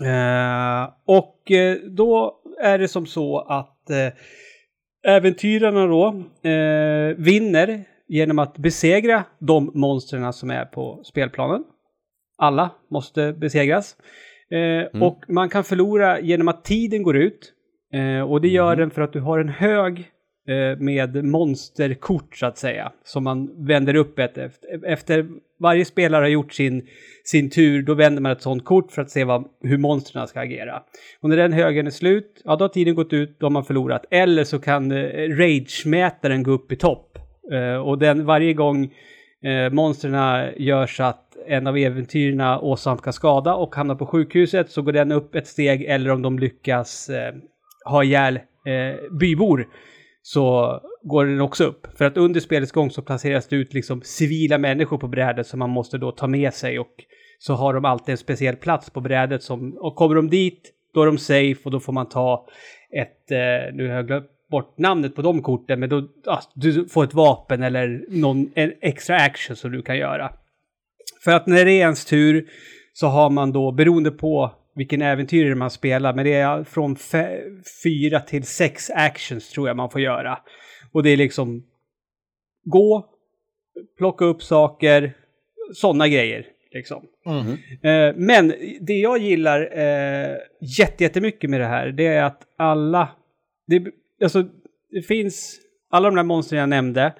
Eh, 0.00 0.90
och 1.04 1.50
eh, 1.50 1.76
då 1.76 2.40
är 2.62 2.78
det 2.78 2.88
som 2.88 3.06
så 3.06 3.38
att 3.38 3.90
eh, 3.90 4.08
äventyrarna 5.12 5.86
då 5.86 6.06
eh, 6.50 7.16
vinner 7.16 7.84
genom 8.08 8.38
att 8.38 8.58
besegra 8.58 9.24
de 9.38 9.70
monstren 9.74 10.32
som 10.32 10.50
är 10.50 10.64
på 10.64 11.00
spelplanen. 11.04 11.64
Alla 12.38 12.70
måste 12.90 13.32
besegras. 13.32 13.96
Eh, 14.50 15.02
Och 15.02 15.24
man 15.28 15.48
kan 15.48 15.64
förlora 15.64 16.20
genom 16.20 16.48
att 16.48 16.64
tiden 16.64 17.02
går 17.02 17.16
ut. 17.16 17.52
Eh, 17.92 18.30
och 18.30 18.40
det 18.40 18.48
gör 18.48 18.76
den 18.76 18.90
för 18.90 19.02
att 19.02 19.12
du 19.12 19.20
har 19.20 19.38
en 19.38 19.48
hög 19.48 19.98
eh, 20.48 20.78
med 20.78 21.24
monsterkort 21.24 22.36
så 22.36 22.46
att 22.46 22.58
säga. 22.58 22.92
Som 23.04 23.24
man 23.24 23.66
vänder 23.66 23.94
upp 23.94 24.18
ett 24.18 24.38
efter. 24.38 24.86
Efter 24.86 25.26
varje 25.60 25.84
spelare 25.84 26.22
har 26.22 26.28
gjort 26.28 26.52
sin, 26.52 26.86
sin 27.24 27.50
tur, 27.50 27.82
då 27.82 27.94
vänder 27.94 28.22
man 28.22 28.32
ett 28.32 28.42
sånt 28.42 28.64
kort 28.64 28.92
för 28.92 29.02
att 29.02 29.10
se 29.10 29.24
vad, 29.24 29.44
hur 29.62 29.78
monstren 29.78 30.28
ska 30.28 30.40
agera. 30.40 30.82
Och 31.20 31.28
när 31.28 31.36
den 31.36 31.52
högen 31.52 31.86
är 31.86 31.90
slut, 31.90 32.42
ja 32.44 32.56
då 32.56 32.64
har 32.64 32.68
tiden 32.68 32.94
gått 32.94 33.12
ut, 33.12 33.40
då 33.40 33.46
har 33.46 33.50
man 33.50 33.64
förlorat. 33.64 34.04
Eller 34.10 34.44
så 34.44 34.58
kan 34.58 34.92
eh, 34.92 35.28
rage-mätaren 35.28 36.42
gå 36.42 36.50
upp 36.50 36.72
i 36.72 36.76
topp. 36.76 37.18
Eh, 37.52 37.76
och 37.76 37.98
den 37.98 38.24
varje 38.24 38.54
gång 38.54 38.94
eh, 39.42 39.72
monstren 39.72 40.52
gör 40.56 40.86
så 40.86 41.02
att 41.02 41.36
en 41.46 41.66
av 41.66 41.76
äventyrerna 41.76 42.60
åsamkar 42.60 43.12
skada 43.12 43.54
och 43.54 43.74
hamnar 43.74 43.94
på 43.94 44.06
sjukhuset 44.06 44.70
så 44.70 44.82
går 44.82 44.92
den 44.92 45.12
upp 45.12 45.34
ett 45.34 45.46
steg 45.46 45.84
eller 45.84 46.10
om 46.10 46.22
de 46.22 46.38
lyckas 46.38 47.08
eh, 47.08 47.34
ha 47.84 48.04
ihjäl 48.04 48.36
eh, 48.36 49.10
bybor 49.20 49.68
så 50.22 50.80
går 51.02 51.24
den 51.26 51.40
också 51.40 51.64
upp. 51.64 51.86
För 51.98 52.04
att 52.04 52.16
under 52.16 52.40
spelets 52.40 52.72
gång 52.72 52.90
så 52.90 53.02
placeras 53.02 53.48
det 53.48 53.56
ut 53.56 53.74
liksom 53.74 54.02
civila 54.02 54.58
människor 54.58 54.98
på 54.98 55.08
brädet 55.08 55.46
som 55.46 55.58
man 55.58 55.70
måste 55.70 55.98
då 55.98 56.12
ta 56.12 56.26
med 56.26 56.54
sig 56.54 56.78
och 56.78 57.04
så 57.38 57.54
har 57.54 57.74
de 57.74 57.84
alltid 57.84 58.12
en 58.12 58.18
speciell 58.18 58.56
plats 58.56 58.90
på 58.90 59.00
brädet 59.00 59.42
som, 59.42 59.72
och 59.72 59.96
kommer 59.96 60.14
de 60.14 60.30
dit 60.30 60.72
då 60.94 61.02
är 61.02 61.06
de 61.06 61.18
safe 61.18 61.60
och 61.64 61.70
då 61.70 61.80
får 61.80 61.92
man 61.92 62.08
ta 62.08 62.46
ett, 62.90 63.30
eh, 63.30 63.74
nu 63.74 63.88
har 63.88 63.94
jag 63.94 64.06
glömt 64.06 64.26
bort 64.50 64.78
namnet 64.78 65.14
på 65.14 65.22
de 65.22 65.42
korten, 65.42 65.80
men 65.80 65.88
då, 65.88 66.08
ja, 66.24 66.40
du 66.54 66.88
får 66.88 67.04
ett 67.04 67.14
vapen 67.14 67.62
eller 67.62 68.04
någon 68.08 68.50
en 68.54 68.72
extra 68.80 69.16
action 69.16 69.56
som 69.56 69.72
du 69.72 69.82
kan 69.82 69.98
göra. 69.98 70.32
För 71.24 71.32
att 71.32 71.46
när 71.46 71.64
det 71.64 71.72
är 71.72 71.80
ens 71.80 72.04
tur 72.04 72.48
så 72.92 73.06
har 73.06 73.30
man 73.30 73.52
då, 73.52 73.72
beroende 73.72 74.10
på 74.10 74.52
vilken 74.74 75.02
äventyrare 75.02 75.54
man 75.54 75.70
spelar, 75.70 76.14
men 76.14 76.24
det 76.24 76.32
är 76.34 76.64
från 76.64 76.96
fyra 77.84 78.20
till 78.20 78.44
sex 78.44 78.90
actions 78.90 79.50
tror 79.50 79.68
jag 79.68 79.76
man 79.76 79.90
får 79.90 80.00
göra. 80.00 80.38
Och 80.92 81.02
det 81.02 81.10
är 81.10 81.16
liksom 81.16 81.64
gå, 82.64 83.06
plocka 83.98 84.24
upp 84.24 84.42
saker, 84.42 85.12
sådana 85.74 86.08
grejer. 86.08 86.46
Liksom. 86.72 87.02
Eh, 87.82 88.14
men 88.16 88.54
det 88.80 88.94
jag 88.98 89.18
gillar 89.18 89.60
eh, 89.78 90.36
jätte- 90.78 91.04
jättemycket 91.04 91.50
med 91.50 91.60
det 91.60 91.66
här, 91.66 91.88
det 91.88 92.06
är 92.06 92.22
att 92.22 92.42
alla... 92.56 93.08
Det, 93.66 93.84
alltså, 94.22 94.44
det 94.90 95.02
finns 95.02 95.60
alla 95.90 96.08
de 96.08 96.16
där 96.16 96.22
monstren 96.22 96.60
jag 96.60 96.68
nämnde. 96.68 97.14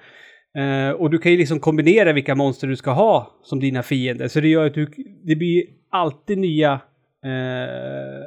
Eh, 0.57 0.89
och 0.89 1.09
du 1.09 1.17
kan 1.17 1.31
ju 1.31 1.37
liksom 1.37 1.59
kombinera 1.59 2.13
vilka 2.13 2.35
monster 2.35 2.67
du 2.67 2.75
ska 2.75 2.91
ha 2.91 3.39
som 3.43 3.59
dina 3.59 3.83
fiender. 3.83 4.27
Så 4.27 4.39
det 4.39 4.47
gör 4.47 4.65
att 4.65 4.73
du, 4.73 4.91
det 5.23 5.35
blir 5.35 5.63
alltid 5.89 6.37
nya 6.37 6.79
eh, 7.23 8.23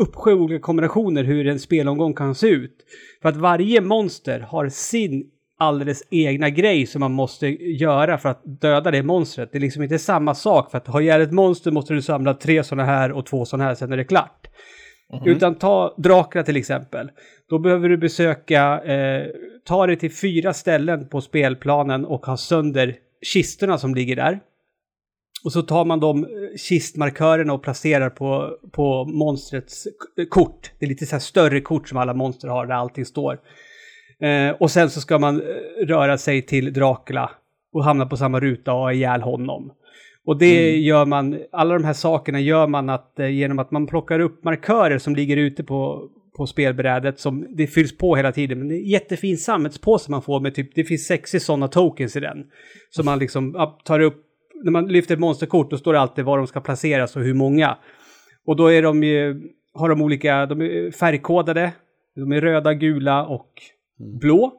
uppsjö 0.00 0.32
olika 0.32 0.60
kombinationer 0.60 1.24
hur 1.24 1.46
en 1.46 1.58
spelomgång 1.58 2.14
kan 2.14 2.34
se 2.34 2.48
ut. 2.48 2.76
För 3.22 3.28
att 3.28 3.36
varje 3.36 3.80
monster 3.80 4.40
har 4.40 4.68
sin 4.68 5.30
alldeles 5.58 6.02
egna 6.10 6.50
grej 6.50 6.86
som 6.86 7.00
man 7.00 7.12
måste 7.12 7.46
göra 7.76 8.18
för 8.18 8.28
att 8.28 8.42
döda 8.60 8.90
det 8.90 9.02
monstret. 9.02 9.52
Det 9.52 9.58
är 9.58 9.60
liksom 9.60 9.82
inte 9.82 9.98
samma 9.98 10.34
sak. 10.34 10.70
För 10.70 10.78
att 10.78 10.86
ha 10.86 11.00
ihjäl 11.00 11.20
ett 11.20 11.32
monster 11.32 11.70
måste 11.70 11.94
du 11.94 12.02
samla 12.02 12.34
tre 12.34 12.64
sådana 12.64 12.84
här 12.84 13.12
och 13.12 13.26
två 13.26 13.44
sådana 13.44 13.64
här, 13.64 13.74
sen 13.74 13.92
är 13.92 13.96
det 13.96 14.04
klart. 14.04 14.48
Utan 15.24 15.54
ta 15.54 15.94
Dracula 15.98 16.44
till 16.44 16.56
exempel. 16.56 17.10
Då 17.48 17.58
behöver 17.58 17.88
du 17.88 17.96
besöka, 17.96 18.82
eh, 18.84 19.26
ta 19.64 19.86
dig 19.86 19.96
till 19.96 20.12
fyra 20.12 20.52
ställen 20.52 21.08
på 21.08 21.20
spelplanen 21.20 22.04
och 22.04 22.26
ha 22.26 22.36
sönder 22.36 22.96
kistorna 23.32 23.78
som 23.78 23.94
ligger 23.94 24.16
där. 24.16 24.40
Och 25.44 25.52
så 25.52 25.62
tar 25.62 25.84
man 25.84 26.00
de 26.00 26.24
eh, 26.24 26.30
kistmarkörerna 26.56 27.52
och 27.52 27.62
placerar 27.62 28.10
på, 28.10 28.58
på 28.72 29.04
monstrets 29.04 29.86
kort. 30.30 30.72
Det 30.78 30.86
är 30.86 30.88
lite 30.88 31.06
så 31.06 31.14
här 31.14 31.20
större 31.20 31.60
kort 31.60 31.88
som 31.88 31.98
alla 31.98 32.14
monster 32.14 32.48
har 32.48 32.66
där 32.66 32.74
allting 32.74 33.04
står. 33.04 33.38
Eh, 34.20 34.50
och 34.50 34.70
sen 34.70 34.90
så 34.90 35.00
ska 35.00 35.18
man 35.18 35.40
eh, 35.40 35.86
röra 35.86 36.18
sig 36.18 36.42
till 36.42 36.72
Dracula 36.72 37.30
och 37.72 37.84
hamna 37.84 38.06
på 38.06 38.16
samma 38.16 38.40
ruta 38.40 38.72
och 38.72 38.78
ha 38.78 38.92
ihjäl 38.92 39.22
honom. 39.22 39.72
Och 40.26 40.38
det 40.38 40.76
gör 40.76 41.06
man, 41.06 41.38
alla 41.52 41.74
de 41.74 41.84
här 41.84 41.92
sakerna 41.92 42.40
gör 42.40 42.66
man 42.66 42.90
att, 42.90 43.18
eh, 43.18 43.28
genom 43.28 43.58
att 43.58 43.70
man 43.70 43.86
plockar 43.86 44.20
upp 44.20 44.44
markörer 44.44 44.98
som 44.98 45.16
ligger 45.16 45.36
ute 45.36 45.64
på, 45.64 46.08
på 46.36 46.46
spelbrädet 46.46 47.20
som 47.20 47.46
det 47.56 47.66
fylls 47.66 47.98
på 47.98 48.16
hela 48.16 48.32
tiden. 48.32 48.58
Men 48.58 48.68
det 48.68 48.74
är 48.74 48.78
en 48.78 48.88
jättefin 48.88 49.38
sammetspåse 49.38 50.10
man 50.10 50.22
får 50.22 50.40
med 50.40 50.54
typ, 50.54 50.74
det 50.74 50.84
finns 50.84 51.06
60 51.06 51.40
sådana 51.40 51.68
tokens 51.68 52.16
i 52.16 52.20
den. 52.20 52.44
Så 52.90 53.02
man 53.02 53.18
liksom 53.18 53.72
tar 53.84 54.00
upp, 54.00 54.22
när 54.64 54.70
man 54.72 54.86
lyfter 54.88 55.14
ett 55.14 55.20
monsterkort 55.20 55.70
då 55.70 55.76
står 55.78 55.92
det 55.92 56.00
alltid 56.00 56.24
var 56.24 56.38
de 56.38 56.46
ska 56.46 56.60
placeras 56.60 57.16
och 57.16 57.22
hur 57.22 57.34
många. 57.34 57.76
Och 58.46 58.56
då 58.56 58.72
är 58.72 58.82
de 58.82 59.02
ju, 59.02 59.40
har 59.74 59.88
de 59.88 60.02
olika, 60.02 60.46
de 60.46 60.60
är 60.62 60.90
färgkodade, 60.90 61.72
de 62.16 62.32
är 62.32 62.40
röda, 62.40 62.74
gula 62.74 63.26
och 63.26 63.50
blå. 64.20 64.52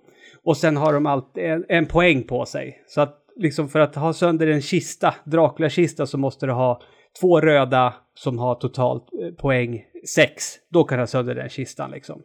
Och 0.43 0.57
sen 0.57 0.77
har 0.77 0.93
de 0.93 1.05
alltid 1.05 1.43
en, 1.43 1.65
en 1.69 1.85
poäng 1.85 2.23
på 2.23 2.45
sig. 2.45 2.83
Så 2.87 3.01
att 3.01 3.21
liksom 3.35 3.69
för 3.69 3.79
att 3.79 3.95
ha 3.95 4.13
sönder 4.13 4.47
en 4.47 4.61
kista, 4.61 5.15
Dracula-kista, 5.25 6.05
så 6.05 6.17
måste 6.17 6.45
du 6.45 6.51
ha 6.51 6.81
två 7.21 7.41
röda 7.41 7.93
som 8.13 8.39
har 8.39 8.55
totalt 8.55 9.03
eh, 9.23 9.31
poäng 9.41 9.83
6. 10.15 10.43
Då 10.69 10.83
kan 10.83 10.97
du 10.97 11.01
ha 11.01 11.07
sönder 11.07 11.35
den 11.35 11.49
kistan 11.49 11.91
liksom. 11.91 12.21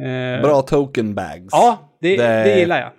Eh, 0.00 0.42
Bra 0.42 0.62
token 0.62 1.14
bags. 1.14 1.48
Ja, 1.50 1.98
det, 2.00 2.16
Det- 2.16 2.42
det... 2.44 2.58
gillar 2.58 2.80
jag. 2.80 2.90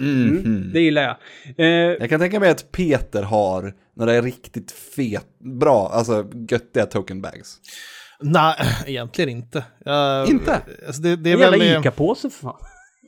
Mhm. 0.00 0.38
Mm, 0.38 0.70
det 0.72 0.80
gillar 0.80 1.02
jag. 1.02 1.16
Eh, 1.58 1.66
Jag 2.00 2.08
kan 2.10 2.20
tänka 2.20 2.40
mig 2.40 2.50
att 2.50 2.72
Peter 2.72 3.22
har 3.22 3.74
några 3.96 4.20
riktigt 4.20 4.70
fet, 4.72 5.26
bra, 5.60 5.88
alltså 5.92 6.30
göttiga 6.50 6.86
token 6.86 7.22
bags. 7.22 7.56
Nej, 8.20 8.54
egentligen 8.86 9.30
inte. 9.30 9.64
Jag- 9.84 10.28
Inte? 10.28 10.60
Alltså 10.86 11.02
det, 11.02 11.16
det 11.16 11.30
är 11.30 11.34
en 11.34 11.40
väl... 11.40 11.60
jävla 11.62 11.80
ICA-påse 11.80 12.30
för 12.30 12.38
fan. 12.40 12.56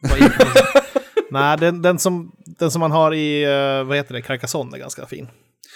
Nej, 1.30 1.58
den, 1.58 1.82
den, 1.82 1.98
som, 1.98 2.32
den 2.58 2.70
som 2.70 2.80
man 2.80 2.90
har 2.90 3.14
i, 3.14 3.44
eh, 3.44 3.84
vad 3.84 3.96
heter 3.96 4.14
det, 4.14 4.22
Carcassonne 4.22 4.76
är 4.76 4.80
ganska 4.80 5.06
fin. 5.06 5.28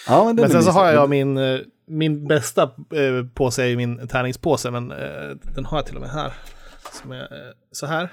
Ja, 0.07 0.25
men, 0.25 0.35
Men 0.35 0.45
är 0.45 0.49
sen 0.49 0.63
så 0.63 0.71
har 0.71 0.91
jag 0.93 1.09
min, 1.09 1.37
eh, 1.37 1.59
min 1.87 2.27
bästa 2.27 2.63
eh, 2.63 3.25
påse 3.33 3.67
i 3.67 3.75
min 3.75 4.07
tärningspåse, 4.07 4.71
men 4.71 4.91
eh, 4.91 4.97
den 5.55 5.65
har 5.65 5.77
jag 5.77 5.85
till 5.85 5.95
och 5.95 6.01
med 6.01 6.09
här. 6.11 6.33
Som 7.01 7.11
är 7.11 7.21
eh, 7.21 7.53
så 7.71 7.85
här. 7.85 8.09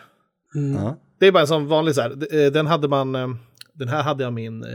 Ja. 0.75 0.97
Det 1.19 1.27
är 1.27 1.33
bara 1.33 1.41
en 1.41 1.47
sån 1.47 1.67
vanlig 1.67 1.95
så 1.95 2.01
här, 2.01 2.11
eh, 2.11 2.53
den 2.53 2.67
hade 2.67 2.89
man, 2.89 3.15
eh, 3.15 3.29
den 3.75 3.89
här 3.89 4.03
hade 4.03 4.25
jag 4.25 4.33
min 4.33 4.63
eh, 4.63 4.71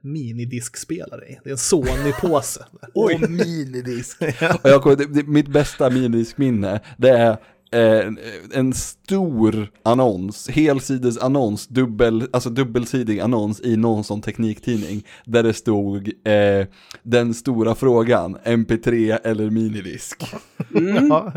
minidiskspelare 0.00 1.24
i. 1.24 1.38
Det 1.44 1.50
är 1.50 1.52
en 1.52 1.58
Sony-påse. 1.58 2.64
Oj, 2.94 3.18
minidisk. 3.28 4.22
Och 4.62 4.70
jag 4.70 4.82
kommer, 4.82 4.96
det, 4.96 5.06
det, 5.06 5.26
mitt 5.26 5.48
bästa 5.48 5.90
minidiskminne, 5.90 6.80
det 6.96 7.10
är 7.10 7.36
eh, 7.72 8.12
en 8.54 8.72
stor 8.72 9.70
annons, 9.82 10.48
helsides 10.48 11.18
annons, 11.18 11.66
dubbel, 11.66 12.28
alltså 12.32 12.50
dubbelsidig 12.50 13.20
annons 13.20 13.60
i 13.60 13.76
någon 13.76 14.04
sån 14.04 14.22
tekniktidning, 14.22 15.06
där 15.24 15.42
det 15.42 15.54
stod 15.54 16.08
eh, 16.24 16.66
den 17.02 17.34
stora 17.34 17.74
frågan, 17.74 18.38
MP3 18.44 19.18
eller 19.24 19.50
minidisk. 19.50 20.34
ja, 21.08 21.32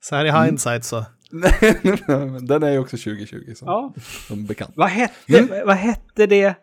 så 0.00 0.16
här 0.16 0.24
i 0.24 0.46
hindsight 0.46 0.84
så. 0.84 1.04
den 2.46 2.62
är 2.62 2.70
ju 2.72 2.78
också 2.78 2.96
2020 2.96 3.54
som, 3.56 3.68
Ja. 3.68 3.94
som 4.28 4.46
bekant. 4.46 4.72
Vad 4.74 4.88
hette, 4.88 5.62
vad 5.66 5.76
hette 5.76 6.26
det 6.26 6.54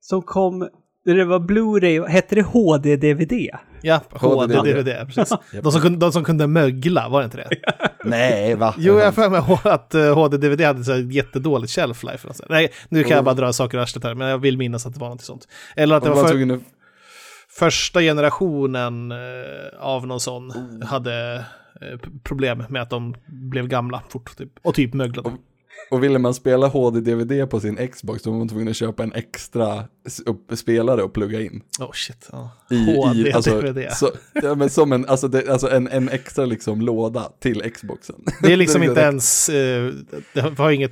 som 0.00 0.22
kom 0.22 0.68
när 1.04 1.14
det 1.14 1.24
var 1.24 1.38
Blu-ray? 1.38 2.06
Hette 2.06 2.34
det 2.34 2.42
HD-DVD? 2.42 3.48
Ja, 3.82 4.00
HD. 4.10 4.56
HD-DVD, 4.56 5.06
precis. 5.06 5.38
De 5.62 5.72
som, 5.72 5.80
kunde, 5.80 5.98
de 5.98 6.12
som 6.12 6.24
kunde 6.24 6.46
mögla, 6.46 7.08
var 7.08 7.20
det 7.20 7.24
inte 7.24 7.36
det? 7.36 7.48
Nej, 8.04 8.54
va? 8.54 8.74
Jo, 8.78 8.98
jag 8.98 9.14
för 9.14 9.30
mig 9.30 9.40
att 9.64 9.92
HD-DVD 10.14 10.60
hade 10.66 10.84
så 10.84 10.96
jättedåligt 10.96 11.72
shelf 11.72 12.02
life. 12.02 12.28
Alltså. 12.28 12.44
Nej, 12.48 12.72
nu 12.88 13.02
kan 13.04 13.16
jag 13.16 13.24
bara 13.24 13.34
dra 13.34 13.52
saker 13.52 13.78
ur 13.78 13.82
arslet 13.82 14.04
här, 14.04 14.14
men 14.14 14.28
jag 14.28 14.38
vill 14.38 14.58
minnas 14.58 14.86
att 14.86 14.94
det 14.94 15.00
var 15.00 15.08
något 15.08 15.22
sånt. 15.22 15.48
Eller 15.76 15.96
att 15.96 16.02
det 16.02 16.10
var 16.10 16.22
var 16.22 16.28
för, 16.28 16.60
första 17.58 18.00
generationen 18.00 19.12
eh, 19.12 19.18
av 19.80 20.06
någon 20.06 20.20
sån 20.20 20.50
Oh. 20.50 20.84
hade 20.86 21.34
eh, 21.34 21.40
Eh, 21.80 21.98
problem 22.22 22.64
med 22.68 22.82
att 22.82 22.90
de 22.90 23.14
blev 23.26 23.68
gamla 23.68 24.02
fort 24.08 24.36
typ, 24.36 24.52
och 24.62 24.74
typ 24.74 24.94
möglade. 24.94 25.30
Och 25.90 26.04
ville 26.04 26.18
man 26.18 26.34
spela 26.34 26.66
HD-DVD 26.66 27.50
på 27.50 27.60
sin 27.60 27.88
Xbox 27.88 28.22
då 28.22 28.30
var 28.30 28.38
man 28.38 28.48
tvungen 28.48 28.68
att 28.68 28.76
köpa 28.76 29.02
en 29.02 29.12
extra 29.12 29.84
spelare 30.54 31.02
och 31.02 31.12
plugga 31.12 31.40
in. 31.40 31.62
Oh 31.80 31.92
shit. 31.92 32.28
Ja. 32.32 32.50
I, 32.70 32.96
HD, 32.96 33.28
i, 33.28 33.32
alltså, 33.32 33.60
DVD. 33.60 33.92
så, 33.92 34.10
ja, 34.32 34.54
men 34.54 34.70
som 34.70 34.92
en, 34.92 35.06
alltså, 35.06 35.28
det, 35.28 35.48
alltså 35.48 35.70
en, 35.70 35.88
en 35.88 36.08
extra 36.08 36.44
liksom 36.44 36.80
låda 36.80 37.32
till 37.40 37.72
Xboxen. 37.74 38.16
Det 38.42 38.52
är 38.52 38.56
liksom 38.56 38.80
Det 38.80 38.86
är 38.86 38.88
inte 38.88 39.00
ens, 39.00 39.48
eh, 39.48 39.92
det 40.32 40.58
har 40.58 40.70
inget, 40.70 40.90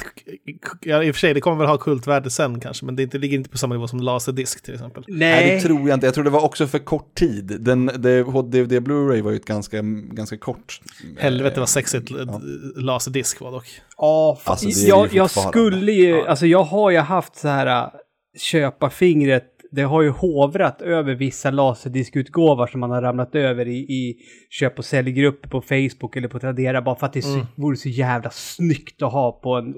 ja, 0.81 1.03
i 1.03 1.11
och 1.11 1.15
för 1.15 1.21
sig 1.21 1.35
det 1.35 1.41
kommer 1.41 1.57
väl 1.57 1.67
ha 1.67 1.79
kultvärde 1.79 2.31
sen 2.31 2.61
kanske, 2.61 2.85
men 2.85 2.97
det 2.97 3.03
inte, 3.03 3.19
ligger 3.19 3.39
inte 3.39 3.51
på 3.51 3.59
samma 3.59 3.75
nivå 3.75 3.89
som 3.89 4.01
laserdisk 4.01 4.63
till 4.63 4.75
exempel. 4.75 5.05
Nej, 5.09 5.19
Nej, 5.19 5.55
det 5.55 5.61
tror 5.61 5.89
jag 5.89 5.97
inte. 5.97 6.07
Jag 6.07 6.15
tror 6.15 6.25
det 6.25 6.31
var 6.31 6.45
också 6.45 6.67
för 6.67 6.79
kort 6.79 7.15
tid. 7.15 7.57
Den, 7.61 7.91
det, 7.97 8.23
HD 8.23 8.65
Blu-ray 8.65 9.23
var 9.23 9.31
ju 9.31 9.37
ett 9.37 9.45
ganska, 9.45 9.83
ganska 10.13 10.37
kort. 10.37 10.81
Helvete 11.19 11.61
vad 11.61 11.69
sexigt 11.69 12.11
ja. 12.11 12.41
laserdisk 12.77 13.41
var 13.41 13.53
dock. 13.53 13.67
Ja, 13.97 14.41
Alltså, 14.45 14.67
det 14.67 14.85
är 14.85 14.89
jag, 14.89 15.15
jag 15.15 15.31
skulle 15.31 15.93
ju, 15.93 16.27
alltså 16.27 16.47
jag 16.47 16.63
har 16.63 16.91
ju 16.91 16.99
haft 16.99 17.37
så 17.37 17.49
här 17.49 17.91
äh, 18.35 18.39
köparfingret, 18.39 19.51
det 19.71 19.83
har 19.83 20.03
ju 20.03 20.09
hovrat 20.11 20.83
över 20.83 21.15
vissa 21.15 21.51
laserdiskutgåvor 21.51 22.67
som 22.67 22.81
man 22.81 22.91
har 22.91 23.03
ramlat 23.03 23.35
över 23.35 23.69
i, 23.69 23.77
i 23.79 24.17
köp 24.51 24.79
och 24.79 24.85
säljgrupper 24.85 25.49
på 25.49 25.61
Facebook 25.61 26.17
eller 26.17 26.29
på 26.29 26.39
Tradera 26.39 26.83
bara 26.83 26.97
för 26.97 27.07
att 27.07 27.13
det 27.13 27.23
så, 27.23 27.35
Mm. 27.35 27.47
vore 27.57 27.77
så 27.77 27.89
jävla 27.89 28.31
snyggt 28.31 29.03
att 29.03 29.13
ha 29.13 29.33
på 29.33 29.55
en 29.55 29.75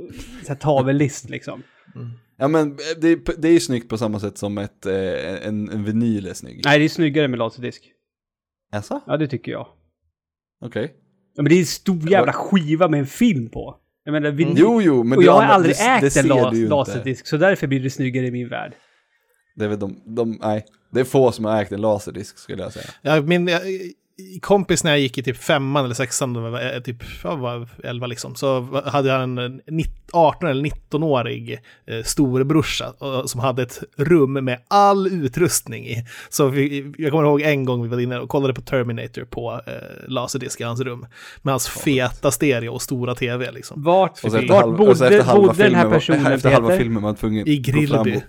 tavellist 0.60 1.30
liksom. 1.30 1.62
Ja 2.38 2.48
men 2.48 2.76
det, 3.00 3.08
är- 3.08 3.40
det 3.40 3.48
är 3.48 3.52
ju 3.52 3.60
snyggt 3.60 3.88
på 3.88 3.98
samma 3.98 4.20
sätt 4.20 4.38
som 4.38 4.58
ett, 4.58 4.86
eh, 4.86 5.46
en, 5.46 5.68
en 5.68 5.84
vinyl 5.84 6.26
är 6.26 6.34
snygg. 6.34 6.60
Nej, 6.64 6.78
det 6.78 6.84
är 6.84 6.88
snyggare 6.88 7.28
med 7.28 7.38
laserdisk. 7.38 7.82
Alltså? 8.72 9.00
Ja, 9.06 9.16
det 9.16 9.26
tycker 9.28 9.52
jag. 9.52 9.66
Okej. 10.64 10.94
Ja, 11.36 11.42
men 11.42 11.50
det 11.50 11.54
är 11.56 11.60
en 11.60 11.66
stor 11.66 12.10
jävla 12.10 12.32
skiva 12.32 12.88
med 12.88 13.00
en 13.00 13.06
film 13.06 13.48
på. 13.50 13.76
Jag 14.06 14.12
menar, 14.12 14.30
vin- 14.30 14.54
Jo, 14.56 14.82
jo, 14.82 15.02
men 15.02 15.18
och 15.18 15.24
jag 15.24 15.32
har 15.32 15.42
aldrig 15.42 15.74
det- 15.76 15.82
ägt 15.82 16.00
det 16.00 16.06
en 16.06 16.10
ser 16.10 16.22
la- 16.22 16.50
du 16.50 16.56
ju 16.56 16.62
inte. 16.62 16.74
laserdisk, 16.74 17.26
så 17.26 17.36
därför 17.36 17.66
blir 17.66 17.80
det 17.80 17.90
snyggare 17.90 18.26
i 18.26 18.30
min 18.30 18.48
värld. 18.48 18.72
Det 19.56 19.64
är 19.64 19.68
väl 19.68 19.78
de, 19.78 20.02
de, 20.04 20.38
nej, 20.42 20.64
det 20.92 21.00
är 21.00 21.04
få 21.04 21.32
som 21.32 21.44
har 21.44 21.62
ägt 21.62 21.72
en 21.72 21.80
laserdisk 21.80 22.38
skulle 22.38 22.62
jag 22.62 22.72
säga. 22.72 22.86
Ja, 23.02 23.20
min 23.20 23.48
jag, 23.48 23.62
kompis 24.42 24.84
när 24.84 24.90
jag 24.90 25.00
gick 25.00 25.18
i 25.18 25.22
typ 25.22 25.36
femman 25.36 25.84
eller 25.84 25.94
sexan, 25.94 26.32
då 26.32 26.40
var 26.40 26.80
typ 26.80 26.96
jag 27.22 27.36
var 27.36 27.68
11 27.84 28.06
liksom, 28.06 28.34
så 28.34 28.60
hade 28.84 29.08
jag 29.08 29.22
en 29.22 29.38
eh, 29.38 29.50
19 29.66 29.92
18 30.12 30.48
eller 30.48 30.62
19-årig 30.70 31.58
eh, 31.86 32.02
storebrorsa 32.02 32.94
som 33.26 33.40
hade 33.40 33.62
ett 33.62 33.82
rum 33.96 34.32
med 34.32 34.58
all 34.68 35.06
utrustning 35.06 35.86
i. 35.86 36.04
Så 36.28 36.48
vi, 36.48 36.92
jag 36.98 37.10
kommer 37.10 37.24
ihåg 37.24 37.40
en 37.40 37.64
gång 37.64 37.82
vi 37.82 37.88
var 37.88 38.00
inne 38.00 38.18
och 38.18 38.28
kollade 38.28 38.54
på 38.54 38.60
Terminator 38.60 39.24
på 39.24 39.60
eh, 39.66 39.72
laserdisk 40.08 40.60
i 40.60 40.64
hans 40.64 40.80
rum. 40.80 41.06
Med 41.42 41.52
hans 41.52 41.68
feta 41.68 42.30
stereo 42.30 42.72
och 42.72 42.82
stora 42.82 43.14
tv 43.14 43.52
liksom. 43.52 43.82
Vart, 43.82 44.10
Och 44.10 44.18
så 44.18 44.26
efter, 44.26 44.48
vart 44.48 44.60
halv, 44.62 44.80
och 44.80 44.96
så 44.96 45.04
bodde, 45.04 45.16
efter 45.16 45.30
halva 45.32 45.46
bodde 45.48 45.62
den 45.62 45.74
här 45.74 45.82
filmen 45.82 45.90
var- 45.90 45.94
personen, 45.98 46.32
efter 46.32 46.50
halva 46.50 46.68
Peter? 46.68 46.78
filmen 46.80 47.02
var 47.02 47.08
man 47.10 47.16
tvungen 47.16 47.48
I 47.48 47.56
Grillby. 47.58 48.20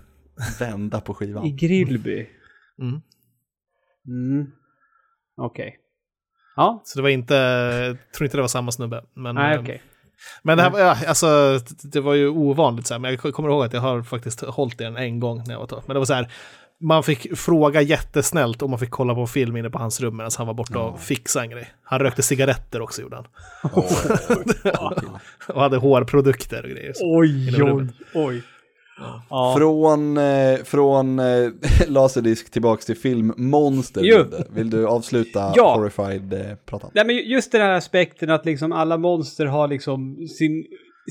vända 0.60 1.02
på 1.02 1.14
skivan. 1.14 1.46
I 1.46 1.52
Grillby? 1.52 2.26
Mm. 2.82 3.02
Mm. 4.08 4.48
Okej. 5.38 5.78
Ja, 6.56 6.82
Så 6.86 7.00
det 7.00 7.04
var 7.04 7.10
inte, 7.10 7.36
jag 7.36 8.12
tror 8.18 8.26
inte 8.26 8.38
det 8.38 8.42
var 8.42 8.48
samma 8.48 8.72
snubbe. 8.72 9.04
Men, 9.14 9.36
nej 9.36 9.56
eh, 9.56 9.62
okej. 9.62 9.82
Men 10.44 10.58
det 10.58 10.64
här 10.64 10.70
var, 10.70 10.80
ja, 10.80 10.98
alltså, 11.08 11.60
det 11.84 12.00
var 12.00 12.14
ju 12.14 12.28
ovanligt 12.30 12.88
så 12.88 12.94
här, 12.94 13.00
men 13.00 13.12
jag 13.24 13.34
kommer 13.34 13.50
ihåg 13.50 13.66
att 13.66 13.74
jag 13.74 13.82
har 13.82 14.02
faktiskt 14.02 14.42
hållit 14.42 14.82
i 14.82 14.84
den 14.84 14.98
en 14.98 15.20
gång 15.20 15.44
när 15.46 15.54
jag 15.54 15.60
var 15.60 15.68
12. 15.68 15.82
Men 15.86 15.94
det 15.94 16.00
var 16.00 16.06
så 16.06 16.14
här, 16.14 16.32
man 16.82 17.04
fick 17.04 17.38
fråga 17.38 17.82
jättesnällt 17.82 18.62
om 18.62 18.70
man 18.70 18.80
fick 18.80 18.92
kolla 18.92 19.16
på 19.16 19.28
film 19.28 19.58
inne 19.58 19.70
på 19.70 19.80
hans 19.80 20.02
rum 20.02 20.18
medan 20.18 20.32
han 20.38 20.48
var 20.48 20.54
borta 20.54 20.80
och 20.80 21.00
fixade 21.00 21.46
en 21.46 21.52
grej. 21.52 21.70
Han 21.84 22.00
rökte 22.00 22.22
cigaretter 22.22 22.82
också 22.82 23.02
gjorde 23.02 23.16
han. 23.16 23.26
och 25.48 25.62
hade 25.62 25.78
hårprodukter 25.78 26.64
och 26.64 26.70
grejer. 26.70 26.94
Så. 26.96 27.20
Oj, 27.20 27.64
oj, 27.64 27.88
oj. 28.14 28.44
Ja. 29.30 29.56
Från, 29.58 30.18
eh, 30.18 30.58
från 30.64 31.20
eh, 31.20 31.26
laserdisk 31.88 32.52
tillbaks 32.52 32.86
till 32.86 32.98
film 32.98 33.34
Monster. 33.38 34.02
Jo. 34.04 34.26
Vill 34.50 34.70
du 34.70 34.88
avsluta 34.88 35.54
Ja. 35.56 35.76
Horrified-pratan? 35.76 36.92
Nej, 36.94 37.06
men 37.06 37.16
just 37.16 37.52
den 37.52 37.62
här 37.62 37.72
aspekten 37.72 38.30
att 38.30 38.46
liksom 38.46 38.72
alla 38.72 38.98
monster 38.98 39.46
har 39.46 39.68
liksom 39.68 40.28
sin, 40.28 40.66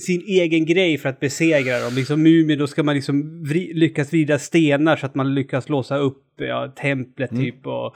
sin 0.06 0.20
egen 0.20 0.66
grej 0.66 0.98
för 0.98 1.08
att 1.08 1.20
besegra 1.20 1.80
dem. 1.80 1.94
Liksom 1.94 2.22
Mumin, 2.22 2.58
då 2.58 2.66
ska 2.66 2.82
man 2.82 2.94
liksom 2.94 3.42
vri, 3.44 3.72
lyckas 3.74 4.12
vrida 4.12 4.38
stenar 4.38 4.96
så 4.96 5.06
att 5.06 5.14
man 5.14 5.34
lyckas 5.34 5.68
låsa 5.68 5.96
upp 5.96 6.22
ja, 6.36 6.72
templet 6.76 7.30
typ. 7.30 7.66
Och, 7.66 7.94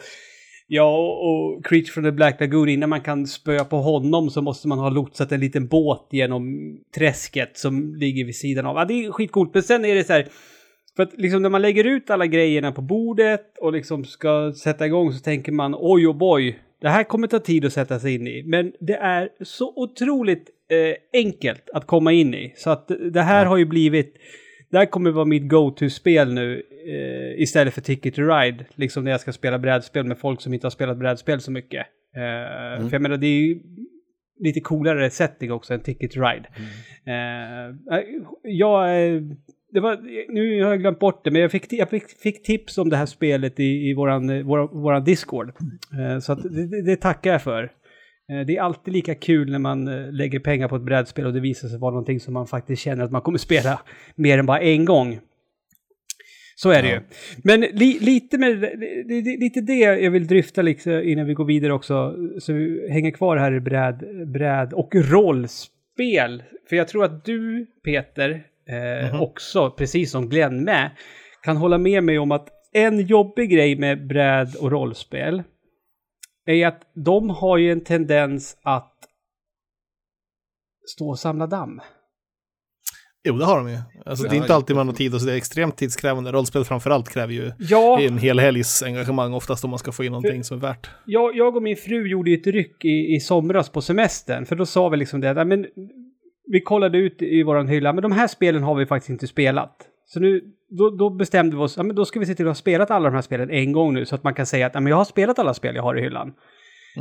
ja, 0.73 0.97
och, 0.99 1.65
Creature 1.65 1.93
from 1.93 2.05
the 2.05 2.13
Black 2.13 2.41
Lagoon, 2.41 2.69
innan 2.69 2.91
man 2.91 3.01
kan 3.01 3.27
spöa 3.27 3.65
på 3.65 3.77
honom 3.77 4.31
så 4.31 4.43
måste 4.43 4.69
man 4.69 4.79
ha 4.79 4.91
lotsat 4.91 5.33
en 5.33 5.41
liten 5.41 5.67
båt 5.67 6.07
genom 6.11 6.77
träsket 6.95 7.59
som 7.59 7.95
ligger 7.95 8.25
vid 8.25 8.37
sidan 8.37 8.67
av. 8.67 8.77
Ja, 8.77 8.85
det 8.85 9.05
är 9.05 9.13
skitcoolt, 9.13 9.55
men 9.55 9.63
sen 9.63 9.85
är 9.85 9.95
det 9.95 10.05
så 10.05 10.13
här... 10.13 10.27
För 10.97 11.03
att 11.03 11.13
liksom 11.17 11.43
när 11.43 11.49
man 11.49 11.63
lägger 11.63 11.85
ut 11.85 12.11
alla 12.11 12.27
grejerna 12.27 12.73
på 12.73 12.83
bordet 12.83 13.59
och 13.59 13.73
liksom 13.73 14.05
ska 14.05 14.53
sätta 14.53 14.87
igång 14.87 15.13
så 15.13 15.21
tänker 15.21 15.53
man 15.53 15.75
oj 15.79 16.09
och 16.09 16.17
boy, 16.17 16.59
det 16.81 16.89
här 16.89 17.05
kommer 17.05 17.27
ta 17.27 17.39
tid 17.39 17.65
att 17.65 17.73
sätta 17.73 17.99
sig 17.99 18.15
in 18.15 18.27
i. 18.27 18.43
Men 18.43 18.73
det 18.81 18.97
är 18.97 19.29
så 19.41 19.73
otroligt 19.77 20.51
eh, 20.71 21.21
enkelt 21.21 21.71
att 21.75 21.87
komma 21.87 22.13
in 22.13 22.35
i. 22.35 22.55
Så 22.57 22.71
att 22.71 22.91
det 23.13 23.23
här 23.23 23.47
har 23.47 23.57
ju 23.57 23.65
blivit, 23.65 24.17
det 24.71 24.79
här 24.79 24.87
kommer 24.87 25.11
vara 25.11 25.25
mitt 25.25 25.49
go-to-spel 25.49 26.35
nu 26.35 26.63
eh, 26.87 27.43
istället 27.43 27.75
för 27.75 27.81
Ticket 27.81 28.15
to 28.15 28.23
Ride. 28.23 28.65
Liksom 28.75 29.05
när 29.05 29.11
jag 29.11 29.21
ska 29.21 29.33
spela 29.33 29.59
brädspel 29.59 30.05
med 30.07 30.19
folk 30.19 30.41
som 30.41 30.55
inte 30.55 30.67
har 30.67 30.71
spelat 30.71 30.99
brädspel 30.99 31.41
så 31.41 31.51
mycket. 31.51 31.87
Eh, 32.17 32.83
För 32.89 32.93
jag 32.93 33.03
menar 33.03 33.17
det 33.17 33.27
är 33.27 33.41
ju 33.41 33.61
lite 34.41 34.61
coolare 34.61 35.11
setting 35.11 35.53
också 35.53 35.75
än 35.75 35.81
Ticket 35.81 36.11
to 36.11 36.21
Ride. 36.21 36.49
Eh, 37.07 37.75
jag, 38.43 39.07
eh, 39.07 39.23
det 39.73 39.81
var, 39.81 39.97
nu 40.33 40.63
har 40.63 40.71
jag 40.71 40.81
glömt 40.81 40.99
bort 40.99 41.25
det, 41.25 41.31
men 41.31 41.43
jag 41.43 41.51
fick, 41.51 41.73
jag 41.73 41.91
fick, 41.91 42.09
fick 42.09 42.43
tips 42.43 42.79
om 42.79 42.89
det 42.89 42.97
här 42.97 43.07
spelet 43.07 43.61
i, 43.61 43.89
i 43.91 43.95
våran, 43.95 44.31
eh, 44.31 44.43
våran, 44.43 44.69
våran 44.73 45.05
Discord. 45.05 45.53
Eh, 46.01 46.19
så 46.19 46.33
att 46.33 46.43
det, 46.43 46.83
det 46.83 46.97
tackar 46.97 47.33
jag 47.33 47.43
för. 47.43 47.73
Eh, 48.31 48.47
det 48.47 48.57
är 48.57 48.63
alltid 48.63 48.95
lika 48.95 49.15
kul 49.15 49.51
när 49.51 49.59
man 49.59 49.89
eh, 49.89 50.13
lägger 50.13 50.39
pengar 50.39 50.69
på 50.69 50.77
ett 50.77 50.83
brädspel 50.83 51.27
och 51.27 51.33
det 51.33 51.41
visar 51.41 51.69
sig 51.69 51.79
vara 51.79 51.91
någonting 51.91 52.21
som 52.21 52.35
man 52.35 52.47
faktiskt 52.47 52.83
känner 52.83 53.05
att 53.05 53.11
man 53.11 53.23
kommer 53.23 53.39
spela 53.49 53.81
mer 54.15 54.39
än 54.39 54.47
bara 54.47 54.61
en 54.61 54.85
gång. 54.85 55.21
Så 56.57 56.71
är 56.71 56.83
det 56.83 56.89
ju. 56.89 57.01
Men 57.45 57.61
li, 57.61 57.99
lite 58.01 58.39
med 58.39 58.61
det, 58.61 59.21
det, 59.21 59.37
lite 59.41 59.61
det 59.61 59.79
jag 59.79 60.11
vill 60.11 60.27
dryfta 60.27 60.63
liksom 60.63 61.03
innan 61.03 61.27
vi 61.27 61.35
går 61.35 61.45
vidare 61.45 61.73
också, 61.73 62.15
så 62.39 62.53
vi 62.53 62.91
hänger 62.91 63.11
kvar 63.11 63.37
här 63.37 63.55
i 63.55 63.61
bräd, 63.61 64.05
bräd 64.27 64.73
och 64.73 64.95
rollspel. 64.95 66.43
För 66.69 66.77
jag 66.77 66.89
tror 66.89 67.05
att 67.05 67.25
du, 67.25 67.67
Peter, 67.85 68.43
eh, 68.69 69.23
också, 69.23 69.71
precis 69.71 70.11
som 70.11 70.29
Glenn 70.29 70.65
med, 70.65 70.91
kan 71.43 71.57
hålla 71.57 71.79
med 71.79 72.05
mig 72.05 72.19
om 72.19 72.33
att 72.33 72.49
en 72.73 73.01
jobbig 73.07 73.51
grej 73.51 73.77
med 73.77 74.07
bräd 74.07 74.49
och 74.61 74.71
rollspel 74.71 75.43
är 76.51 76.67
att 76.67 76.83
de 76.95 77.31
har 77.31 77.59
ju 77.59 77.73
en 77.73 77.81
tendens 77.85 78.57
att 78.63 78.93
stå 80.97 81.09
och 81.09 81.19
samla 81.19 81.47
damm. 81.47 81.81
Jo, 83.25 83.35
det 83.37 83.45
har 83.45 83.57
de 83.57 83.71
ju. 83.71 83.79
Alltså, 84.07 84.29
det 84.29 84.37
är 84.37 84.41
inte 84.41 84.55
alltid 84.55 84.77
man 84.77 84.89
har 84.89 84.95
tid 84.95 85.15
och 85.15 85.21
så 85.21 85.27
det 85.27 85.33
är 85.33 85.37
extremt 85.37 85.77
tidskrävande. 85.77 86.33
Rollspel 86.33 86.65
framförallt 86.65 87.09
kräver 87.09 87.33
ju 87.33 87.53
Ja, 87.59 88.01
en 88.01 88.19
hel 88.19 88.39
helgs 88.39 88.83
engagemang 88.83 89.33
oftast 89.35 89.65
om 89.65 89.71
man 89.71 89.79
ska 89.79 89.93
få 89.93 90.05
in 90.05 90.13
någonting 90.13 90.45
som 90.45 90.57
är 90.57 90.61
värt. 90.61 90.91
jag, 91.07 91.37
jag 91.37 91.57
och 91.57 91.63
min 91.63 91.77
fru 91.77 92.09
gjorde 92.11 92.31
ju 92.31 92.37
ett 92.37 92.47
ryck 92.47 92.85
i, 92.85 93.15
i 93.17 93.21
somras 93.21 93.69
på 93.69 93.81
semestern. 93.83 94.47
För 94.47 94.57
då 94.57 94.67
sa 94.67 94.89
vi 94.89 94.97
liksom 94.97 95.21
det, 95.21 95.33
"Nej, 95.33 95.45
men 95.45 95.67
vi 96.53 96.61
kollade 96.61 96.99
ut 96.99 97.23
i 97.23 97.43
våran 97.43 97.69
hylla, 97.69 97.93
men 97.93 98.03
de 98.03 98.13
här 98.13 98.27
spelen 98.29 98.63
har 98.63 98.75
vi 98.75 98.87
faktiskt 98.87 99.11
inte 99.11 99.27
spelat. 99.27 99.77
Så 100.13 100.21
nu, 100.21 100.41
då, 100.69 100.91
då 100.91 101.11
bestämde 101.11 101.57
vi 101.57 101.63
oss, 101.63 101.77
ja, 101.77 101.83
men 101.83 101.97
då 101.97 102.05
ska 102.05 102.21
vi 102.21 102.27
se 102.27 102.35
till 102.35 102.47
att 102.47 102.51
ha 102.51 102.55
spelat 102.55 102.91
alla 102.91 103.09
de 103.11 103.15
här 103.15 103.23
spelen 103.23 103.51
en 103.51 103.73
gång 103.73 103.95
nu, 103.95 104.07
så 104.07 104.15
att 104.15 104.25
man 104.25 104.35
kan 104.35 104.47
säga 104.47 104.67
att 104.67 104.75
ja, 104.75 104.81
men 104.81 104.91
jag 104.91 104.97
har 104.97 105.05
spelat 105.05 105.39
alla 105.39 105.55
spel 105.55 105.75
jag 105.75 105.83
har 105.83 105.99
i 105.99 106.03
hyllan. 106.03 106.33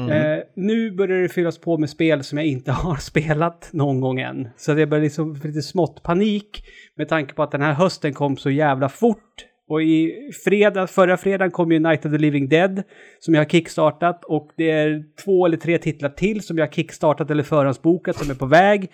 Eh, 0.10 0.44
nu 0.56 0.92
börjar 0.92 1.22
det 1.22 1.30
fyllas 1.30 1.58
på 1.58 1.78
med 1.78 1.90
spel 1.90 2.24
som 2.24 2.38
jag 2.38 2.48
inte 2.48 2.72
har 2.86 2.96
spelat 2.96 3.70
någon 3.72 4.02
gång 4.02 4.20
än. 4.20 4.48
Så 4.58 4.74
det 4.74 4.86
börjar 4.88 5.04
liksom 5.04 5.34
lite 5.44 5.62
smått 5.62 6.04
panik 6.04 6.64
med 6.96 7.10
tanke 7.10 7.34
på 7.34 7.44
att 7.44 7.52
den 7.52 7.62
här 7.62 7.74
hösten 7.74 8.14
kom 8.14 8.38
så 8.38 8.50
jävla 8.50 8.90
fort. 8.90 9.46
Och 9.70 9.84
i 9.84 10.32
fredag, 10.46 10.88
förra 10.88 11.18
fredagen 11.18 11.52
kom 11.52 11.72
ju 11.72 11.80
Night 11.80 12.06
of 12.06 12.12
the 12.12 12.18
Living 12.18 12.50
Dead 12.50 12.84
som 13.20 13.34
jag 13.34 13.42
har 13.42 13.50
kickstartat 13.50 14.26
och 14.26 14.52
det 14.58 14.72
är 14.72 15.04
två 15.24 15.46
eller 15.46 15.58
tre 15.58 15.78
titlar 15.78 16.10
till 16.10 16.42
som 16.42 16.58
jag 16.58 16.66
har 16.66 16.72
kickstartat 16.72 17.32
eller 17.32 17.44
förhandsbokat 17.44 18.18
som 18.18 18.30
är 18.32 18.36
på 18.36 18.46
väg. 18.46 18.92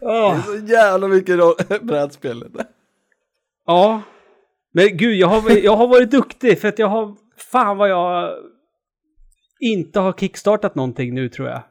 Åh, 0.00 0.36
Det 0.46 0.52
är 0.52 0.58
så 0.60 0.72
jävla 0.72 1.08
mycket 1.08 1.38
brädspel. 1.82 2.44
Ja. 3.66 4.02
Men 4.72 4.96
gud, 4.96 5.14
jag 5.16 5.26
har, 5.26 5.50
jag 5.50 5.76
har 5.76 5.88
varit 5.88 6.10
duktig 6.10 6.60
för 6.60 6.68
att 6.68 6.78
jag 6.78 6.88
har... 6.88 7.14
Fan 7.52 7.76
vad 7.76 7.90
jag 7.90 8.30
inte 9.60 10.00
har 10.00 10.12
kickstartat 10.12 10.74
någonting 10.74 11.14
nu 11.14 11.28
tror 11.28 11.48
jag. 11.48 11.62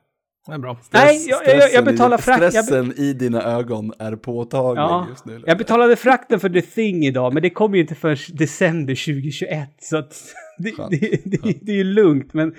Det 0.48 0.54
är 0.54 0.58
bra. 0.58 0.78
Nej, 0.91 1.26
jag, 1.30 1.48
jag, 1.48 1.74
jag 1.74 1.86
betalar 1.86 2.18
i, 2.18 2.22
frakt. 2.22 2.54
Stressen 2.54 2.93
i 2.98 3.14
dina 3.14 3.41
ögon 3.43 3.93
är 4.00 4.16
påtaglig 4.16 4.82
Ja, 4.82 5.08
just 5.10 5.26
nu. 5.26 5.43
jag 5.46 5.58
betalade 5.58 5.96
frakten 5.96 6.39
för 6.39 6.50
The 6.50 6.62
Thing 6.62 7.06
idag, 7.06 7.34
men 7.34 7.43
det 7.43 7.50
kommer 7.50 7.76
ju 7.76 7.82
inte 7.82 7.96
förrän 7.96 8.18
december 8.34 8.93
2021. 8.93 9.70
Så 9.80 9.98
att 9.98 10.24
det, 10.58 10.72
det, 10.89 11.22
det, 11.26 11.58
det 11.62 11.72
är 11.72 11.76
ju 11.76 11.84
lugnt. 11.84 12.34
Men, 12.34 12.56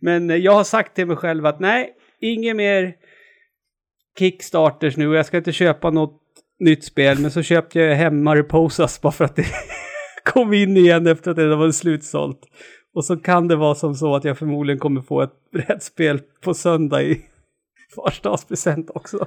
men 0.00 0.42
jag 0.42 0.52
har 0.52 0.64
sagt 0.64 0.94
till 0.94 1.06
mig 1.06 1.16
själv 1.16 1.46
att 1.46 1.60
nej, 1.60 1.92
inget 2.20 2.56
mer 2.56 2.94
Kickstarters 4.18 4.96
nu 4.96 5.08
och 5.08 5.14
jag 5.14 5.26
ska 5.26 5.36
inte 5.36 5.52
köpa 5.52 5.90
något 5.90 6.19
nytt 6.60 6.84
spel, 6.84 7.18
men 7.18 7.30
så 7.30 7.42
köpte 7.42 7.80
jag 7.80 7.96
hem 7.96 8.22
Mariposas 8.22 9.00
bara 9.00 9.12
för 9.12 9.24
att 9.24 9.36
det 9.36 9.46
kom 10.24 10.52
in 10.52 10.76
igen 10.76 11.06
efter 11.06 11.30
att 11.30 11.36
det 11.36 11.56
var 11.56 11.70
slutsålt. 11.70 12.40
Och 12.94 13.04
så 13.04 13.16
kan 13.16 13.48
det 13.48 13.56
vara 13.56 13.74
som 13.74 13.94
så 13.94 14.16
att 14.16 14.24
jag 14.24 14.38
förmodligen 14.38 14.78
kommer 14.78 15.00
få 15.00 15.22
ett 15.22 15.32
brädspel 15.52 16.20
på 16.44 16.54
söndag 16.54 17.02
i 17.02 17.20
farsdagspresent 17.96 18.90
också. 18.94 19.26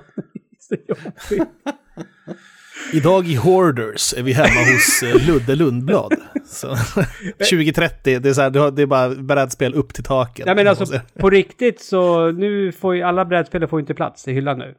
Idag 2.94 3.28
i 3.28 3.36
Hoarders 3.36 4.14
är 4.14 4.24
vi 4.24 4.34
hemma 4.34 4.74
hos 4.74 5.04
eh, 5.04 5.28
Ludde 5.28 5.56
Lundblad. 5.56 6.14
Så, 6.46 6.76
2030, 7.50 8.20
det 8.20 8.30
är, 8.30 8.34
så 8.34 8.42
här, 8.42 8.72
det 8.72 8.82
är 8.82 8.86
bara 8.86 9.10
brädspel 9.10 9.74
upp 9.74 9.94
till 9.94 10.04
taket. 10.04 10.46
Nej 10.46 10.56
men 10.56 10.68
alltså 10.68 11.00
på 11.20 11.30
riktigt 11.30 11.82
så 11.82 12.32
nu 12.32 12.72
får 12.72 12.96
ju 12.96 13.02
alla 13.02 13.26
brädspel 13.26 13.68
får 13.68 13.80
inte 13.80 13.94
plats 13.94 14.28
i 14.28 14.34
hyllan 14.34 14.60
nu. 14.60 14.76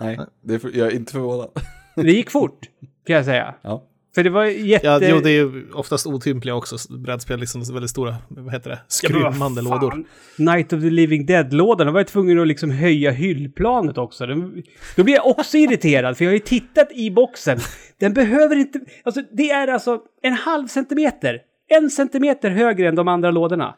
Nej, 0.00 0.18
det 0.44 0.54
är 0.54 0.58
för, 0.58 0.70
jag 0.74 0.86
är 0.88 0.94
inte 0.94 1.12
förvånad. 1.12 1.50
Det 1.96 2.12
gick 2.12 2.30
fort, 2.30 2.58
kan 3.06 3.16
jag 3.16 3.24
säga. 3.24 3.54
Ja. 3.62 3.88
För 4.14 4.24
det 4.24 4.30
var 4.30 4.44
jätte... 4.44 4.86
Ja, 4.86 5.00
jo, 5.02 5.20
det 5.20 5.30
är 5.30 5.34
ju 5.34 5.70
oftast 5.72 6.06
otympliga 6.06 6.54
också. 6.54 6.76
Brädspel, 6.98 7.40
liksom 7.40 7.62
väldigt 7.62 7.90
stora, 7.90 8.16
vad 8.28 8.52
heter 8.52 8.70
det, 8.70 8.76
Ja, 8.76 8.84
skrymmande 8.88 9.62
fan. 9.62 9.70
lådor. 9.70 10.04
Night 10.38 10.72
of 10.72 10.80
the 10.80 10.90
Living 10.90 11.26
Dead-lådan, 11.26 11.86
då 11.86 11.92
var 11.92 12.00
jag 12.00 12.06
tvungen 12.06 12.40
att 12.40 12.46
liksom 12.46 12.70
höja 12.70 13.10
hyllplanet 13.10 13.98
också. 13.98 14.26
Den, 14.26 14.62
då 14.96 15.04
blir 15.04 15.14
jag 15.14 15.26
också 15.26 15.56
irriterad, 15.56 16.16
för 16.16 16.24
jag 16.24 16.30
har 16.30 16.34
ju 16.34 16.38
tittat 16.38 16.92
i 16.92 17.10
boxen. 17.10 17.58
Den 17.98 18.12
behöver 18.12 18.56
inte... 18.56 18.80
Alltså, 19.04 19.22
det 19.32 19.50
är 19.50 19.68
alltså 19.68 20.00
en 20.22 20.32
halv 20.32 20.66
centimeter. 20.66 21.40
En 21.68 21.90
centimeter 21.90 22.50
högre 22.50 22.88
än 22.88 22.94
de 22.94 23.08
andra 23.08 23.30
lådorna. 23.30 23.74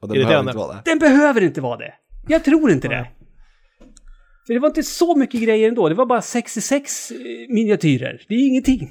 Och 0.00 0.08
det 0.08 0.14
behöver 0.14 0.40
inte 0.40 0.56
vara 0.58 0.72
det. 0.72 0.82
Den 0.84 0.98
behöver 0.98 1.40
inte 1.40 1.60
vara 1.60 1.76
det. 1.78 1.94
Jag 2.28 2.44
tror 2.44 2.70
inte 2.70 2.88
det. 2.88 3.06
För 4.46 4.54
det 4.54 4.60
var 4.60 4.68
inte 4.68 4.82
så 4.82 5.16
mycket 5.16 5.42
grejer 5.42 5.68
ändå. 5.68 5.88
Det 5.88 5.94
var 5.94 6.06
bara 6.06 6.22
66 6.22 7.10
eh, 7.10 7.16
miniatyrer. 7.48 8.22
Det 8.28 8.34
är 8.34 8.46
ingenting. 8.48 8.90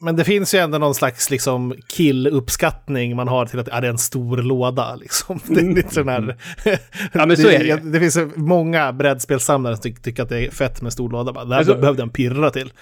Men 0.00 0.16
det 0.16 0.24
finns 0.24 0.54
ju 0.54 0.58
ändå 0.58 0.78
någon 0.78 0.94
slags 0.94 1.30
liksom, 1.30 1.74
kill-uppskattning 1.88 3.16
man 3.16 3.28
har 3.28 3.46
till 3.46 3.58
att 3.58 3.68
ja, 3.68 3.80
det 3.80 3.86
är 3.86 3.90
en 3.90 3.98
stor 3.98 4.36
låda. 4.36 4.96
Liksom. 4.96 5.40
Det 5.48 5.60
är 5.60 5.74
lite 5.74 5.94
sån 5.94 6.08
här... 6.08 6.36
Ja, 7.12 7.26
men 7.26 7.36
så 7.36 7.48
är 7.48 7.58
det 7.58 7.64
ju. 7.64 7.76
det 7.76 8.00
finns 8.00 8.18
många 8.36 8.92
brädspelssamlare 8.92 9.76
som 9.76 9.82
ty 9.82 9.94
tycker 9.94 10.22
att 10.22 10.28
det 10.28 10.46
är 10.46 10.50
fett 10.50 10.82
med 10.82 10.92
stor 10.92 11.10
låda. 11.10 11.32
Bara, 11.32 11.44
Det 11.44 11.54
här 11.54 11.58
Alltså- 11.58 11.74
behövde 11.80 12.02
en 12.02 12.10
pirra 12.10 12.50
till. 12.50 12.72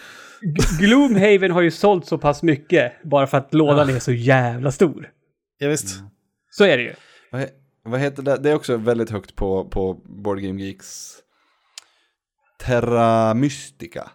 Gloomhaven 0.81 1.51
har 1.51 1.63
ju 1.63 1.71
sålt 1.71 2.07
så 2.07 2.19
pass 2.19 2.43
mycket 2.43 2.93
bara 3.05 3.27
för 3.27 3.39
att 3.39 3.55
lådan 3.55 3.89
är 3.91 3.99
så 3.99 4.13
jävla 4.13 4.73
stor. 4.73 5.09
Ja, 5.59 5.69
visst. 5.69 6.03
Så 6.51 6.65
är 6.65 6.77
det 6.77 6.83
ju. 6.83 6.93
Vad, 7.33 7.41
he- 7.41 7.49
vad 7.85 8.01
heter 8.01 8.23
det? 8.23 8.37
Det 8.43 8.51
är 8.51 8.55
också 8.55 8.77
väldigt 8.77 9.11
högt 9.11 9.37
på, 9.37 9.65
på 9.65 9.95
Board 9.95 10.41
Game 10.41 10.63
Geeks. 10.63 11.13
Terra 12.65 13.35
Mystica. 13.35 14.11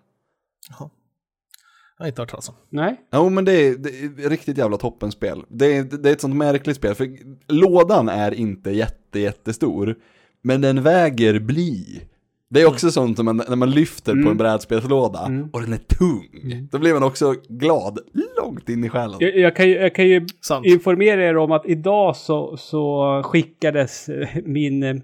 Jag 0.80 2.04
har 2.04 2.08
inte 2.08 2.22
hört 2.22 2.30
talas 2.30 2.50
om. 2.50 2.56
Nej. 2.70 3.02
Jo 3.14 3.30
men 3.30 3.46
det 3.46 3.52
är, 3.54 3.76
det 3.78 3.90
är 4.26 4.30
riktigt 4.30 4.58
jävla 4.58 4.78
toppenspel. 4.78 5.44
Det 5.50 5.78
är, 5.78 5.84
det 5.84 6.10
är 6.10 6.14
ett 6.14 6.22
sånt 6.22 6.36
märkligt 6.36 6.76
spel, 6.78 6.96
för 6.96 7.08
lådan 7.54 8.10
är 8.10 8.34
inte 8.34 8.72
jätte, 8.72 9.20
jättestor, 9.20 9.96
men 10.42 10.62
den 10.62 10.84
väger 10.84 11.40
bly. 11.40 11.86
Det 12.50 12.62
är 12.62 12.68
också 12.68 12.92
sånt 12.92 13.18
som 13.18 13.26
man, 13.26 13.42
när 13.50 13.56
man 13.56 13.72
lyfter 13.72 14.24
på 14.24 14.30
en 14.30 14.38
brädspelslåda 14.38 15.20
och 15.54 15.62
den 15.62 15.74
är 15.74 15.78
tung, 15.78 16.68
då 16.72 16.80
blir 16.80 16.94
man 16.94 17.04
också 17.04 17.36
glad 17.50 18.00
långt 18.42 18.70
in 18.70 18.84
i 18.84 18.90
själen. 18.90 19.18
Jag, 19.20 19.38
jag, 19.38 19.56
kan, 19.56 19.68
ju- 19.70 19.76
jag 19.76 19.96
kan 19.96 20.08
ju 20.08 20.26
Sant. 20.42 20.66
informera 20.66 21.24
er 21.26 21.38
om 21.38 21.52
att 21.52 21.66
idag 21.66 22.16
så, 22.16 22.58
så 22.58 23.22
skickades 23.26 24.10
min 24.46 25.02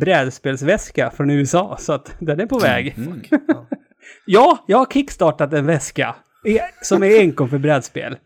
brädspelsväska 0.00 1.10
från 1.10 1.30
USA. 1.30 1.76
Så 1.80 1.92
att 1.92 2.16
den 2.18 2.40
är 2.40 2.46
på 2.46 2.58
väg. 2.58 2.94
Ja, 4.26 4.64
jag 4.68 4.78
har 4.78 4.86
kickstartat 4.86 5.52
en 5.52 5.66
väska. 5.66 6.14
Som 6.82 7.02
är 7.02 7.20
enkom 7.20 7.48
för 7.48 7.58
brädspel. 7.58 8.16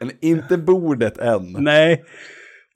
Men 0.00 0.10
inte 0.20 0.58
bordet 0.58 1.18
än. 1.18 1.52
Nej. 1.58 2.04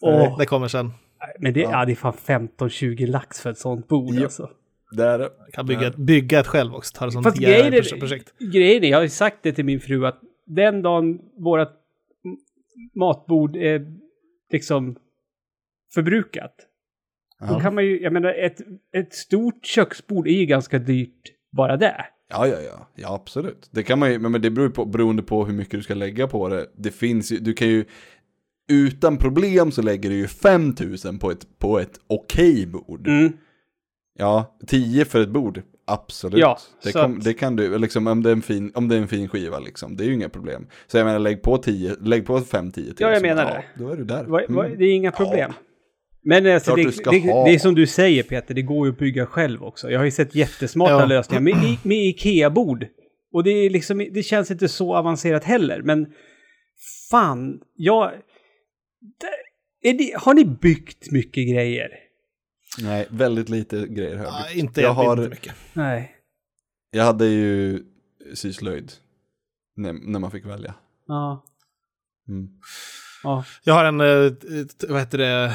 Åh, 0.01 0.39
Det 0.39 0.47
kommer 0.47 0.69
sen. 0.69 0.91
men 1.39 1.53
det, 1.53 1.61
ja. 1.61 1.85
det 1.85 1.93
är 1.93 1.97
fan 1.97 2.13
15-20 2.59 3.07
lax 3.07 3.41
för 3.41 3.51
ett 3.51 3.59
sånt 3.59 3.89
bord 3.89 4.15
Jo. 4.15 4.23
alltså. 4.23 4.51
Där. 4.91 5.29
Kan 5.53 5.67
bygga, 5.67 5.87
ett- 5.87 5.97
bygga 5.97 6.41
ett 6.41 6.47
själv 6.47 6.75
också. 6.75 6.95
Ta 6.99 7.05
det 7.07 7.13
som 7.13 7.25
Fast 7.25 7.39
grejen 7.39 7.75
är, 7.75 7.99
projekt. 8.01 8.33
grejen 8.39 8.85
är, 8.85 8.89
jag 8.89 8.99
har 8.99 9.03
ju 9.03 9.09
sagt 9.09 9.37
det 9.43 9.53
till 9.53 9.65
min 9.65 9.81
fru 9.81 10.07
att 10.07 10.21
den 10.47 10.83
dagen 10.83 11.19
vårat 11.39 11.73
matbord 12.95 13.57
är 13.57 13.87
liksom 14.53 14.97
förbrukat. 15.95 16.55
Då 17.41 17.47
Ja. 17.55 17.61
kan 17.61 17.75
man 17.75 17.85
ju, 17.85 18.01
jag 18.01 18.13
menar 18.13 18.35
ett, 18.35 18.61
ett 18.97 19.15
stort 19.15 19.67
köksbord 19.67 20.29
är 20.29 20.33
ju 20.33 20.47
ganska 20.47 20.79
dyrt 20.79 21.33
bara 21.53 21.77
det. 21.77 22.05
Ja, 22.31 22.47
ja, 22.47 22.61
ja, 22.61 22.89
ja, 22.95 23.15
absolut. 23.15 23.69
Det 23.71 23.83
kan 23.83 23.99
man 23.99 24.13
ju, 24.13 24.19
men 24.19 24.41
det 24.43 24.51
beror 24.51 24.69
på, 24.69 24.85
beroende 24.85 25.23
på 25.23 25.45
hur 25.45 25.53
mycket 25.55 25.73
du 25.73 25.83
ska 25.83 25.95
lägga 25.95 26.27
på 26.27 26.49
det. 26.49 26.67
Det 26.77 26.91
finns 26.91 27.33
ju, 27.33 27.37
du 27.39 27.53
kan 27.53 27.69
ju, 27.69 27.85
utan 28.71 29.17
problem 29.17 29.71
så 29.73 29.83
lägger 29.83 30.11
du 30.11 30.17
ju 30.17 30.27
5000 30.27 31.19
på 31.19 31.31
ett, 31.31 31.59
på 31.59 31.79
ett 31.79 32.01
okej 32.07 32.67
bord. 32.67 33.09
Mm. 33.09 33.33
Ja, 34.19 34.57
10 34.67 35.05
för 35.05 35.21
ett 35.23 35.29
bord, 35.31 35.63
absolut. 35.87 36.39
Ja, 36.41 36.59
det, 36.83 36.93
kan, 36.93 37.15
att- 37.17 37.25
det 37.25 37.35
kan 37.35 37.57
du, 37.57 37.79
liksom 37.79 38.07
om 38.07 38.23
det, 38.23 38.29
är 38.31 38.33
en 38.33 38.43
fin, 38.43 38.73
om 38.75 38.89
det 38.89 38.97
är 38.97 39.01
en 39.01 39.09
fin 39.09 39.29
skiva 39.29 39.59
liksom, 39.59 39.97
det 39.97 40.05
är 40.05 40.07
ju 40.07 40.15
inga 40.15 40.29
problem. 40.29 40.67
Så 40.87 40.97
jag 40.99 41.05
menar, 41.05 41.19
lägg 41.19 41.43
på 41.43 41.57
10, 41.59 41.95
lägg 42.01 42.27
på 42.27 42.39
5-10 42.39 42.73
till. 42.73 42.95
Ja, 42.99 43.11
jag 43.13 43.23
menar 43.23 43.45
det. 43.45 43.65
Ja, 43.75 43.85
då 43.85 43.89
är 43.93 43.97
du 43.97 44.05
där. 44.05 44.25
Mm. 44.25 44.79
det 44.79 44.85
är 44.85 44.95
inga 44.95 45.13
problem. 45.13 45.53
Men 46.29 46.47
alltså, 46.55 46.75
det, 46.75 46.83
det, 46.83 47.21
det 47.21 47.55
är 47.55 47.59
som 47.59 47.75
du 47.75 47.87
säger 47.87 48.23
Peter, 48.23 48.55
det 48.55 48.63
går 48.63 48.87
ju 48.87 48.93
att 48.93 48.99
bygga 48.99 49.27
själv 49.27 49.65
också. 49.65 49.91
Jag 49.91 49.99
har 50.01 50.05
ju 50.05 50.11
sett 50.11 50.35
jättesmarta 50.35 50.93
Ja. 50.93 51.07
lösningar 51.07 51.41
med, 51.43 51.77
med 51.83 51.99
Ikea-bord. 51.99 52.87
Och 53.33 53.45
det, 53.45 53.51
är 53.51 53.71
liksom, 53.71 53.99
det 53.99 54.23
känns 54.23 54.51
inte 54.51 54.69
så 54.69 54.97
avancerat 54.97 55.45
heller, 55.45 55.83
men 55.83 56.07
fan, 57.11 57.61
jag... 57.75 58.13
Har 60.17 60.35
ni 60.35 60.45
byggt 60.45 61.11
mycket 61.11 61.49
grejer? 61.49 61.89
Nej, 62.83 63.07
väldigt 63.11 63.49
lite 63.49 63.87
grejer 63.87 64.17
har 64.17 64.25
jag 64.25 64.33
Ja, 64.35 64.45
byggt. 64.49 64.59
inte, 64.59 64.81
jag, 64.81 64.93
har, 64.93 65.17
inte 65.17 65.29
mycket. 65.31 65.55
Nej. 65.73 66.17
jag 66.91 67.05
hade 67.05 67.27
ju 67.27 67.83
syslöjd. 68.35 68.93
När, 69.77 69.93
när 69.93 70.19
man 70.19 70.31
fick 70.31 70.45
välja. 70.47 70.75
Ja. 71.07 71.45
Mm. 72.29 72.49
Ja. 73.23 73.45
Jag 73.65 73.75
har 73.75 73.85
en, 73.85 74.01
eh, 74.01 74.33
vad 74.89 75.01
heter 75.01 75.19
det, 75.19 75.53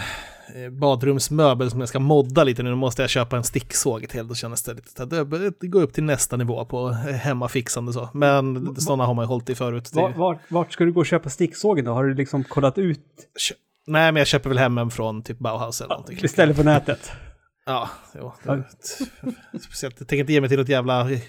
badrumsmöbel 0.71 1.71
som 1.71 1.79
jag 1.79 1.89
ska 1.89 1.99
modda 1.99 2.43
lite 2.43 2.63
nu. 2.63 2.69
Nu 2.69 2.75
måste 2.75 3.01
jag 3.03 3.09
köpa 3.09 3.37
en 3.37 3.43
sticksåg 3.43 4.09
till. 4.09 4.27
Då 4.27 4.35
känns 4.35 4.63
det 4.63 4.73
lite, 4.73 5.05
det, 5.05 5.67
går 5.67 5.81
upp 5.81 5.93
till 5.93 6.03
nästa 6.03 6.37
nivå 6.37 6.65
på 6.65 6.89
eh, 6.89 6.95
hemmafixande 6.95 7.93
så. 7.93 8.09
Men 8.13 8.75
sådana 8.75 9.05
har 9.05 9.13
man 9.13 9.23
ju 9.23 9.27
hållit 9.27 9.49
i 9.49 9.55
förut. 9.55 9.89
Det- 9.93 9.99
Var, 10.01 10.09
var, 10.09 10.39
vart 10.47 10.71
ska 10.73 10.83
du 10.83 10.91
gå 10.91 10.99
och 10.99 11.05
köpa 11.05 11.29
sticksågen 11.29 11.85
då? 11.85 11.93
Har 11.93 12.03
du 12.03 12.13
liksom 12.13 12.43
kollat 12.43 12.77
ut? 12.77 12.99
Nej, 13.87 14.11
men 14.11 14.15
jag 14.19 14.27
köper 14.27 14.49
väl 14.49 14.57
hem 14.57 14.77
en 14.77 14.89
från 14.91 15.23
typ 15.23 15.39
Bauhaus 15.39 15.81
eller 15.81 15.89
någonting. 15.89 16.19
Istället 16.23 16.57
på 16.57 16.63
nätet? 16.63 17.11
Ja, 17.65 17.89
jo. 18.15 18.33
Det, 18.43 18.63
speciellt, 19.59 19.95
jag 19.99 20.07
tänker 20.07 20.19
inte 20.19 20.33
ge 20.33 20.41
mig 20.41 20.49
till 20.49 20.59
något 20.59 20.69
jävla 20.69 21.11
eh, 21.11 21.19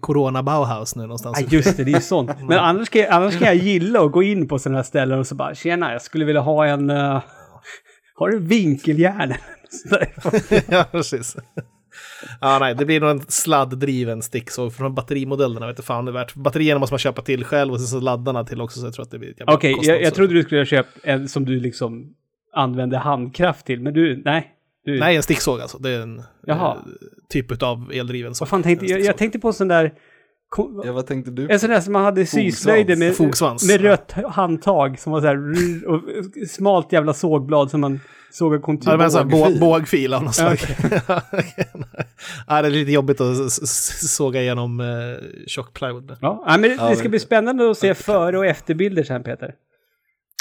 corona 0.00 0.42
Bauhaus 0.42 0.96
nu 0.96 1.02
någonstans. 1.02 1.40
Ja, 1.40 1.46
just 1.50 1.76
det, 1.76 1.84
det 1.84 1.90
är 1.90 1.94
ju 1.94 2.00
sånt. 2.00 2.30
Men 2.48 2.58
annars 2.58 2.88
kan, 2.88 3.02
jag, 3.02 3.10
annars 3.10 3.38
kan 3.38 3.46
jag 3.46 3.56
gilla 3.56 4.00
att 4.04 4.12
gå 4.12 4.22
in 4.22 4.48
på 4.48 4.58
sådana 4.58 4.78
här 4.78 4.82
ställen 4.82 5.18
och 5.18 5.26
så 5.26 5.34
bara 5.34 5.54
tjena, 5.54 5.92
jag 5.92 6.02
skulle 6.02 6.24
vilja 6.24 6.40
ha 6.40 6.66
en... 6.66 6.90
Uh, 6.90 7.20
har 8.14 8.28
du 8.30 8.38
vinkeljärn? 8.38 9.34
Ja, 10.68 10.84
precis. 10.92 11.36
Ja, 12.40 12.58
nej, 12.60 12.74
det 12.74 12.84
blir 12.84 13.00
nog 13.00 13.10
en 13.10 13.20
sladddriven 13.28 14.22
sticksåg 14.22 14.74
från 14.74 14.94
batterimodellerna. 14.94 15.66
Vet 15.66 15.76
du 15.76 15.82
fan 15.82 16.04
det 16.04 16.10
är 16.10 16.12
värt. 16.12 16.34
Batterierna 16.34 16.80
måste 16.80 16.92
man 16.92 16.98
köpa 16.98 17.22
till 17.22 17.44
själv 17.44 17.72
och 17.72 17.80
sen 17.80 17.86
så 17.86 18.00
laddarna 18.00 18.44
till 18.44 18.60
också. 18.60 18.80
Så 18.80 18.86
jag 18.86 18.94
tror 18.94 19.04
att 19.04 19.10
det 19.10 19.18
blir 19.18 19.34
Okej, 19.46 19.74
kostnad, 19.74 19.96
jag, 19.96 20.02
jag 20.02 20.14
trodde 20.14 20.34
du 20.34 20.42
skulle 20.42 20.60
ha 20.60 20.66
köpt 20.66 20.98
en 21.02 21.28
som 21.28 21.44
du 21.44 21.60
liksom 21.60 22.14
använde 22.52 22.98
handkraft 22.98 23.66
till, 23.66 23.80
men 23.80 23.94
du, 23.94 24.22
nej. 24.24 24.50
Du, 24.84 24.98
Nej, 24.98 25.16
en 25.16 25.22
sticksåg 25.22 25.60
alltså. 25.60 25.78
Det 25.78 25.90
är 25.90 26.00
en 26.00 26.22
Jaha. 26.46 26.74
eh, 26.76 26.82
typ 27.28 27.62
av 27.62 27.90
eldriven 27.94 28.34
såg. 28.34 28.42
Vad 28.42 28.48
fan 28.50 28.62
tänkte 28.62 28.86
jag? 28.86 29.00
Jag 29.00 29.16
tänkte 29.16 29.38
på 29.38 29.48
en 29.48 29.54
sån 29.54 29.68
där... 29.68 29.92
Ja, 30.84 30.92
vad 30.92 31.06
tänkte 31.06 31.30
du? 31.30 31.50
En 31.50 31.60
sån 31.60 31.70
där 31.70 31.80
som 31.80 31.92
man 31.92 32.04
hade 32.04 32.20
i 32.20 32.26
syslöjden 32.26 32.98
med, 32.98 33.16
Fogsvans. 33.16 33.68
med 33.68 33.80
rött 33.80 34.12
handtag 34.12 34.98
som 34.98 35.12
var 35.12 35.20
så 35.20 35.26
här 35.26 35.38
och 35.88 36.00
smalt 36.48 36.92
jävla 36.92 37.14
sågblad 37.14 37.70
som 37.70 37.80
man 37.80 38.00
sågar 38.32 38.58
kontur. 38.58 38.90
Ja, 38.90 38.96
det 38.96 39.08
var 39.08 39.20
en 39.20 39.28
Bågfil. 39.28 39.56
bå- 39.56 39.60
bågfil 39.60 40.14
av 40.14 40.22
något 40.22 40.38
Ja, 40.38 40.56
slag. 40.56 40.76
ja, 42.46 42.62
det 42.62 42.68
är 42.68 42.70
lite 42.70 42.92
jobbigt 42.92 43.20
att 43.20 43.52
såga 43.52 44.42
igenom 44.42 44.80
eh, 44.80 44.86
tjock 45.46 45.72
plywood. 45.72 46.16
Ja, 46.20 46.44
men 46.48 46.62
det, 46.62 46.76
det 46.88 46.96
ska 46.96 47.08
bli 47.08 47.18
spännande 47.20 47.70
att 47.70 47.78
se 47.78 47.94
före 47.94 48.38
och 48.38 48.46
efterbilder 48.46 49.02
sen 49.04 49.22
Peter. 49.22 49.54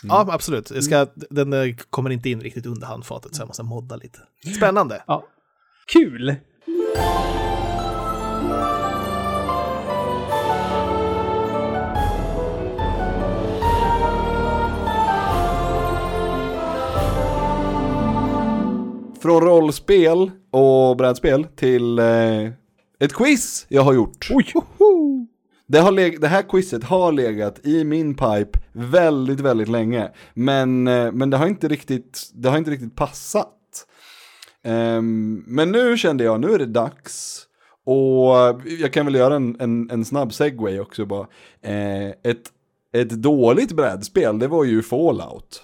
Ja, 0.07 0.27
absolut. 0.31 0.71
Jag 0.71 0.83
ska, 0.83 1.07
den 1.29 1.53
eh, 1.53 1.75
kommer 1.89 2.09
inte 2.09 2.29
in 2.29 2.41
riktigt 2.41 2.65
under 2.65 2.87
handfatet 2.87 3.35
så 3.35 3.41
jag 3.41 3.47
måste 3.47 3.63
modda 3.63 3.95
lite. 3.95 4.19
Spännande. 4.57 5.03
Ja. 5.07 5.23
Kul! 5.93 6.35
Från 19.23 19.41
rollspel 19.41 20.31
och 20.51 20.97
brädspel 20.97 21.43
till 21.55 21.99
eh, 21.99 22.45
ett 22.99 23.13
quiz 23.13 23.65
jag 23.69 23.81
har 23.81 23.93
gjort. 23.93 24.29
Oj! 24.31 24.53
Det, 25.67 25.79
har 25.79 26.19
det 26.19 26.27
här 26.27 26.41
quizet 26.41 26.83
har 26.83 27.11
legat 27.11 27.65
i 27.65 27.83
min 27.83 28.15
pipe 28.15 28.59
väldigt, 28.71 29.39
väldigt 29.39 29.67
länge. 29.67 30.11
Men, 30.33 30.87
eh, 30.87 31.11
men 31.11 31.29
det, 31.29 31.37
har 31.37 31.47
inte 31.47 31.67
riktigt, 31.67 32.31
det 32.33 32.49
har 32.49 32.57
inte 32.57 32.71
riktigt 32.71 32.95
passat. 32.95 33.87
Ehm, 34.63 35.43
men 35.47 35.71
nu 35.71 35.97
kände 35.97 36.23
jag, 36.23 36.39
nu 36.39 36.53
är 36.53 36.59
det 36.59 36.65
dags. 36.65 37.45
Och 37.85 38.61
jag 38.79 38.93
kan 38.93 39.05
väl 39.05 39.15
göra 39.15 39.35
en, 39.35 39.55
en, 39.59 39.89
en 39.91 40.05
snabb 40.05 40.33
segway 40.33 40.79
också 40.79 41.05
bara. 41.05 41.27
Eh, 41.61 42.07
ett, 42.07 42.43
ett 42.93 43.09
dåligt 43.09 43.71
brädspel, 43.71 44.39
det 44.39 44.47
var 44.47 44.63
ju 44.63 44.83
Fallout. 44.83 45.63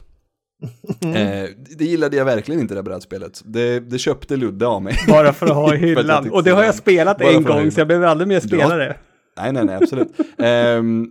Eh, 1.02 1.50
det 1.78 1.86
gillade 1.86 2.18
jag 2.18 2.26
verkligen 2.26 2.62
inte 2.62 2.76
det 2.76 2.84
brädspelet. 2.84 3.42
Det, 3.46 3.80
det 3.80 4.00
köpte 4.00 4.36
Ludde 4.36 4.68
av 4.68 4.82
mig. 4.82 4.98
Bara 5.08 5.34
för 5.34 5.46
att 5.46 5.56
ha 5.56 5.74
i 5.76 5.78
hyllan. 5.78 6.30
Och 6.32 6.44
det 6.44 6.52
har 6.52 6.64
jag 6.64 6.76
spelat 6.76 7.22
en 7.22 7.44
gång, 7.44 7.72
så 7.72 7.80
jag 7.80 7.88
behöver 7.88 8.08
aldrig 8.08 8.28
mer 8.28 8.40
spela 8.40 8.76
det. 8.76 8.98
Nej, 9.38 9.52
nej, 9.54 9.66
nej, 9.66 9.76
absolut. 9.76 10.08
Ehm, 10.38 11.08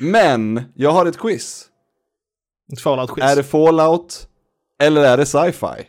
men 0.00 0.62
jag 0.74 0.90
har 0.90 1.06
ett 1.06 1.18
quiz. 1.18 1.66
Ett 2.72 2.80
Fallout-quiz. 2.80 3.24
Är 3.24 3.36
det 3.36 3.42
Fallout 3.44 4.28
eller 4.82 5.02
är 5.02 5.16
det 5.16 5.26
sci-fi? 5.26 5.86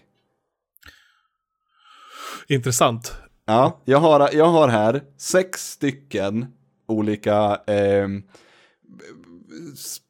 Intressant. 2.47 3.13
Ja, 3.45 3.81
jag 3.85 3.97
har, 3.97 4.29
jag 4.33 4.45
har 4.45 4.67
här 4.67 5.01
sex 5.17 5.71
stycken 5.71 6.45
olika 6.87 7.59
s- 7.67 8.23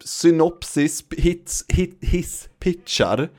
synopsis, 0.03 1.03
hits, 1.17 1.65
hit, 1.67 1.97
hiss, 2.01 2.49
pitchar. 2.59 3.29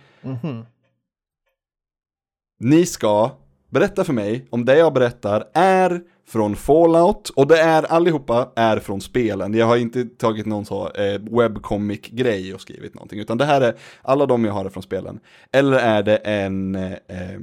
Ni 2.59 2.87
ska 2.87 3.31
berätta 3.71 4.05
för 4.05 4.13
mig 4.13 4.47
om 4.51 4.65
det 4.65 4.79
jag 4.79 4.93
berättar 4.93 5.45
är 5.55 6.03
från 6.27 6.57
Fallout 6.57 7.29
och 7.29 7.47
det 7.47 7.61
är 7.61 7.83
allihopa 7.83 8.53
är 8.57 8.79
från 8.79 9.01
spelen. 9.01 9.55
Jag 9.55 9.67
har 9.67 9.77
inte 9.77 10.05
tagit 10.05 10.47
någon 10.47 10.65
så 10.65 10.91
eh, 10.93 11.21
webcomic-grej 11.21 12.55
och 12.55 12.61
skrivit 12.61 12.95
någonting 12.95 13.21
utan 13.21 13.39
det 13.39 13.45
här 13.45 13.61
är 13.61 13.79
alla 14.03 14.27
de 14.27 14.45
jag 14.45 14.53
har 14.53 14.65
är 14.65 14.69
från 14.69 14.83
spelen. 14.83 15.21
Eller 15.53 15.79
är 15.79 16.03
det 16.03 16.17
en 16.17 16.75
eh, 16.75 17.39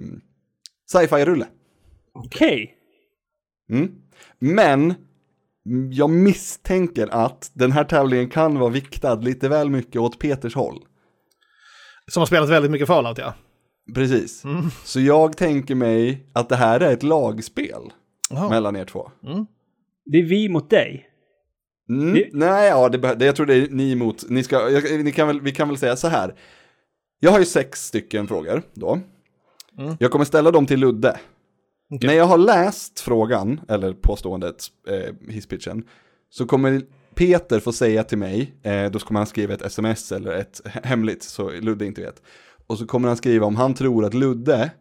sci-fi-rulle? 0.92 1.46
Okej. 2.14 2.74
Mm. 3.70 3.92
Men 4.40 4.84
mm, 4.84 4.96
jag 5.92 6.10
misstänker 6.10 7.08
att 7.12 7.52
den 7.54 7.72
här 7.72 7.84
tävlingen 7.84 8.30
kan 8.30 8.60
vara 8.60 8.70
viktad 8.70 9.16
lite 9.16 9.50
väl 9.50 9.70
mycket 9.70 10.02
åt 10.02 10.20
Peters 10.20 10.56
håll. 10.56 10.80
Som 12.12 12.22
har 12.22 12.26
spelat 12.26 12.50
väldigt 12.50 12.72
mycket 12.72 12.88
Fallout, 12.88 13.18
ja. 13.18 13.34
Precis. 13.96 14.44
Så 14.84 15.00
jag 15.00 15.38
tänker 15.38 15.76
mig 15.76 16.28
att 16.34 16.50
det 16.50 16.56
här 16.56 16.80
är 16.80 16.94
ett 16.94 17.04
lagspel 17.04 17.82
Jaha. 18.30 18.50
mellan 18.50 18.76
er 18.76 18.86
två. 18.86 19.12
Det 20.06 20.18
är 20.18 20.24
vi 20.24 20.50
mot 20.50 20.70
dig. 20.70 21.10
Mm. 21.90 22.14
Det- 22.14 22.30
Nej, 22.34 22.68
ja, 22.70 22.90
det, 22.90 22.98
det, 23.16 23.26
jag 23.26 23.36
tror 23.36 23.46
det 23.46 23.56
är 23.56 23.68
ni 23.70 23.96
mot, 23.96 24.30
ni 24.30 24.44
ska, 24.44 24.70
jag, 24.70 25.04
ni 25.04 25.12
kan 25.12 25.28
väl, 25.28 25.42
vi 25.42 25.52
kan 25.52 25.68
väl 25.68 25.78
säga 25.78 25.96
så 25.96 26.08
här. 26.08 26.36
Jag 27.20 27.32
har 27.32 27.40
ju 27.40 27.46
sex 27.46 27.86
stycken 27.86 28.28
frågor 28.28 28.62
då. 28.74 29.00
Jag 30.00 30.12
kommer 30.12 30.26
ställa 30.26 30.52
dem 30.52 30.66
till 30.66 30.80
Ludde. 30.80 31.20
När 31.90 32.14
jag 32.14 32.26
har 32.26 32.38
läst 32.38 33.00
frågan, 33.00 33.62
eller 33.68 33.94
påståendet, 33.94 34.66
eh, 34.88 35.32
hisspitchen, 35.34 35.84
så 36.30 36.46
kommer 36.46 36.82
Peter 37.16 37.60
få 37.60 37.72
säga 37.72 38.04
till 38.04 38.18
mig, 38.18 38.54
eh, 38.64 38.86
då 38.92 39.00
kommer 39.00 39.20
han 39.20 39.28
skriva 39.28 39.54
ett 39.54 39.62
sms 39.62 40.12
eller 40.12 40.32
ett 40.32 40.62
he- 40.66 40.86
hemligt, 40.88 41.24
så 41.24 41.50
Ludde 41.52 41.86
inte 41.86 42.02
vet. 42.02 42.22
Och 42.68 42.78
så 42.78 42.86
kommer 42.88 43.08
han 43.08 43.18
skriva 43.18 43.46
om 43.46 43.56
han 43.56 43.74
tror 43.74 44.06
att 44.06 44.14
Ludde 44.14 44.72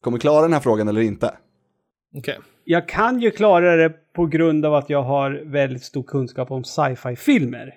kommer 0.00 0.18
klara 0.18 0.42
den 0.42 0.52
här 0.52 0.60
frågan 0.60 0.88
eller 0.88 1.00
inte. 1.00 1.34
Okej. 2.16 2.38
Jag 2.64 2.88
kan 2.88 3.20
ju 3.20 3.30
klara 3.30 3.76
det 3.76 3.90
på 4.12 4.26
grund 4.26 4.66
av 4.66 4.74
att 4.74 4.90
jag 4.90 5.02
har 5.02 5.42
väldigt 5.44 5.84
stor 5.84 6.02
kunskap 6.02 6.50
om 6.50 6.64
sci-fi-filmer. 6.64 7.74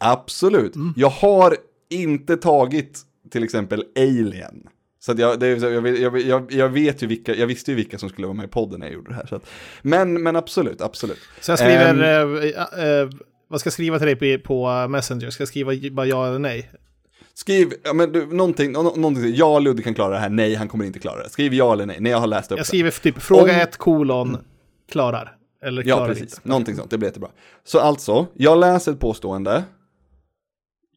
Absolut. 0.00 0.74
Jag 0.96 1.10
har 1.10 1.56
inte 1.90 2.36
tagit 2.36 3.00
till 3.30 3.44
exempel 3.44 3.84
Alien. 3.96 4.66
Så 5.00 5.14
jag, 5.16 5.40
det, 5.40 5.48
jag, 5.48 5.88
jag, 5.98 6.20
jag, 6.20 6.52
jag 6.52 6.68
vet 6.68 7.02
ju 7.02 7.06
vilka, 7.06 7.34
jag 7.34 7.46
visste 7.46 7.70
ju 7.70 7.76
vilka 7.76 7.98
som 7.98 8.08
skulle 8.08 8.26
vara 8.26 8.36
med 8.36 8.44
i 8.44 8.48
podden 8.48 8.80
när 8.80 8.86
jag 8.86 8.94
gjorde 8.94 9.08
det 9.10 9.14
här. 9.14 9.26
Så 9.26 9.36
att, 9.36 9.46
men, 9.82 10.22
men 10.22 10.36
absolut, 10.36 10.80
absolut. 10.80 11.18
Så 11.40 11.52
jag 11.52 11.58
skriver... 11.58 12.22
Ehm, 12.22 12.36
eh, 12.36 12.84
eh, 12.84 13.08
vad 13.48 13.60
ska 13.60 13.66
jag 13.66 13.72
skriva 13.72 13.98
till 13.98 14.06
dig 14.18 14.38
på, 14.38 14.46
på 14.46 14.88
Messenger? 14.88 15.30
Ska 15.30 15.40
jag 15.42 15.48
skriva 15.48 15.72
bara 15.92 16.06
ja 16.06 16.26
eller 16.28 16.38
nej? 16.38 16.70
Skriv, 17.34 17.72
ja, 17.82 17.92
men 17.92 18.12
du, 18.12 18.26
någonting, 18.26 18.72
nå- 18.72 18.82
någonting, 18.96 19.34
ja 19.34 19.58
Ludde 19.58 19.82
kan 19.82 19.94
klara 19.94 20.14
det 20.14 20.18
här, 20.18 20.28
nej 20.30 20.54
han 20.54 20.68
kommer 20.68 20.84
inte 20.84 20.98
klara 20.98 21.22
det. 21.22 21.28
Skriv 21.28 21.54
ja 21.54 21.72
eller 21.72 21.86
nej, 21.86 21.96
när 22.00 22.10
jag 22.10 22.18
har 22.18 22.26
läst 22.26 22.52
upp 22.52 22.58
Jag 22.58 22.66
skriver 22.66 22.90
typ 22.90 23.22
fråga 23.22 23.42
Om- 23.42 23.60
ett 23.60 23.76
kolon 23.76 24.36
klarar. 24.92 25.36
Eller 25.62 25.82
Ja, 25.86 25.96
klarar 25.96 26.08
precis. 26.08 26.22
inte. 26.34 26.48
Någonting 26.48 26.76
sånt, 26.76 26.90
det 26.90 26.98
blir 26.98 27.08
jättebra. 27.08 27.30
Så 27.64 27.80
alltså, 27.80 28.26
jag 28.34 28.58
läser 28.58 28.92
ett 28.92 29.00
påstående. 29.00 29.64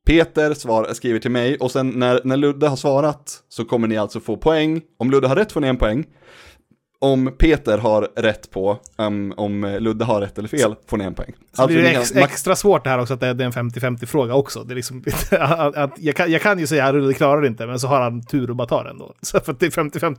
Peter 0.05 0.53
svar, 0.53 0.93
skriver 0.93 1.19
till 1.19 1.31
mig 1.31 1.57
och 1.57 1.71
sen 1.71 1.89
när, 1.89 2.21
när 2.23 2.37
Ludde 2.37 2.67
har 2.67 2.75
svarat 2.75 3.43
så 3.49 3.65
kommer 3.65 3.87
ni 3.87 3.97
alltså 3.97 4.19
få 4.19 4.37
poäng. 4.37 4.81
Om 4.99 5.11
Ludde 5.11 5.27
har 5.27 5.35
rätt 5.35 5.51
får 5.51 5.61
ni 5.61 5.67
en 5.67 5.77
poäng. 5.77 6.05
Om 6.99 7.35
Peter 7.37 7.77
har 7.77 8.09
rätt 8.15 8.51
på, 8.51 8.79
um, 8.97 9.33
om 9.37 9.77
Ludde 9.79 10.05
har 10.05 10.21
rätt 10.21 10.37
eller 10.37 10.47
fel, 10.47 10.75
får 10.87 10.97
ni 10.97 11.03
en 11.03 11.13
poäng. 11.13 11.33
Så 11.53 11.67
blir 11.67 11.77
ni 11.77 11.83
det 11.83 11.89
ex, 11.89 12.15
extra 12.15 12.55
svårt 12.55 12.83
det 12.83 12.89
här 12.89 12.99
också 12.99 13.13
att 13.13 13.19
det 13.19 13.27
är 13.27 13.41
en 13.41 13.51
50-50 13.51 14.05
fråga 14.05 14.33
också. 14.33 14.63
Det 14.63 14.73
är 14.73 14.75
liksom, 14.75 15.03
att, 15.31 15.75
att, 15.75 15.91
jag, 15.97 16.15
kan, 16.15 16.31
jag 16.31 16.41
kan 16.41 16.59
ju 16.59 16.67
säga 16.67 16.85
att 16.85 16.93
Rulle 16.93 17.13
klarar 17.13 17.41
det 17.41 17.47
inte, 17.47 17.67
men 17.67 17.79
så 17.79 17.87
har 17.87 18.01
han 18.01 18.25
tur 18.25 18.49
och 18.49 18.55
bara 18.55 18.67
tar 18.67 18.83
den 18.83 18.97
då. 18.97 19.15
Så 19.21 19.39
för 19.39 19.51
att 19.51 19.59
det 19.59 19.65
är 19.65 19.69
50-50. 19.69 20.17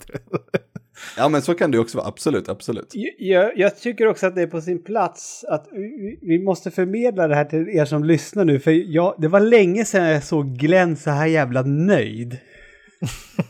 Ja 1.17 1.29
men 1.29 1.43
så 1.43 1.55
kan 1.55 1.71
det 1.71 1.79
också 1.79 1.99
vara, 1.99 2.09
absolut, 2.09 2.49
absolut. 2.49 2.93
Jag, 3.19 3.59
jag 3.59 3.79
tycker 3.79 4.07
också 4.07 4.27
att 4.27 4.35
det 4.35 4.43
är 4.43 4.47
på 4.47 4.61
sin 4.61 4.83
plats 4.83 5.45
att 5.49 5.69
vi, 5.73 6.19
vi 6.23 6.39
måste 6.39 6.71
förmedla 6.71 7.29
det 7.29 7.35
här 7.35 7.45
till 7.45 7.69
er 7.69 7.85
som 7.85 8.05
lyssnar 8.05 8.45
nu. 8.45 8.61
För 8.61 8.71
jag, 8.95 9.15
det 9.19 9.29
var 9.29 9.41
länge 9.41 9.85
sedan 9.85 10.05
jag 10.09 10.25
såg 10.25 10.57
Glenn 10.59 10.97
så 10.97 11.11
här 11.11 11.27
jävla 11.27 11.63
nöjd. 11.63 12.39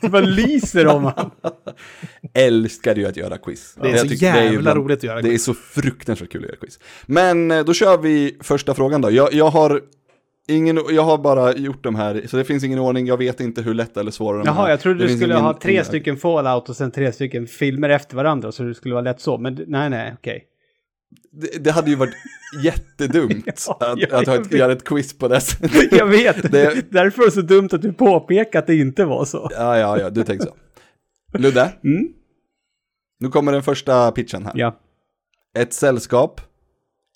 Det 0.00 0.08
bara 0.08 0.22
lyser 0.22 0.86
om 0.86 1.04
han. 1.04 1.30
Älskar 2.34 2.94
ju 2.94 3.06
att 3.06 3.16
göra 3.16 3.38
quiz. 3.38 3.76
Det 3.82 3.90
är 3.90 3.96
så 3.96 4.08
tycker- 4.08 4.34
är 4.36 4.44
ju 4.46 4.52
jävla 4.52 4.74
roligt 4.74 4.98
att 4.98 5.04
göra 5.04 5.20
Det 5.22 5.28
är 5.28 5.30
quiz. 5.30 5.44
så 5.44 5.54
fruktansvärt 5.54 6.32
kul 6.32 6.42
att 6.42 6.48
göra 6.48 6.56
quiz. 6.60 6.78
Men 7.06 7.50
eh, 7.50 7.64
då 7.64 7.72
kör 7.74 7.98
vi 7.98 8.36
första 8.40 8.74
frågan 8.74 9.00
då. 9.00 9.10
Jag, 9.10 9.32
jag 9.32 9.48
har 9.50 9.82
ingen, 10.48 10.80
jag 10.90 11.02
har 11.02 11.18
bara 11.18 11.54
gjort 11.54 11.84
de 11.84 11.94
här, 11.94 12.22
så 12.26 12.36
det 12.36 12.44
finns 12.44 12.64
ingen 12.64 12.78
ordning, 12.78 13.06
jag 13.06 13.16
vet 13.16 13.40
inte 13.40 13.62
hur 13.62 13.74
lätta 13.74 14.00
eller 14.00 14.10
svåra 14.10 14.36
de 14.38 14.42
är. 14.42 14.46
Jaha, 14.46 14.70
jag 14.70 14.80
trodde 14.80 14.98
Det 14.98 15.06
du 15.06 15.16
skulle 15.16 15.34
ingen- 15.34 15.44
ha 15.44 15.58
tre 15.60 15.72
ingen- 15.72 15.84
stycken 15.84 16.16
Fallout 16.16 16.68
och 16.68 16.76
sen 16.76 16.90
tre 16.90 17.12
stycken 17.12 17.46
filmer 17.46 17.88
efter 17.88 18.16
varandra 18.16 18.52
så 18.52 18.62
det 18.62 18.74
skulle 18.74 18.94
vara 18.94 19.02
lätt 19.04 19.20
så. 19.20 19.38
Men 19.38 19.64
nej, 19.66 19.90
nej, 19.90 20.14
okej. 20.18 20.44
Det, 21.32 21.64
det 21.64 21.70
hade 21.70 21.90
ju 21.90 21.96
varit 21.96 22.14
jättedumt 22.64 23.66
Ja, 23.68 23.76
att, 23.80 24.12
att 24.12 24.26
ha 24.26 24.34
ett, 24.36 24.52
göra 24.52 24.72
ett 24.72 24.84
quiz 24.84 25.18
på 25.18 25.28
det. 25.28 25.40
Jag 25.90 26.06
vet, 26.06 26.52
Det- 26.52 26.90
därför 26.92 27.22
är 27.22 27.26
det 27.26 27.32
så 27.32 27.40
dumt 27.40 27.68
att 27.72 27.82
du 27.82 27.92
påpekar 27.92 28.58
att 28.58 28.66
det 28.66 28.76
inte 28.76 29.04
var 29.04 29.24
så. 29.24 29.48
Ja, 29.52 29.78
ja, 29.78 29.98
ja, 30.00 30.10
du 30.10 30.22
tänkte 30.24 30.46
så. 30.46 30.54
Ludde, 31.38 31.72
Mm. 31.84 32.08
nu 33.20 33.28
kommer 33.28 33.52
den 33.52 33.62
första 33.62 34.12
pitchen 34.12 34.44
här. 34.44 34.52
Ja. 34.56 34.80
Ett 35.58 35.72
sällskap, 35.72 36.40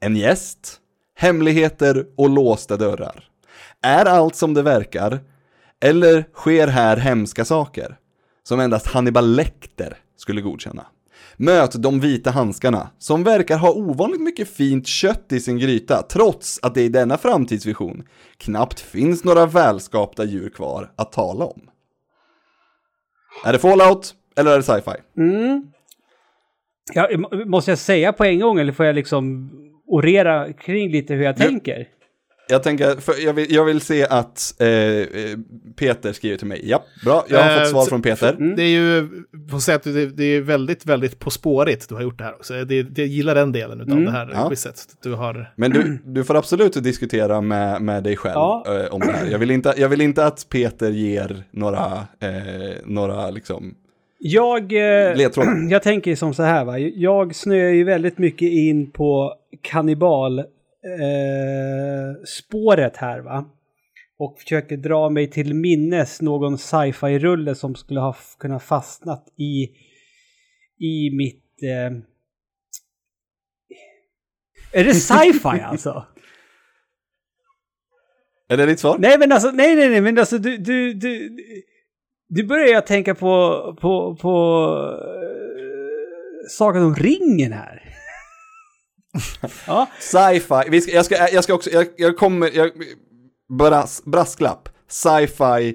en 0.01 0.17
gäst, 0.17 0.77
hemligheter 1.19 2.07
och 2.17 2.31
låsta 2.31 2.77
dörrar. 2.77 3.25
Är 3.83 4.05
allt 4.05 4.37
som 4.37 4.55
det 4.55 4.63
verkar? 4.63 5.21
Eller 5.81 6.25
sker 6.33 6.67
här 6.67 6.97
hemska 6.97 7.45
saker? 7.45 7.99
Som 8.43 8.61
endast 8.61 8.87
Hannibal 8.87 9.35
Lecter 9.35 9.97
skulle 10.17 10.41
godkänna. 10.41 10.87
Möt 11.37 11.73
de 11.73 12.01
vita 12.01 12.31
handskarna, 12.31 12.91
som 12.99 13.25
verkar 13.25 13.59
ha 13.59 13.73
ovanligt 13.73 14.21
mycket 14.21 14.49
fint 14.49 14.87
kött 14.87 15.33
i 15.33 15.41
sin 15.41 15.59
gryta, 15.59 16.03
trots 16.03 16.59
att 16.63 16.75
det 16.75 16.83
i 16.83 16.89
denna 16.89 17.17
framtidsvision 17.17 18.03
knappt 18.37 18.81
finns 18.81 19.25
några 19.25 19.47
välskapta 19.47 20.25
djur 20.25 20.49
kvar 20.49 20.93
att 20.97 21.13
tala 21.13 21.45
om. 21.45 21.61
Är 23.45 23.53
det 23.53 23.59
Fallout, 23.59 24.15
eller 24.37 24.51
är 24.51 24.57
det 24.57 24.63
sci-fi? 24.63 24.97
Mm. 25.17 25.73
Ja, 26.95 27.09
måste 27.47 27.71
jag 27.71 27.79
säga 27.79 28.13
på 28.13 28.25
en 28.25 28.41
gång 28.41 28.59
eller 28.59 28.73
får 28.73 28.87
jag 28.87 28.95
liksom 28.95 29.51
orera 29.89 30.53
kring 30.53 30.91
lite 30.93 31.15
hur 31.15 31.25
jag 31.25 31.37
tänker? 31.37 31.89
Jag 32.51 32.63
tänker, 32.63 32.97
för 33.01 33.25
jag, 33.25 33.33
vill, 33.33 33.53
jag 33.55 33.65
vill 33.65 33.81
se 33.81 34.07
att 34.07 34.55
eh, 34.61 34.69
eh, 34.69 35.05
Peter 35.77 36.13
skriver 36.13 36.37
till 36.37 36.47
mig. 36.47 36.61
Ja, 36.65 36.85
bra, 37.05 37.25
jag 37.29 37.43
har 37.43 37.51
Eh, 37.51 37.59
fått 37.59 37.69
svar 37.71 37.83
så- 37.83 37.89
från 37.89 38.03
Peter. 38.03 38.37
Det 38.57 38.63
är 38.63 38.69
ju, 38.69 39.09
får 39.51 39.59
säga 39.59 39.77
att 39.77 39.83
det, 39.83 40.07
det 40.07 40.25
är 40.25 40.41
väldigt, 40.41 40.87
väldigt 40.87 41.19
på 41.19 41.31
spårigt 41.31 41.89
du 41.89 41.95
har 41.95 42.03
gjort 42.03 42.19
det 42.19 42.25
här 42.25 42.35
också. 42.35 42.55
Det, 42.65 42.83
det, 42.83 43.03
jag 43.03 43.09
gillar 43.09 43.35
den 43.35 43.53
delen 43.53 43.81
av 43.81 43.87
det 44.01 44.11
här 44.11 44.31
Ja. 44.35 44.49
quizet. 44.49 44.85
Du 45.03 45.13
har... 45.15 45.53
Men 45.57 45.71
du, 45.71 45.99
du 46.05 46.25
får 46.25 46.37
absolut 46.37 46.83
diskutera 46.85 47.41
med, 47.41 47.83
med 47.83 48.03
dig 48.05 48.17
själv 48.17 48.35
Ja. 48.35 48.65
eh, 48.69 48.95
om 48.95 49.01
det 49.01 49.13
här. 49.13 49.27
Jag 49.31 49.39
vill, 49.39 49.51
inte, 49.51 49.75
jag 49.77 49.89
vill 49.89 50.01
inte 50.01 50.27
att 50.27 50.47
Peter 50.49 50.91
ger 50.91 51.43
några, 51.51 51.87
eh, 52.21 52.77
några 52.85 53.31
liksom, 53.31 53.75
Jag, 54.19 54.73
eh, 54.73 55.17
ledtrådar. 55.17 55.71
jag 55.71 55.83
tänker 55.83 56.17
som 56.17 56.35
så 56.35 56.43
här 56.43 56.65
va. 56.65 56.79
Jag 56.79 57.35
snöar 57.35 57.71
ju 57.71 57.85
väldigt 57.85 58.19
mycket 58.19 58.53
in 58.53 58.91
på 58.91 59.35
kannibal 59.63 60.39
eh, 60.39 60.45
här 62.97 63.21
va. 63.21 63.45
Och 64.19 64.39
försöker 64.41 64.77
dra 64.77 65.11
mig 65.11 65.31
till 65.31 65.55
minnes 65.55 66.23
någon 66.23 66.59
sci-fi-rulle 66.59 67.55
som 67.55 67.75
skulle 67.75 68.01
ha 68.01 68.17
kunnat 68.39 68.63
fastnat 68.63 69.25
i, 69.37 69.63
i 70.79 71.11
mitt, 71.11 71.63
eh, 71.63 71.99
Är 74.73 74.85
det 74.85 74.95
sci-fi 74.95 75.61
alltså? 75.65 76.07
Är 78.49 78.57
det 78.57 78.67
ditt 78.67 78.81
svar? 78.81 78.99
Nej 78.99 79.19
men 79.19 79.33
alltså, 79.33 79.51
nej 79.51 79.77
nej 79.77 79.89
nej 79.89 80.01
men 80.01 80.19
alltså 80.19 80.39
du, 80.39 80.57
du, 80.57 80.95
du, 80.95 81.37
du 82.29 82.45
börjar 82.45 82.67
jag 82.67 82.87
tänka 82.87 83.15
på, 83.15 83.63
på, 83.81 84.17
på 84.17 84.67
uh, 84.77 86.49
Sagan 86.49 86.83
om 86.83 86.95
ringen 86.95 87.53
här. 87.53 87.83
ja, 89.67 89.89
Sci-fi, 90.01 90.93
jag, 90.93 91.05
ska, 91.05 91.29
jag 91.33 91.45
ska 91.45 91.55
också, 91.55 91.71
jag, 91.71 91.87
jag 91.97 92.17
kommer, 92.17 92.57
jag, 92.57 92.71
bras, 93.59 94.03
brasklapp, 94.05 94.69
sci-fi, 94.89 95.75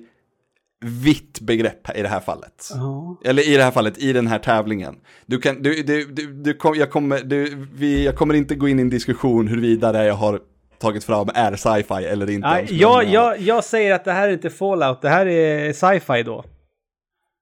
vitt 0.86 1.40
begrepp 1.40 1.98
i 1.98 2.02
det 2.02 2.08
här 2.08 2.20
fallet. 2.20 2.70
ja. 2.74 3.18
Eller 3.26 3.50
i 3.50 3.58
det 3.58 3.64
här 3.64 3.72
fallet, 3.72 3.98
i 3.98 4.14
den 4.14 4.28
här 4.28 4.40
tävlingen. 4.40 4.96
Du 5.26 5.40
kan, 5.40 5.62
du, 5.62 5.84
du, 5.84 6.06
du, 6.06 6.34
du 6.34 6.54
kom, 6.54 6.76
jag, 6.76 6.92
kommer, 6.92 7.20
du, 7.20 7.68
vi, 7.74 8.06
jag 8.06 8.16
kommer 8.16 8.34
inte 8.34 8.56
gå 8.56 8.68
in 8.68 8.80
i 8.80 8.82
en 8.82 8.90
diskussion 8.90 9.48
huruvida 9.48 9.92
det 9.92 10.06
jag 10.06 10.14
har 10.14 10.40
tagit 10.84 11.04
fram 11.04 11.30
är 11.34 11.56
sci-fi 11.56 12.06
eller 12.06 12.30
inte. 12.30 12.48
Nej, 12.48 12.66
men, 12.70 12.78
jag, 12.78 13.04
eh, 13.04 13.14
jag, 13.14 13.40
jag 13.40 13.64
säger 13.64 13.94
att 13.94 14.06
det 14.06 14.12
här 14.12 14.28
är 14.28 14.34
inte 14.34 14.50
Fallout, 14.50 15.02
det 15.02 15.10
här 15.10 15.26
är 15.26 15.74
sci-fi 15.74 16.24
då. 16.24 16.44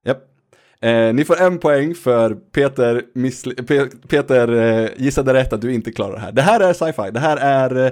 Japp. 0.06 0.18
Eh, 0.82 1.14
ni 1.14 1.26
får 1.26 1.42
en 1.42 1.60
poäng 1.60 1.96
för 1.96 2.34
Peter, 2.34 3.02
Pe- 3.16 4.08
Peter 4.08 4.54
eh, 4.84 4.89
gissade 4.98 5.34
rätt 5.34 5.54
att 5.54 5.62
du 5.62 5.74
inte 5.74 5.92
klarar 5.92 6.14
det 6.14 6.20
här. 6.20 6.32
Det 6.32 6.42
här 6.42 6.60
är 6.60 6.74
sci-fi, 6.74 7.12
det 7.12 7.20
här 7.20 7.38
är 7.38 7.86
eh, 7.86 7.92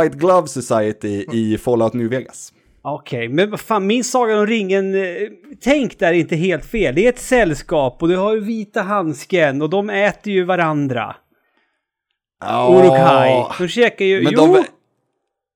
White 0.00 0.16
Glove 0.18 0.48
Society 0.48 1.26
i 1.32 1.58
Fallout 1.58 1.92
New 1.94 2.08
Vegas. 2.10 2.52
Okej, 2.82 3.28
men 3.28 3.50
vad 3.50 3.60
fan, 3.60 3.86
min 3.86 4.04
Sagan 4.04 4.38
om 4.38 4.46
ringen, 4.46 4.94
eh, 4.94 5.28
tänk 5.60 5.98
där 5.98 6.08
är 6.08 6.12
inte 6.12 6.36
helt 6.36 6.64
fel. 6.64 6.94
Det 6.94 7.04
är 7.04 7.08
ett 7.08 7.18
sällskap 7.18 8.02
och 8.02 8.08
du 8.08 8.16
har 8.16 8.34
ju 8.34 8.40
vita 8.40 8.82
handsken 8.82 9.62
och 9.62 9.70
de 9.70 9.90
äter 9.90 10.32
ju 10.32 10.44
varandra. 10.44 11.16
Urukai. 12.70 13.44
De 13.58 13.68
käkar 13.68 14.04
ju... 14.04 14.22
Men 14.22 14.32
jo! 14.36 14.54
de, 14.54 14.64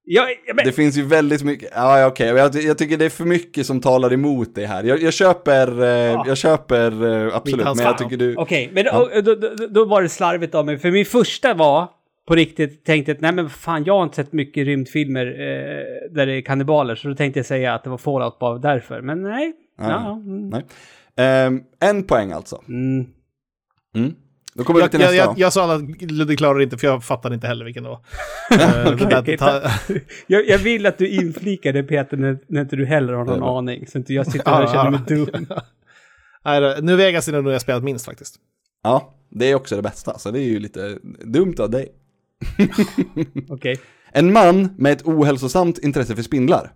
ja, 0.05 0.29
ja, 0.47 0.55
men, 0.55 0.65
det 0.65 0.73
finns 0.73 0.97
ju 0.97 1.03
väldigt 1.03 1.43
mycket, 1.43 1.71
ja 1.75 1.99
ja, 1.99 2.07
okej, 2.07 2.27
jag, 2.27 2.55
jag 2.55 2.79
tycker 2.79 2.97
det 2.99 3.05
är 3.05 3.11
för 3.11 3.25
mycket 3.25 3.67
som 3.67 3.81
talar 3.81 4.13
emot 4.13 4.55
det 4.55 4.67
här. 4.67 4.85
Jag, 4.85 5.03
jag 5.03 5.13
köper, 5.13 5.83
eh, 5.83 6.23
jag 6.27 6.37
köper 6.37 7.07
eh, 7.27 7.37
absolut, 7.37 7.67
men 7.67 7.79
jag 7.79 7.99
tycker 7.99 8.17
du... 8.17 8.37
Okej, 8.37 8.71
men 8.73 8.85
Ja. 8.85 9.09
då, 9.23 9.35
då, 9.35 9.67
då, 9.67 9.85
var 9.85 10.03
det 10.03 10.09
slarvigt 10.09 10.55
av 10.55 10.67
mig. 10.67 10.79
För 10.79 10.91
min 10.91 11.07
första 11.07 11.55
var 11.55 11.89
på 12.27 12.35
riktigt 12.35 12.85
tänkte 12.85 13.13
att 13.13 13.21
nej 13.21 13.33
men 13.33 13.51
fan 13.51 13.85
jag 13.85 13.95
har 13.95 14.03
inte 14.03 14.17
sett 14.17 14.33
mycket 14.33 14.67
rymdfilmer 14.67 15.27
eh, 15.27 16.15
där 16.15 16.27
det 16.27 16.33
är 16.33 16.41
kannibaler. 16.41 16.95
Så 16.95 17.09
då 17.09 17.15
tänkte 17.15 17.39
jag 17.39 17.47
säga 17.47 17.75
att 17.75 17.85
det 17.85 17.91
var 17.91 17.99
Fallout 17.99 18.39
bara 18.39 18.59
därför. 18.59 19.01
Men 19.01 19.23
nej. 19.23 19.53
Nej. 19.79 19.91
Ja, 19.91 20.13
mm. 20.13 20.49
Nej. 20.49 20.65
Ehm, 21.17 21.63
en 21.81 22.03
poäng 22.03 22.33
alltså. 22.33 22.63
Mm. 22.69 23.07
Mm. 23.97 24.15
Då 24.55 24.65
kommer 24.65 24.81
vi 24.81 24.83
Jag, 24.83 24.91
till 24.91 25.01
jag, 25.01 25.07
nästa 25.07 25.25
jag, 25.25 25.39
jag 25.39 25.53
sa 25.53 25.75
att 25.75 26.03
Ludvig 26.03 26.39
klarar 26.39 26.61
inte, 26.61 26.79
för 26.79 26.87
jag 26.87 27.05
fattade 27.05 27.35
inte 27.35 27.47
heller 27.47 27.65
vilken 27.65 27.83
det 27.83 27.89
var. 27.89 28.01
Eh, 28.51 29.19
Okej, 29.21 29.39
ta- 29.39 29.63
jag, 30.27 30.49
jag 30.49 30.59
vill 30.59 30.87
att 30.87 30.99
du 30.99 31.09
inflikar 31.09 31.73
det 31.73 31.83
Peter 31.83 32.17
när, 32.17 32.39
när 32.49 32.61
inte 32.61 32.77
du 32.77 32.87
heller 32.87 33.13
har 33.13 33.25
någon 33.25 33.43
aning. 33.43 33.87
Så 33.87 33.99
inte 33.99 34.15
jag 34.15 34.27
sitter 34.27 34.51
här 34.51 34.63
och 34.63 34.71
känner 34.71 34.91
mig 34.91 35.01
dum. 35.09 35.47
Nej, 36.45 36.83
nu 36.83 36.97
Vegas 36.97 37.29
är 37.29 37.33
det 37.33 37.41
nog 37.43 37.53
jag 37.53 37.61
spelat 37.61 37.83
minst 37.85 38.05
faktiskt. 38.05 38.37
Ja, 38.83 39.15
det 39.31 39.51
är 39.51 39.55
också 39.55 39.77
det 39.77 39.83
bästa, 39.83 40.19
så 40.19 40.31
det 40.31 40.39
är 40.41 40.45
ju 40.45 40.59
lite 40.59 40.99
dumt 41.25 41.55
av 41.59 41.71
dig. 41.71 41.89
Okej. 43.49 43.81
En 44.13 44.33
man 44.33 44.69
med 44.79 44.93
ett 44.93 45.03
ohälsosamt 45.07 45.79
intresse 45.79 46.15
för 46.17 46.23
spindlar, 46.23 46.73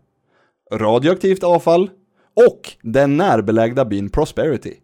radioaktivt 0.74 1.43
avfall 1.45 1.91
och 2.49 2.61
den 2.83 3.16
närbelägna 3.16 3.85
byn 3.85 4.11
Prosperity. 4.11 4.74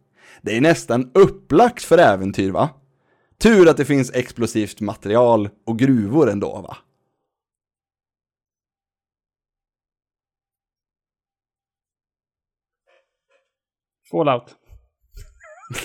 Det 0.42 0.56
är 0.56 0.60
nästan 0.60 1.10
upplagt 1.14 1.82
för 1.84 1.98
äventyr 1.98 2.50
va? 2.50 2.68
Tur 3.44 3.68
att 3.68 3.76
det 3.76 3.84
finns 3.84 4.10
explosivt 4.14 4.80
material 4.80 5.48
och 5.64 5.78
gruvor 5.78 6.30
ändå 6.30 6.60
va? 6.60 6.76
Fallout. 14.10 14.54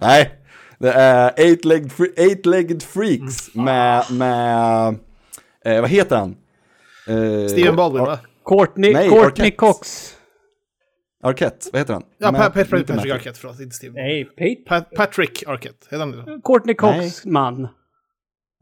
Nej, 0.00 0.38
det 0.78 0.92
är 0.92 1.32
Eight-Legged 1.36 1.90
Fre- 1.92 2.14
Eight-Legged 2.16 2.82
Freaks 2.82 3.54
med, 3.54 4.04
med, 4.10 4.94
eh, 5.64 5.80
vad 5.80 5.90
heter 5.90 6.16
han? 6.16 6.36
Eh, 7.06 7.48
Steven 7.48 7.76
Baldwin 7.76 8.04
va? 8.04 8.18
Courtney, 8.44 8.92
Nej, 8.92 9.08
Courtney 9.08 9.26
Arquette. 9.26 9.50
Cox. 9.56 10.16
Arquette, 11.22 11.66
vad 11.72 11.80
heter 11.80 11.92
han? 11.94 12.02
Ja, 12.18 12.32
Pa- 12.32 12.50
Patrick 12.50 12.70
Matthew. 12.88 13.12
Arquette, 13.14 13.38
förlåt, 13.38 13.60
inte 13.60 13.76
Steven. 13.76 13.94
Nej, 13.94 14.24
Pete. 14.24 14.62
Pat- 14.68 14.94
Patrick 14.96 15.42
Arquette, 15.46 15.86
heter 15.90 15.98
han 15.98 16.10
det? 16.10 16.40
Courtney 16.44 16.74
Cox 16.74 17.24
man. 17.24 17.68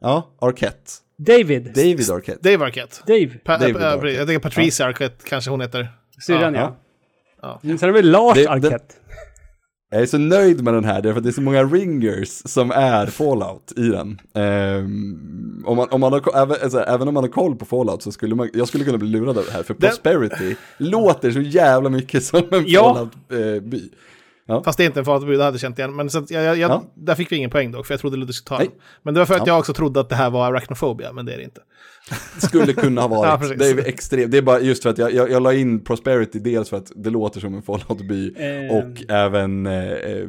Ja, 0.01 0.35
Arquette. 0.41 0.91
David. 1.17 1.63
David 1.75 2.09
Arquette. 2.11 2.49
Dave 2.51 2.65
Arquette. 2.65 2.95
Dave. 3.07 3.27
Pa- 3.43 3.57
David 3.57 3.75
eh, 3.75 3.87
Arquette. 3.91 4.07
Jag 4.17 4.27
tänker 4.27 4.39
Patricia 4.49 4.85
Arquette 4.85 5.15
kanske 5.29 5.51
hon 5.51 5.61
heter. 5.61 5.87
Syrran 6.25 6.53
ja. 6.53 6.77
Ja. 7.41 7.59
Ja. 7.63 7.77
Sen 7.77 7.89
har 7.89 7.91
vi 7.91 8.01
Lars 8.01 8.35
Det- 8.37 8.43
det- 8.43 8.49
Arquette. 8.49 8.95
Jag 9.93 10.01
är 10.01 10.05
så 10.05 10.17
nöjd 10.17 10.63
med 10.63 10.73
den 10.73 10.83
här, 10.85 11.01
därför 11.01 11.17
att 11.17 11.23
det 11.23 11.29
är 11.29 11.33
så 11.33 11.41
många 11.41 11.63
ringers 11.63 12.41
som 12.45 12.71
är 12.71 13.05
Fallout 13.05 13.73
i 13.77 13.81
den. 13.87 14.21
Ehm, 14.33 15.63
om 15.65 15.77
man, 15.77 15.87
om 15.91 16.01
man 16.01 16.13
har, 16.13 16.37
även, 16.43 16.57
alltså, 16.63 16.79
även 16.79 17.07
om 17.07 17.13
man 17.13 17.23
har 17.23 17.29
koll 17.29 17.55
på 17.55 17.65
Fallout 17.65 18.01
så 18.03 18.11
skulle 18.11 18.35
man, 18.35 18.49
jag 18.53 18.67
skulle 18.67 18.83
kunna 18.83 18.97
bli 18.97 19.07
lurad 19.07 19.37
av 19.37 19.45
det 19.45 19.51
här, 19.51 19.63
för 19.63 19.73
Den- 19.73 19.89
Prosperity 19.89 20.55
låter 20.77 21.31
så 21.31 21.41
jävla 21.41 21.89
mycket 21.89 22.23
som 22.23 22.39
en 22.51 22.63
Ja. 22.67 23.09
Fallout-by. 23.29 23.89
Fast 24.65 24.77
det 24.77 24.83
är 24.83 24.85
inte 24.85 24.99
en 24.99 25.05
Fallout 25.05 25.37
jag 25.37 25.45
hade 25.45 25.59
känt 25.59 25.79
igen. 25.79 25.95
Men 25.95 26.09
så 26.09 26.19
att 26.19 26.31
jag, 26.31 26.43
jag, 26.43 26.57
jag, 26.57 26.71
Ja. 26.71 26.83
där 26.95 27.15
fick 27.15 27.31
vi 27.31 27.35
ingen 27.35 27.49
poäng 27.49 27.71
dock, 27.71 27.85
för 27.85 27.93
jag 27.93 28.01
trodde 28.01 28.17
Ludvig 28.17 28.35
skulle 28.35 28.57
ta 28.57 28.63
den. 28.63 28.71
Men 29.03 29.13
det 29.13 29.19
var 29.19 29.25
för 29.25 29.33
att 29.35 29.39
Ja. 29.47 29.53
jag 29.53 29.59
också 29.59 29.73
trodde 29.73 29.99
att 29.99 30.09
det 30.09 30.15
här 30.15 30.29
var 30.29 30.45
arachnophobia, 30.47 31.13
men 31.13 31.25
det 31.25 31.33
är 31.33 31.37
det 31.37 31.43
inte. 31.43 31.61
Skulle 32.47 32.73
kunna 32.73 33.01
ha 33.01 33.09
Ja, 33.27 33.37
varit. 33.41 33.59
det 33.59 33.65
är 33.69 33.87
extremt, 33.87 34.31
det 34.31 34.37
är 34.37 34.41
bara 34.41 34.59
just 34.59 34.83
för 34.83 34.89
att 34.89 34.97
jag, 34.97 35.13
jag, 35.13 35.31
jag 35.31 35.43
la 35.43 35.53
in 35.53 35.83
Prosperity 35.83 36.39
dels 36.39 36.69
för 36.69 36.77
att 36.77 36.91
det 36.95 37.09
låter 37.09 37.39
som 37.39 37.53
en 37.55 37.61
Fallout-by 37.61 38.33
Ehm. 38.37 38.71
och 38.71 39.11
även, 39.11 39.65
eh, 39.65 39.91
eh, 39.91 40.25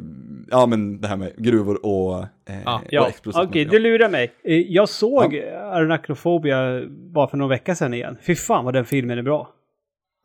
ja 0.49 0.65
men 0.65 1.01
det 1.01 1.07
här 1.07 1.17
med 1.17 1.33
gruvor 1.37 1.85
och, 1.85 2.19
eh, 2.19 2.27
Ja. 2.65 2.75
och 2.75 2.81
Ja, 2.89 3.01
okej, 3.25 3.33
material. 3.43 3.71
du 3.71 3.79
lurar 3.79 4.09
mig. 4.09 4.33
Eh, 4.43 4.57
Jag 4.57 4.89
såg 4.89 5.35
Arachnofobia 5.71 6.81
bara 6.89 7.27
för 7.27 7.37
några 7.37 7.49
veckor 7.49 7.73
sedan 7.73 7.93
igen. 7.93 8.17
Fy 8.21 8.35
fan 8.35 8.65
vad 8.65 8.73
den 8.73 8.85
filmen 8.85 9.17
är 9.17 9.21
bra. 9.23 9.49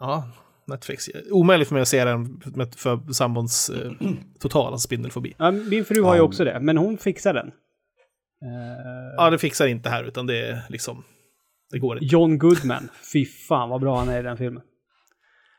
Ja, 0.00 0.24
Netflix. 0.68 1.08
Omöjligt 1.30 1.68
för 1.68 1.74
mig 1.74 1.82
att 1.82 1.88
se 1.88 2.04
den 2.04 2.42
med- 2.54 2.74
för 2.74 3.12
sambons 3.12 3.70
eh, 3.70 3.92
totala 4.40 4.78
spindelfobi. 4.78 5.34
Ja, 5.38 5.50
min 5.50 5.84
fru 5.84 6.02
har 6.02 6.14
ju 6.14 6.20
också 6.20 6.44
det, 6.44 6.60
men 6.60 6.76
hon 6.78 6.98
fixar 6.98 7.34
den. 7.34 7.46
Eh, 7.46 7.52
Ja, 9.16 9.30
det 9.30 9.38
fixar 9.38 9.66
inte 9.66 9.88
här, 9.88 10.04
utan 10.04 10.26
det 10.26 10.46
är 10.48 10.62
liksom... 10.68 11.04
Det 11.70 11.78
går 11.78 11.96
inte. 12.02 12.14
John 12.14 12.38
Goodman. 12.38 12.88
Fy 13.12 13.26
fan 13.26 13.68
vad 13.68 13.80
bra 13.80 13.98
han 13.98 14.08
är 14.08 14.20
i 14.20 14.22
den 14.22 14.36
filmen. 14.36 14.62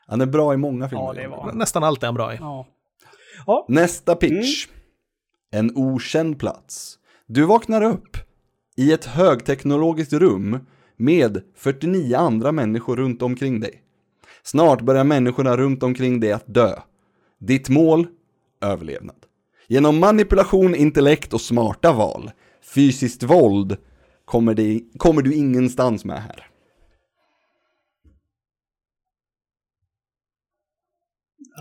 Han 0.06 0.20
är 0.20 0.26
bra 0.26 0.54
i 0.54 0.56
många 0.56 0.88
filmer. 0.88 1.04
Ja, 1.04 1.12
det 1.12 1.28
var. 1.28 1.52
Nästan 1.52 1.84
allt 1.84 2.02
är 2.02 2.06
han 2.06 2.14
bra 2.14 2.34
i. 2.34 2.36
Ja. 2.40 2.66
Ja, 3.46 3.66
Nästa 3.68 4.16
pitch. 4.16 4.66
En 5.52 5.76
okänd 5.76 6.38
plats. 6.38 6.98
Du 7.26 7.44
vaknar 7.44 7.82
upp 7.82 8.16
i 8.76 8.92
ett 8.92 9.04
högteknologiskt 9.04 10.12
rum 10.12 10.58
med 10.96 11.42
49 11.56 12.16
andra 12.16 12.52
människor 12.52 12.96
runt 12.96 13.22
omkring 13.22 13.60
dig. 13.60 13.82
Snart 14.42 14.80
börjar 14.80 15.04
människorna 15.04 15.56
runt 15.56 15.82
omkring 15.82 16.20
dig 16.20 16.32
att 16.32 16.54
dö. 16.54 16.80
Ditt 17.38 17.68
mål? 17.68 18.06
Överlevnad. 18.60 19.16
Genom 19.66 20.00
manipulation, 20.00 20.74
intellekt 20.74 21.34
och 21.34 21.40
smarta 21.40 21.92
val, 21.92 22.30
fysiskt 22.74 23.22
våld, 23.22 23.76
kommer, 24.24 24.54
det, 24.54 24.80
kommer 24.98 25.22
du 25.22 25.34
ingenstans 25.34 26.04
med 26.04 26.22
här. 26.22 26.46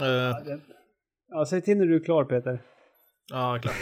Eh, 0.01 0.36
ja 1.30 1.45
säg 1.45 1.61
till 1.61 1.77
när 1.77 1.86
du 1.86 1.95
är 1.95 2.03
klar 2.03 2.25
Peter. 2.25 2.61
ja, 3.30 3.59
klart. 3.61 3.75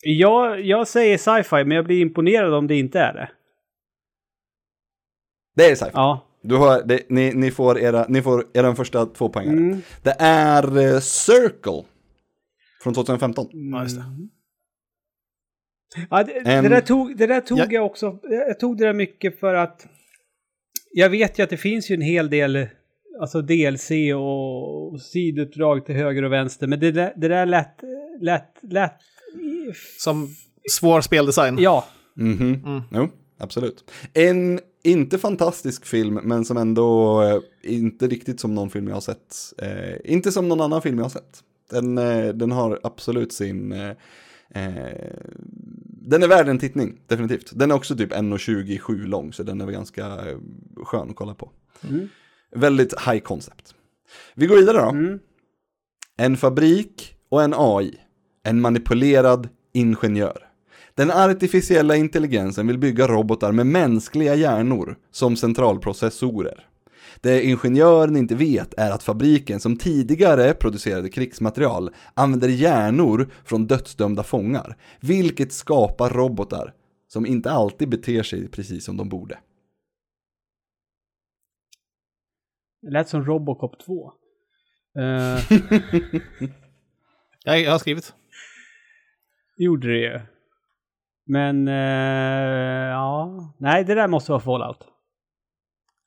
Jag, 0.00 0.60
jag 0.66 0.88
säger 0.88 1.18
sci-fi, 1.18 1.64
men 1.64 1.76
jag 1.76 1.84
blir 1.84 2.00
imponerad 2.00 2.54
om 2.54 2.66
det 2.66 2.78
inte 2.78 3.00
är 3.00 3.12
det. 3.14 3.30
Det 5.54 5.70
är 5.70 5.74
sci-fi. 5.74 5.90
Ja. 5.94 6.28
Du 6.42 6.56
har, 6.56 6.82
det, 6.82 7.02
ni, 7.08 7.32
ni, 7.34 7.50
får 7.50 7.78
era, 7.78 8.06
ni 8.08 8.22
får 8.22 8.44
era 8.52 8.74
första 8.74 9.06
två 9.06 9.28
poäng. 9.28 9.48
Mm. 9.48 9.82
Det 10.02 10.16
är 10.18 10.78
eh, 10.78 11.00
Circle. 11.00 11.82
Från 12.82 12.94
2015. 12.94 13.46
Ja, 13.52 13.82
just 13.82 13.96
det. 13.96 14.04
Ja, 16.10 16.24
det, 16.24 16.32
Em, 16.32 16.64
det 16.64 16.68
där 16.70 16.80
tog, 16.80 17.16
det 17.16 17.26
där 17.26 17.40
tog 17.40 17.58
ja. 17.58 17.66
jag 17.70 17.86
också. 17.86 18.18
Jag 18.22 18.60
tog 18.60 18.78
det 18.78 18.84
där 18.84 18.92
mycket 18.92 19.40
för 19.40 19.54
att 19.54 19.86
jag 20.92 21.10
vet 21.10 21.38
ju 21.38 21.42
att 21.42 21.50
det 21.50 21.56
finns 21.56 21.90
ju 21.90 21.94
en 21.94 22.02
hel 22.02 22.30
del 22.30 22.66
alltså 23.20 23.42
DLC 23.42 23.90
och 24.16 25.00
sidouppdrag 25.02 25.86
till 25.86 25.94
höger 25.94 26.22
och 26.22 26.32
vänster. 26.32 26.66
Men 26.66 26.80
det 26.80 26.92
där, 26.92 27.12
det 27.16 27.28
där 27.28 27.46
lät, 27.46 27.80
lät, 28.20 28.58
lät... 28.62 28.96
Som 29.98 30.28
svår 30.70 31.00
speldesign. 31.00 31.48
Mm. 31.48 31.64
Ja, 31.64 31.84
Mhm. 32.16 32.82
Jo, 32.90 33.08
absolut. 33.38 33.90
En 34.14 34.60
inte 34.84 35.18
fantastisk 35.18 35.86
film, 35.86 36.14
men 36.14 36.44
som 36.44 36.56
ändå 36.56 37.22
eh, 37.22 37.40
inte 37.62 38.06
riktigt 38.06 38.40
som 38.40 38.54
någon 38.54 38.70
film 38.70 38.88
jag 38.88 38.94
har 38.94 39.00
sett. 39.00 39.34
Eh, 39.58 40.12
inte 40.12 40.32
som 40.32 40.48
någon 40.48 40.60
annan 40.60 40.82
film 40.82 40.98
jag 40.98 41.04
har 41.04 41.10
sett. 41.10 41.42
Den, 41.70 41.98
eh, 41.98 42.28
den 42.28 42.52
har 42.52 42.80
absolut 42.82 43.32
sin, 43.32 43.72
eh, 43.72 43.92
Eh, 44.54 45.14
den 45.86 46.22
är 46.22 46.28
värd 46.28 46.48
en 46.48 46.58
tittning, 46.58 47.00
definitivt. 47.06 47.50
Den 47.54 47.70
är 47.70 47.74
också 47.74 47.96
typ 47.96 48.12
1,27 48.12 49.06
lång, 49.06 49.32
så 49.32 49.42
den 49.42 49.60
är 49.60 49.64
väl 49.64 49.74
ganska 49.74 50.06
eh, 50.06 50.38
skön 50.84 51.10
att 51.10 51.16
kolla 51.16 51.34
på. 51.34 51.50
Väldigt 52.56 53.00
high 53.00 53.18
concept. 53.18 53.74
Vi 54.34 54.46
går 54.46 54.56
vidare 54.56 54.78
då. 54.78 54.90
En 56.16 56.36
fabrik 56.36 57.14
och 57.28 57.42
en 57.42 57.54
AI. 57.56 57.94
En 58.42 58.60
manipulerad 58.60 59.48
ingenjör. 59.72 60.48
Den 60.94 61.10
artificiella 61.10 61.96
intelligensen 61.96 62.66
vill 62.66 62.78
bygga 62.78 63.06
robotar 63.06 63.52
med 63.52 63.66
mänskliga 63.66 64.34
hjärnor 64.34 64.96
som 65.10 65.36
centralprocessorer. 65.36 66.66
Det 67.20 67.42
ingenjören 67.44 68.16
inte 68.16 68.34
vet 68.34 68.74
är 68.74 68.90
att 68.90 69.02
fabriken 69.02 69.60
som 69.60 69.76
tidigare 69.76 70.54
producerade 70.54 71.08
krigsmaterial 71.08 71.90
använder 72.14 72.48
hjärnor 72.48 73.30
från 73.44 73.66
dödsdömda 73.66 74.22
fångar, 74.22 74.76
vilket 75.00 75.52
skapar 75.52 76.10
robotar 76.10 76.74
som 77.08 77.26
inte 77.26 77.50
alltid 77.50 77.88
beter 77.88 78.22
sig 78.22 78.48
precis 78.48 78.84
som 78.84 78.96
de 78.96 79.08
borde. 79.08 79.38
Det 82.82 82.90
lät 82.90 83.08
som 83.08 83.24
Robocop 83.24 83.80
2. 83.84 84.12
Uh, 84.98 85.38
Jag, 87.44 87.60
jag 87.60 87.70
har 87.70 87.78
skrivit. 87.78 88.14
gjorde 89.56 89.88
det 89.88 89.98
ju. 89.98 90.20
Men, 91.26 91.68
eh, 91.68 91.74
ja. 92.90 93.54
Nej, 93.58 93.84
det 93.84 93.94
där 93.94 94.08
måste 94.08 94.32
vara 94.32 94.40
Fallout. 94.42 94.78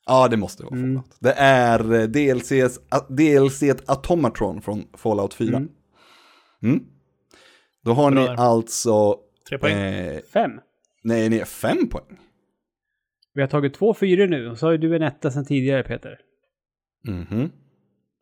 Ja, 0.06 0.28
det 0.28 0.36
måste 0.36 0.62
vara 0.62 0.76
Fallout. 0.76 1.16
Det 1.20 1.32
är 1.32 1.92
eh, 1.94 2.02
DLCs, 2.02 2.78
DLC 3.08 3.62
ett 3.62 3.90
Automatron 3.90 4.60
från 4.62 4.84
Fallout 4.96 5.34
4. 5.34 5.56
Mm. 5.56 5.68
Mm. 6.62 6.84
Då 7.84 7.92
har 7.92 8.10
Bra 8.10 8.20
ni 8.22 8.28
alltså, 8.28 9.16
Tre 9.48 9.58
poäng. 9.58 9.76
eh, 9.78 10.20
Fem. 10.32 10.50
nej, 11.02 11.28
ni 11.28 11.36
är 11.38 11.44
fem 11.44 11.88
poäng. 11.88 12.18
Vi 13.34 13.40
har 13.40 13.48
tagit 13.48 13.74
två 13.74 13.94
fyror 13.94 14.26
nu 14.26 14.50
och 14.50 14.58
så 14.58 14.66
har 14.66 14.72
ju 14.72 14.78
du 14.78 14.96
en 14.96 15.02
etta 15.02 15.30
sedan 15.30 15.44
tidigare 15.44 15.82
Peter. 15.82 16.18
Mhm. 17.08 17.50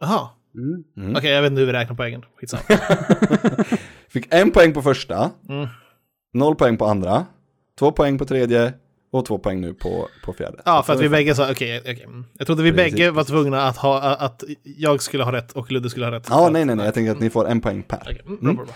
Jaha. 0.00 0.28
Mm. 0.54 0.84
Mm. 0.96 1.16
Okej, 1.16 1.30
jag 1.30 1.42
vet 1.42 1.50
inte 1.50 1.60
hur 1.60 1.66
vi 1.66 1.72
räknar 1.72 1.96
poängen. 1.96 2.24
Skitsamma. 2.36 2.62
Fick 4.08 4.34
en 4.34 4.50
poäng 4.50 4.72
på 4.72 4.82
första, 4.82 5.30
Mm. 5.48 5.66
Noll 6.34 6.54
poäng 6.54 6.76
på 6.76 6.86
andra, 6.86 7.26
två 7.78 7.92
poäng 7.92 8.18
på 8.18 8.24
tredje 8.24 8.74
och 9.12 9.26
två 9.26 9.38
poäng 9.38 9.60
nu 9.60 9.74
på, 9.74 10.08
på 10.24 10.32
fjärde. 10.32 10.62
Ja, 10.64 10.82
för 10.82 10.92
att 10.92 11.00
vi 11.00 11.08
bägge 11.08 11.34
sa, 11.34 11.50
okej, 11.50 11.80
okej. 11.80 12.04
mm. 12.04 12.24
Jag 12.38 12.46
trodde 12.46 12.62
vi 12.62 12.72
Precis, 12.72 12.92
bägge 12.92 13.10
var 13.10 13.24
tvungna 13.24 13.62
att 13.62 13.76
ha, 13.76 14.00
att 14.00 14.44
jag 14.62 15.02
skulle 15.02 15.24
ha 15.24 15.32
rätt 15.32 15.52
och 15.52 15.72
Ludde 15.72 15.90
skulle 15.90 16.06
ha 16.06 16.12
rätt. 16.12 16.26
Ja, 16.30 16.48
nej, 16.52 16.64
nej, 16.64 16.76
nej, 16.76 16.84
jag 16.84 16.94
tänker 16.94 17.12
att 17.12 17.20
ni 17.20 17.30
får 17.30 17.48
en 17.48 17.60
poäng 17.60 17.82
per. 17.82 18.00
Okej, 18.02 18.22
mm, 18.26 18.38
bra, 18.40 18.52
bra, 18.52 18.64
bra. 18.64 18.74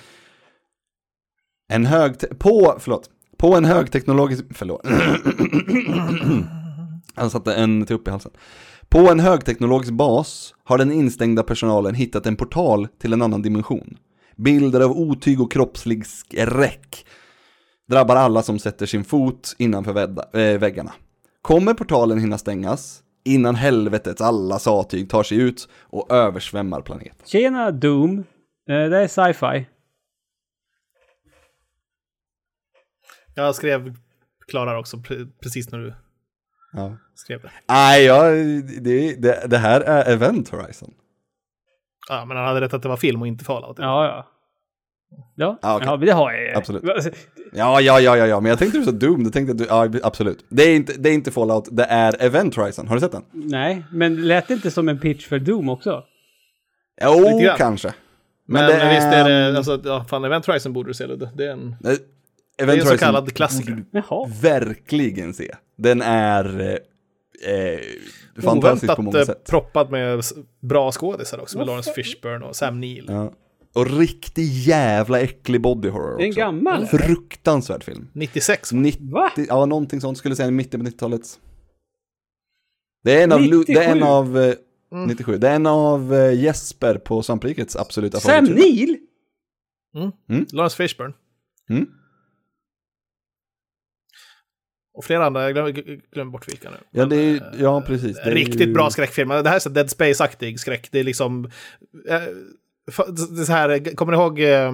En 1.68 1.86
hög, 1.86 2.38
på, 2.38 2.76
förlåt, 2.78 3.10
på 3.38 3.56
en 3.56 3.64
högteknologisk, 3.64 4.44
förlåt. 4.54 4.86
Han 7.14 7.30
satte 7.30 7.54
en 7.54 7.86
tupp 7.86 8.08
i 8.08 8.10
halsen. 8.10 8.32
På 8.88 8.98
en 8.98 9.20
högteknologisk 9.20 9.92
bas 9.92 10.54
har 10.64 10.78
den 10.78 10.92
instängda 10.92 11.42
personalen 11.42 11.94
hittat 11.94 12.26
en 12.26 12.36
portal 12.36 12.88
till 13.00 13.12
en 13.12 13.22
annan 13.22 13.42
dimension. 13.42 13.96
Bilder 14.36 14.80
av 14.80 14.90
otyg 14.90 15.40
och 15.40 15.52
kroppslig 15.52 16.06
skräck 16.06 17.06
drabbar 17.88 18.16
alla 18.16 18.42
som 18.42 18.58
sätter 18.58 18.86
sin 18.86 19.04
fot 19.04 19.54
innanför 19.58 19.92
vädda, 19.92 20.22
äh, 20.32 20.58
väggarna. 20.58 20.92
Kommer 21.42 21.74
portalen 21.74 22.18
hinna 22.18 22.38
stängas 22.38 23.02
innan 23.24 23.54
helvetets 23.54 24.20
alla 24.20 24.58
satyg 24.58 25.10
tar 25.10 25.22
sig 25.22 25.38
ut 25.38 25.68
och 25.82 26.12
översvämmar 26.12 26.80
planeten? 26.82 27.26
Tjena 27.26 27.70
Doom. 27.70 28.18
Eh, 28.18 28.24
det 28.90 28.98
är 28.98 29.08
sci-fi. 29.08 29.66
Jag 33.34 33.54
skrev 33.54 33.94
klarar 34.48 34.76
också 34.78 34.96
pre- 34.96 35.30
precis 35.42 35.72
när 35.72 35.78
du 35.78 35.94
Ja. 36.72 36.96
skrev 37.14 37.42
det. 37.42 37.50
Nej, 37.68 38.04
ja, 38.04 38.22
det, 38.80 39.14
det, 39.22 39.50
det 39.50 39.58
här 39.58 39.80
är 39.80 40.12
Event 40.12 40.48
Horizon. 40.48 40.94
Ja, 42.08 42.24
men 42.24 42.36
han 42.36 42.46
hade 42.46 42.60
rätt 42.60 42.74
att 42.74 42.82
det 42.82 42.88
var 42.88 42.96
film 42.96 43.20
och 43.20 43.26
inte 43.28 43.44
Fallout. 43.44 43.78
Ja, 43.78 44.06
ja. 44.06 44.26
Ja, 45.36 45.58
Ja, 45.62 45.76
okej. 45.76 45.88
ja 45.88 45.96
men 45.96 46.06
det 46.06 46.12
har 46.12 46.32
jag 46.32 46.42
ju. 46.42 46.54
Absolut. 46.54 46.82
Ja, 47.52 47.80
ja, 47.80 48.00
ja, 48.00 48.16
ja, 48.16 48.26
ja, 48.26 48.40
men 48.40 48.50
jag 48.50 48.58
tänkte 48.58 48.78
du 48.78 48.84
sa 48.84 48.90
Doom, 48.90 49.24
då 49.24 49.30
tänkte 49.30 49.54
du, 49.54 49.64
ja, 49.64 49.88
absolut. 50.02 50.44
Det 50.48 50.62
är, 50.62 50.76
inte, 50.76 50.92
det 50.92 51.08
är 51.08 51.12
inte 51.14 51.30
Fallout, 51.30 51.68
det 51.70 51.84
är 51.84 52.22
Event 52.22 52.54
Horizon, 52.54 52.88
har 52.88 52.94
du 52.94 53.00
sett 53.00 53.12
den? 53.12 53.22
Nej, 53.32 53.84
men 53.92 54.26
lät 54.26 54.48
det 54.48 54.54
inte 54.54 54.70
som 54.70 54.88
en 54.88 54.98
pitch 54.98 55.26
för 55.26 55.38
Doom 55.38 55.68
också? 55.68 56.02
Jo, 57.02 57.40
kanske. 57.56 57.94
Men, 58.46 58.70
det 58.70 58.76
men 58.76 58.94
visst 58.94 59.06
är 59.06 59.28
det, 59.28 59.56
alltså, 59.58 59.80
ja, 59.84 60.04
fan 60.08 60.24
Event 60.24 60.46
Horizon 60.46 60.72
borde 60.72 60.90
du 60.90 60.94
se 60.94 61.06
Ludde. 61.06 61.30
Det 61.34 61.46
är 61.46 61.50
en, 61.52 61.76
Nej, 61.80 61.96
det 62.56 62.62
är 62.62 62.66
Event 62.68 62.80
en 62.80 62.86
så 62.86 62.98
kallad 62.98 63.34
klassiker. 63.34 63.84
Jaha. 63.90 64.26
du 64.26 64.48
Verkligen 64.48 65.34
se. 65.34 65.54
Den 65.76 66.02
är 66.02 66.60
eh, 66.60 67.54
eh, 67.54 67.80
fantastisk 68.42 68.96
på 68.96 69.02
många 69.02 69.16
Oväntat 69.18 69.28
eh, 69.28 69.34
sätt. 69.34 69.50
proppad 69.50 69.90
med 69.90 70.22
bra 70.60 70.92
skådisar 70.92 71.38
också. 71.40 71.58
Med 71.58 71.66
Lawrence 71.66 71.92
Fishburne 71.92 72.44
och 72.44 72.56
Sam 72.56 72.80
Neill. 72.80 73.04
Ja. 73.08 73.32
Och 73.74 73.98
riktig 73.98 74.42
jävla 74.44 75.20
äcklig 75.20 75.60
body 75.60 75.88
horror 75.88 76.16
Det 76.18 76.22
är 76.22 76.26
en 76.26 76.30
också. 76.30 76.40
gammal. 76.40 76.86
Fruktansvärd 76.86 77.84
film. 77.84 78.08
96. 78.12 78.72
90, 78.72 79.10
Va? 79.12 79.30
ja 79.48 79.66
någonting 79.66 80.00
sånt, 80.00 80.18
skulle 80.18 80.36
säga 80.36 80.50
mitten 80.50 80.80
på 80.80 80.86
90-talet. 80.90 81.40
Det 83.04 83.12
är 83.20 83.24
en 83.24 83.32
av, 83.32 83.40
Lu- 83.40 83.64
det 83.66 83.72
är 83.72 83.90
en 83.90 83.98
97. 83.98 84.06
av 84.06 84.38
eh, 84.38 84.54
Mm. 84.92 85.08
97, 85.08 85.38
det 85.38 85.48
är 85.48 85.54
en 85.54 85.66
av 85.66 86.14
eh, 86.14 86.40
Jesper 86.42 86.94
på 86.98 87.22
Svamprikets 87.22 87.76
absoluta 87.76 88.20
Sam. 88.20 88.44
Neill? 88.44 88.96
Lawrence 90.52 90.76
Fishburne. 90.76 91.14
Mm. 91.70 91.86
Och 94.94 95.04
flera 95.04 95.26
andra, 95.26 95.42
jag 95.42 95.52
glömmer, 95.52 96.00
glömmer 96.12 96.32
bort 96.32 96.48
vilka 96.48 96.70
nu. 96.70 96.76
Ja, 96.90 97.04
det 97.06 97.16
är, 97.16 97.54
ja, 97.60 97.82
precis. 97.86 98.16
Det 98.16 98.22
är 98.30 98.34
Riktigt 98.34 98.60
ju- 98.68 98.72
bra 98.72 98.90
skräckfilm. 98.90 99.28
Det 99.28 99.48
här 99.48 99.56
är 99.56 99.58
så 99.60 99.68
Dead 99.68 99.90
Space-aktig 99.90 100.60
skräck. 100.60 100.88
Det 100.92 100.98
är 101.00 101.04
liksom... 101.04 101.50
eh, 102.88 103.04
Det 103.38 103.44
så 103.44 103.52
här, 103.52 103.94
kommer 103.96 104.12
ni 104.12 104.18
ihåg... 104.18 104.40
eh, 104.40 104.72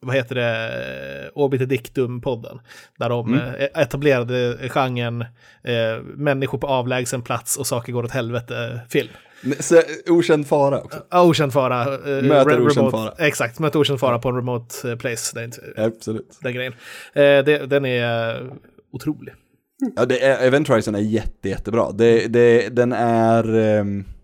Vad 0.00 0.16
heter 0.16 0.34
det? 0.34 1.30
Obiter 1.34 1.66
Dictum-podden. 1.66 2.58
Där 2.98 3.08
de 3.08 3.34
Mm. 3.34 3.40
eh, 3.54 3.82
etablerade 3.82 4.56
genren 4.68 5.20
eh, 5.64 6.02
människor 6.16 6.58
på 6.58 6.66
avlägsen 6.66 7.22
plats 7.22 7.56
och 7.56 7.66
saker 7.66 7.92
går 7.92 8.04
åt 8.04 8.10
helvete-film. 8.10 9.08
Så, 9.60 9.82
okänd 10.08 10.46
fara 10.46 10.80
också. 10.80 10.98
Ja, 11.10 11.22
Okänd 11.24 11.52
fara. 11.52 11.82
eh, 11.82 12.22
Möter 12.22 12.50
re- 12.50 12.66
okänd 12.66 12.90
fara. 12.90 13.12
Exakt, 13.18 13.58
möter 13.58 13.78
okänd 13.80 14.00
fara 14.00 14.18
på 14.18 14.28
en 14.28 14.36
remote 14.36 14.90
eh, 14.90 14.96
place. 14.96 15.30
Det 15.34 15.40
är 15.40 15.44
inte, 15.44 15.60
Absolut. 15.76 16.38
den 16.42 16.54
grejen. 16.54 16.72
Eh, 17.12 17.22
det, 17.22 17.66
den 17.70 17.84
är 17.84 18.34
eh, 18.36 18.42
otrolig. 18.92 19.34
Ja, 19.96 20.04
det 20.04 20.24
är, 20.24 20.46
Event 20.46 20.68
Horizon 20.68 20.94
är 20.94 20.98
jätte, 20.98 21.48
jättebra. 21.48 21.92
Det, 21.92 22.26
det, 22.26 22.68
den 22.68 22.92
är... 22.92 23.54
ehm, 23.58 24.04
Ja, 24.04 24.17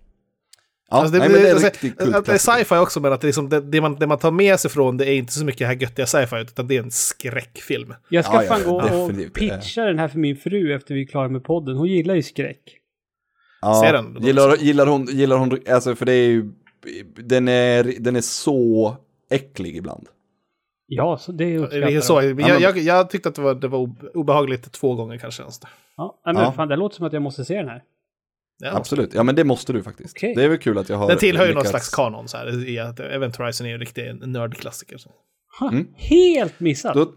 Alltså 1.00 1.12
det, 1.12 1.18
nej, 1.18 1.28
men 1.28 1.42
det 1.42 1.48
är 1.48 1.54
alltså, 1.54 2.22
det 2.32 2.32
är 2.32 2.38
sci-fi 2.38 2.76
också, 2.76 3.00
men 3.00 3.12
att 3.12 3.20
det, 3.20 3.26
liksom, 3.26 3.48
det, 3.48 3.60
det, 3.60 3.80
man, 3.80 3.94
det 3.94 4.06
man 4.06 4.18
tar 4.18 4.30
med 4.30 4.60
sig 4.60 4.70
från 4.70 4.96
det 4.96 5.08
är 5.08 5.14
inte 5.14 5.32
så 5.32 5.44
mycket 5.44 5.66
här 5.66 5.74
göttiga 5.74 6.06
sci-fi, 6.06 6.36
utan 6.40 6.66
det 6.68 6.76
är 6.76 6.82
en 6.82 6.90
skräckfilm. 6.90 7.94
Jag 8.08 8.24
ska 8.24 8.34
Ja, 8.34 8.42
ja, 8.44 8.48
fan 8.48 8.64
gå 8.64 8.76
och 8.76 8.82
definitivt. 8.82 9.34
pitcha 9.34 9.82
den 9.84 9.98
här 9.98 10.08
för 10.08 10.18
min 10.18 10.36
fru 10.36 10.74
efter 10.74 10.94
vi 10.94 11.02
är 11.02 11.06
klara 11.06 11.28
med 11.28 11.44
podden. 11.44 11.76
Hon 11.76 11.86
gillar 11.88 12.14
ju 12.14 12.22
skräck. 12.22 12.60
Ja, 13.60 13.82
Se 13.84 13.92
den. 13.92 14.16
Gillar, 14.20 14.56
gillar 14.56 14.86
hon, 14.86 15.04
gillar 15.06 15.36
hon, 15.36 15.58
alltså 15.70 15.94
för 15.94 16.06
det 16.06 16.12
är 16.12 16.26
ju, 16.28 16.50
den 17.16 17.48
är, 17.48 17.94
den 18.00 18.16
är 18.16 18.20
så 18.20 18.96
äcklig 19.30 19.76
ibland. 19.76 20.06
Ja, 20.86 21.18
så 21.18 21.32
det 21.32 21.44
är 21.54 22.00
så, 22.00 22.22
jag. 22.22 22.40
jag, 22.40 22.60
jag, 22.60 22.78
jag 22.78 23.10
tyckte 23.10 23.28
att 23.28 23.34
det 23.34 23.42
var, 23.42 23.54
det 23.54 23.68
var 23.68 23.78
obe- 23.78 24.08
obehagligt 24.14 24.72
två 24.72 24.94
gånger 24.94 25.18
kanske. 25.18 25.42
ens. 25.42 25.60
Ja, 25.96 26.20
men 26.24 26.36
Ja. 26.36 26.52
fan, 26.52 26.68
det 26.68 26.76
låter 26.76 26.96
som 26.96 27.06
att 27.06 27.12
jag 27.12 27.22
måste 27.22 27.44
se 27.44 27.54
den 27.56 27.68
här. 27.68 27.82
Ja. 28.58 28.76
Absolut, 28.76 29.14
ja 29.14 29.22
men 29.22 29.34
det 29.34 29.44
måste 29.44 29.72
du 29.72 29.82
faktiskt. 29.82 30.16
Okej. 30.16 30.34
Det 30.34 30.44
är 30.44 30.48
väl 30.48 30.58
kul 30.58 30.78
att 30.78 30.88
jag 30.88 30.96
har 30.96 31.08
Den 31.08 31.18
tillhör 31.18 31.46
ju 31.46 31.54
någon 31.54 31.64
slags 31.64 31.88
kanon 31.88 32.28
så 32.28 32.36
här, 32.36 32.68
i 32.68 32.78
att 32.78 33.00
Event 33.00 33.36
Horizon 33.36 33.66
är 33.66 33.70
ju 33.70 33.74
en 33.74 33.80
riktig 33.80 34.26
nördklassiker. 34.28 35.00
Mm. 35.60 35.86
Helt 35.96 36.60
missat. 36.60 36.94
Då, 36.94 37.12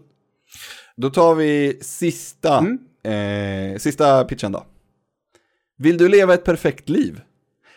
då 0.96 1.10
tar 1.10 1.34
vi 1.34 1.78
sista, 1.82 2.58
Mm. 2.58 3.72
eh, 3.72 3.78
sista 3.78 4.24
pitchen 4.24 4.52
då. 4.52 4.64
Vill 5.78 5.98
du 5.98 6.08
leva 6.08 6.34
ett 6.34 6.44
perfekt 6.44 6.88
liv? 6.88 7.20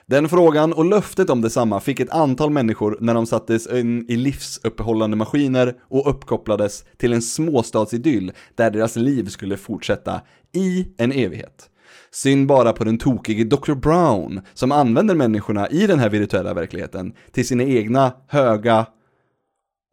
Den 0.05 0.29
frågan 0.29 0.73
och 0.73 0.85
löftet 0.85 1.29
om 1.29 1.41
detsamma 1.41 1.79
fick 1.79 1.99
ett 1.99 2.09
antal 2.09 2.49
människor 2.49 2.97
när 3.01 3.13
de 3.13 3.25
sattes 3.25 3.67
in 3.67 4.05
i 4.09 4.15
livsuppehållande 4.15 5.17
maskiner 5.17 5.75
och 5.89 6.09
uppkopplades 6.09 6.85
till 6.97 7.13
en 7.13 7.21
småstadsidyll 7.21 8.31
där 8.55 8.71
deras 8.71 8.95
liv 8.95 9.25
skulle 9.25 9.57
fortsätta 9.57 10.21
i 10.53 10.87
en 10.97 11.11
evighet. 11.11 11.69
Synd 12.13 12.47
bara 12.47 12.73
på 12.73 12.83
den 12.83 12.97
tokige 12.97 13.43
Dr. 13.43 13.73
Brown 13.73 14.41
som 14.53 14.71
använder 14.71 15.15
människorna 15.15 15.67
i 15.69 15.87
den 15.87 15.99
här 15.99 16.09
virtuella 16.09 16.53
verkligheten 16.53 17.13
till 17.31 17.47
sina 17.47 17.63
egna 17.63 18.13
höga 18.27 18.85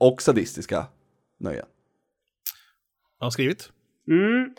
och 0.00 0.22
sadistiska 0.22 0.86
nöjen. 1.40 1.66
Jag 3.18 3.26
har 3.26 3.30
skrivit. 3.30 3.70
Mm. 4.08 4.54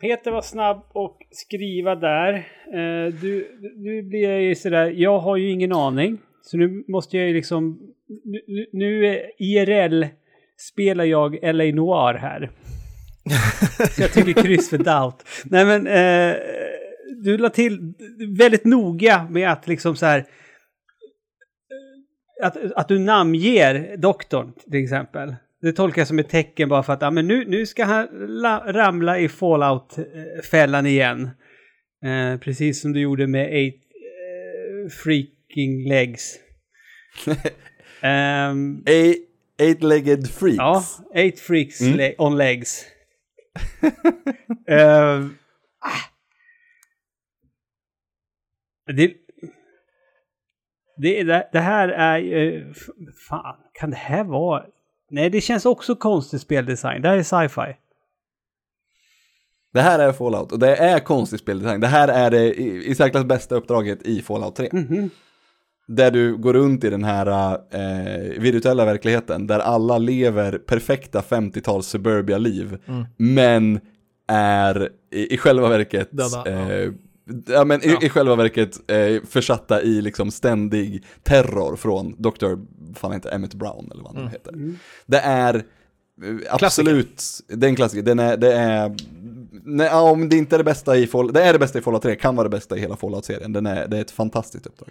Peter 0.00 0.30
var 0.30 0.42
snabb 0.42 0.82
och 0.88 1.18
skriva 1.30 1.94
där. 1.94 2.34
Eh, 2.66 3.14
du, 3.20 3.58
nu 3.76 4.02
blir 4.02 4.30
jag 4.30 4.42
ju 4.42 4.54
sådär, 4.54 4.90
jag 4.96 5.18
har 5.18 5.36
ju 5.36 5.50
ingen 5.50 5.72
aning. 5.72 6.18
Så 6.42 6.56
nu 6.56 6.84
måste 6.88 7.16
jag 7.16 7.28
ju 7.28 7.34
liksom, 7.34 7.80
nu, 8.24 8.66
nu 8.72 9.20
IRL 9.38 10.04
spelar 10.56 11.04
jag 11.04 11.38
LA 11.42 11.64
Noir 11.64 12.14
här. 12.14 12.50
Jag 13.98 14.12
tycker 14.12 14.42
kryss 14.42 14.70
för 14.70 14.78
doubt. 14.78 15.24
Nej 15.44 15.64
men, 15.64 15.86
eh, 15.86 16.36
du 17.24 17.38
la 17.38 17.48
till 17.50 17.94
väldigt 18.38 18.64
noga 18.64 19.26
med 19.30 19.52
att 19.52 19.68
liksom 19.68 19.96
så 19.96 20.06
här... 20.06 20.18
eh, 20.18 20.24
Att, 22.46 22.56
att 22.76 22.88
du 22.88 22.98
namnger 22.98 23.96
doktorn 23.96 24.52
till 24.70 24.82
exempel. 24.84 25.34
Det 25.62 25.72
tolkar 25.72 26.00
jag 26.00 26.08
som 26.08 26.18
ett 26.18 26.28
tecken 26.28 26.68
bara 26.68 26.82
för 26.82 26.92
att 26.92 27.02
ah, 27.02 27.10
men 27.10 27.26
nu, 27.28 27.44
nu 27.48 27.66
ska 27.66 27.84
han 27.84 28.08
la, 28.28 28.62
ramla 28.72 29.18
i 29.18 29.28
fallout-fällan 29.28 30.86
igen. 30.86 31.30
Eh, 32.04 32.38
precis 32.40 32.80
som 32.82 32.92
du 32.92 33.00
gjorde 33.00 33.26
med 33.26 33.46
Eight 33.52 33.74
eh, 33.74 34.90
Freaking 34.90 35.88
Legs. 35.88 36.34
Ehm, 38.02 38.82
Eight- 38.86 39.26
Eight-legged 39.58 40.26
freaks. 40.30 40.56
Ja, 40.58 40.84
eight 41.14 41.40
freaks 41.40 41.80
Mm. 41.80 41.96
le- 41.96 42.14
on 42.18 42.36
legs. 42.38 42.84
Ehm, 44.66 45.36
det, 48.96 49.14
det, 50.96 51.48
det, 51.52 51.58
här 51.60 51.88
är 51.88 52.18
ju... 52.18 52.70
f- 52.70 52.88
Fan, 53.28 53.56
kan 53.72 53.90
det 53.90 53.96
här 53.96 54.24
vara... 54.24 54.64
Nej, 55.10 55.30
det 55.30 55.40
känns 55.40 55.66
också 55.66 55.94
konstig 55.96 56.40
speldesign. 56.40 57.02
Det 57.02 57.08
här 57.08 57.16
är 57.16 57.22
sci-fi. 57.22 57.76
Det 59.72 59.80
här 59.80 59.98
är 59.98 60.12
Fallout 60.12 60.52
och 60.52 60.58
det 60.58 60.76
är 60.76 60.98
konstig 61.00 61.38
speldesign. 61.40 61.80
Det 61.80 61.86
här 61.86 62.08
är 62.08 62.30
det 62.30 62.54
i, 62.54 62.86
i 62.90 62.94
särklass 62.94 63.24
bästa 63.24 63.54
uppdraget 63.54 64.02
i 64.02 64.22
Fallout 64.22 64.56
3. 64.56 64.68
Mhm. 64.72 65.10
Där 65.88 66.10
du 66.10 66.36
går 66.36 66.52
runt 66.52 66.84
i 66.84 66.90
den 66.90 67.04
här 67.04 67.58
eh, 67.70 68.40
virtuella 68.40 68.84
verkligheten 68.84 69.46
där 69.46 69.58
alla 69.58 69.98
lever 69.98 70.58
perfekta 70.58 71.20
50-tals 71.20 71.86
suburbia-liv. 71.86 72.78
Men 73.16 73.80
är 74.28 74.88
i, 75.10 75.34
i 75.34 75.38
själva 75.38 75.68
verket 75.68 76.08
Döda, 76.10 76.42
ja. 76.44 76.72
eh, 76.72 76.92
Ja 77.46 77.64
men 77.64 77.84
i, 77.84 77.96
i 78.00 78.08
själva 78.08 78.36
verket 78.36 78.90
eh, 78.90 79.22
försatta 79.28 79.82
i 79.82 80.02
liksom 80.02 80.30
ständig 80.30 81.04
terror 81.22 81.76
från 81.76 82.14
Dr. 82.18 82.56
fan 82.94 83.12
heter 83.12 83.30
Emmett 83.30 83.54
Brown 83.54 83.90
eller 83.92 84.02
vad 84.02 84.14
han 84.14 84.24
nu 84.24 84.30
heter. 84.30 84.54
Det 85.06 85.18
är 85.18 85.54
eh, 85.54 86.54
absolut, 86.54 87.22
det 87.48 87.66
är 87.66 87.68
en 87.68 87.76
klassiker, 87.76 88.02
den 88.02 88.18
är, 88.18 88.36
det 88.36 88.52
är, 88.52 88.96
nej, 89.64 89.86
ja, 89.86 90.10
om 90.10 90.28
det 90.28 90.36
inte 90.36 90.56
är 90.56 90.58
det 90.58 90.64
bästa 90.64 90.96
i 90.96 91.06
Fallout, 91.06 91.34
det 91.34 91.42
är 91.42 91.52
det 91.52 91.58
bästa 91.58 91.78
i 91.78 91.82
Fallout 91.82 92.02
3, 92.02 92.16
kan 92.16 92.36
vara 92.36 92.48
det 92.48 92.56
bästa 92.56 92.76
i 92.76 92.80
hela 92.80 92.96
Fallout-serien, 92.96 93.52
den 93.52 93.66
är, 93.66 93.88
det 93.88 93.96
är 93.96 94.00
ett 94.00 94.10
fantastiskt 94.10 94.66
uppdrag. 94.66 94.88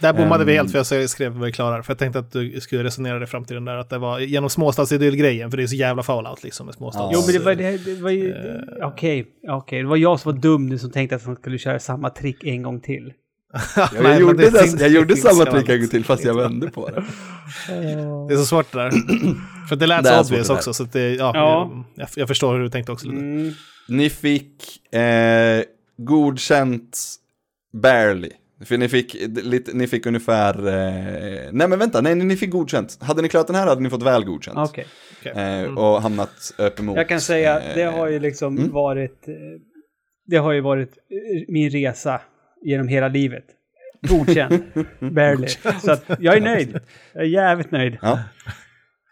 Där 0.00 0.12
bommade 0.12 0.44
vi 0.44 0.52
Ehm. 0.52 0.66
helt 0.66 0.88
för 0.88 0.96
jag 0.96 1.10
skrev 1.10 1.36
mig 1.36 1.52
klarare. 1.52 1.82
För 1.82 1.90
jag 1.92 1.98
tänkte 1.98 2.18
att 2.18 2.32
du 2.32 2.60
skulle 2.60 2.84
resonera 2.84 3.26
fram 3.26 3.44
till 3.44 3.54
den 3.54 3.64
där 3.64 3.76
att 3.76 3.90
det 3.90 3.98
var 3.98 4.18
genom 4.18 4.50
småstadsidyll-grejen. 4.50 5.50
För 5.50 5.56
det 5.56 5.62
är 5.62 5.66
så 5.66 5.76
jävla 5.76 6.02
fallout 6.02 6.42
liksom 6.44 6.66
med 6.66 6.74
småstads... 6.74 7.10
Jo, 7.14 7.22
men 7.26 7.32
det 7.32 7.38
var, 7.44 7.54
det, 7.54 7.84
det 7.84 8.02
var 8.02 8.10
ju... 8.10 8.34
Okej, 8.82 9.26
okej. 9.48 9.82
Det 9.82 9.88
var 9.88 9.96
jag 9.96 10.20
som 10.20 10.32
var 10.32 10.40
dum 10.40 10.66
nu 10.68 10.78
som 10.78 10.90
tänkte 10.90 11.16
att 11.16 11.24
han 11.24 11.36
skulle 11.36 11.58
köra 11.58 11.78
samma 11.78 12.10
trick 12.10 12.44
en 12.44 12.62
gång 12.62 12.80
till. 12.80 13.12
Ja, 13.76 13.88
Nej, 13.92 13.94
jag 13.94 14.02
men 14.02 14.20
gjorde, 14.20 14.36
det 14.44 14.50
det, 14.50 14.58
finns- 14.62 14.80
jag 14.80 14.90
gjorde 14.90 15.16
samma 15.16 15.44
trick 15.44 15.68
en 15.68 15.78
gång 15.80 15.88
till 15.88 16.04
fast 16.04 16.24
jag 16.24 16.34
vände 16.36 16.70
på 16.70 16.88
det. 16.88 17.04
Det 18.28 18.34
är 18.34 18.36
så 18.36 18.44
svårt 18.44 18.72
det 18.72 18.78
där. 18.78 18.90
för 19.68 19.76
det 19.76 19.86
lät 19.86 20.02
Det 20.04 20.08
så 20.08 20.20
obvious 20.20 20.46
det 20.48 20.52
också. 20.54 20.72
Så 20.74 20.82
att 20.82 20.92
det, 20.92 21.14
ja, 21.14 21.30
Ja. 21.34 21.84
Jag, 21.94 22.08
jag 22.16 22.28
förstår 22.28 22.54
hur 22.54 22.60
du 22.62 22.68
tänkte 22.68 22.92
också. 22.92 23.06
Lite. 23.08 23.20
Mm. 23.22 23.52
Ni 23.88 24.10
fick 24.10 24.94
eh, 24.94 25.62
godkänt 25.98 26.98
barely. 27.72 28.30
För 28.64 28.78
ni 28.78 28.88
fick, 28.88 29.16
lite, 29.44 29.72
ni 29.72 29.86
fick 29.86 30.06
ungefär, 30.06 30.66
eh, 30.66 31.48
nej 31.52 31.68
men 31.68 31.78
vänta, 31.78 32.00
nej 32.00 32.14
ni 32.14 32.36
fick 32.36 32.50
godkänt. 32.50 32.98
Hade 33.00 33.22
ni 33.22 33.28
klarat 33.28 33.46
den 33.46 33.56
här 33.56 33.66
hade 33.66 33.80
ni 33.80 33.90
fått 33.90 34.02
väl 34.02 34.24
godkänt. 34.24 34.58
Okej. 34.58 34.86
Okej. 35.20 35.32
Eh, 35.32 35.78
och 35.78 36.02
hamnat 36.02 36.54
uppemot. 36.58 36.96
Jag 36.96 37.08
kan 37.08 37.20
säga, 37.20 37.60
det 37.74 37.82
eh, 37.82 37.92
har 37.92 38.08
ju 38.08 38.18
liksom 38.18 38.58
mm. 38.58 38.70
varit... 38.70 39.28
eh, 39.28 39.34
Det 40.26 40.36
har 40.36 40.52
ju 40.52 40.60
varit 40.60 40.88
eh, 40.90 41.44
min 41.48 41.70
resa 41.70 42.20
genom 42.62 42.88
hela 42.88 43.08
livet. 43.08 43.44
Godkänd. 44.08 44.62
Barely. 44.98 45.48
Så 45.82 45.92
att 45.92 46.04
jag 46.18 46.36
är 46.36 46.40
nöjd. 46.40 46.80
Jag 47.12 47.22
är 47.22 47.28
jävligt 47.28 47.70
nöjd. 47.70 47.98
Ja. 48.02 48.18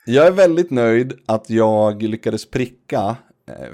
Jag 0.06 0.26
är 0.26 0.32
väldigt 0.32 0.70
nöjd 0.70 1.12
att 1.26 1.50
jag 1.50 2.02
lyckades 2.02 2.50
pricka. 2.50 3.16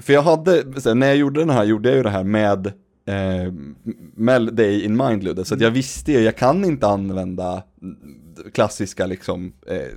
För 0.01 0.13
jag 0.13 0.21
hade, 0.21 0.63
när 0.95 1.07
jag 1.07 1.15
gjorde 1.15 1.39
den 1.39 1.49
här, 1.49 1.63
gjorde 1.63 1.89
jag 1.89 1.95
ju 1.97 2.03
det 2.03 2.09
här 2.09 2.23
med, 2.23 2.73
eh, 3.05 3.53
med 4.15 4.53
dig 4.53 4.85
in 4.85 4.97
mind 4.97 5.23
Ludde. 5.23 5.45
Så 5.45 5.53
att 5.55 5.61
jag 5.61 5.71
visste 5.71 6.11
ju, 6.11 6.19
jag 6.19 6.37
kan 6.37 6.65
inte 6.65 6.87
använda 6.87 7.63
klassiska 8.53 9.05
liksom 9.05 9.53
eh, 9.67 9.87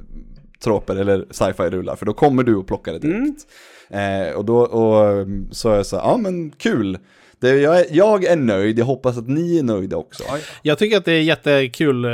troper 0.64 0.96
eller 0.96 1.26
sci-fi-rullar. 1.30 1.96
För 1.96 2.06
då 2.06 2.12
kommer 2.12 2.42
du 2.42 2.56
och 2.56 2.66
plockar 2.66 2.92
det 2.92 2.98
direkt. 2.98 3.46
Eh, 3.90 4.36
och 4.36 4.44
då 4.44 4.58
och, 4.58 5.26
så 5.50 5.70
är 5.70 5.76
jag 5.76 5.86
så 5.86 5.96
här, 5.96 6.02
ja 6.02 6.16
men 6.16 6.50
kul. 6.50 6.98
Det, 7.40 7.56
jag, 7.58 7.78
är, 7.80 7.86
jag 7.90 8.24
är 8.24 8.36
nöjd, 8.36 8.78
jag 8.78 8.84
hoppas 8.84 9.18
att 9.18 9.28
ni 9.28 9.58
är 9.58 9.62
nöjda 9.62 9.96
också. 9.96 10.22
Jag 10.62 10.78
tycker 10.78 10.96
att 10.96 11.04
det 11.04 11.12
är 11.12 11.20
jättekul 11.22 12.06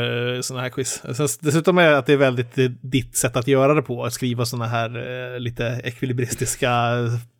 sådana 0.42 0.62
här 0.62 0.70
quiz. 0.70 1.02
Sen- 1.16 1.28
Dessutom 1.40 1.78
är 1.78 1.90
det 1.90 1.98
att 1.98 2.06
det 2.06 2.12
är 2.12 2.16
väldigt 2.16 2.58
eh, 2.58 2.64
ditt 2.80 3.16
sätt 3.16 3.36
att 3.36 3.48
göra 3.48 3.74
det 3.74 3.82
på. 3.82 4.04
Att 4.04 4.12
skriva 4.12 4.44
sådana 4.46 4.66
här 4.66 4.88
eh, 5.34 5.40
lite 5.40 5.80
ekvilibristiska 5.84 6.70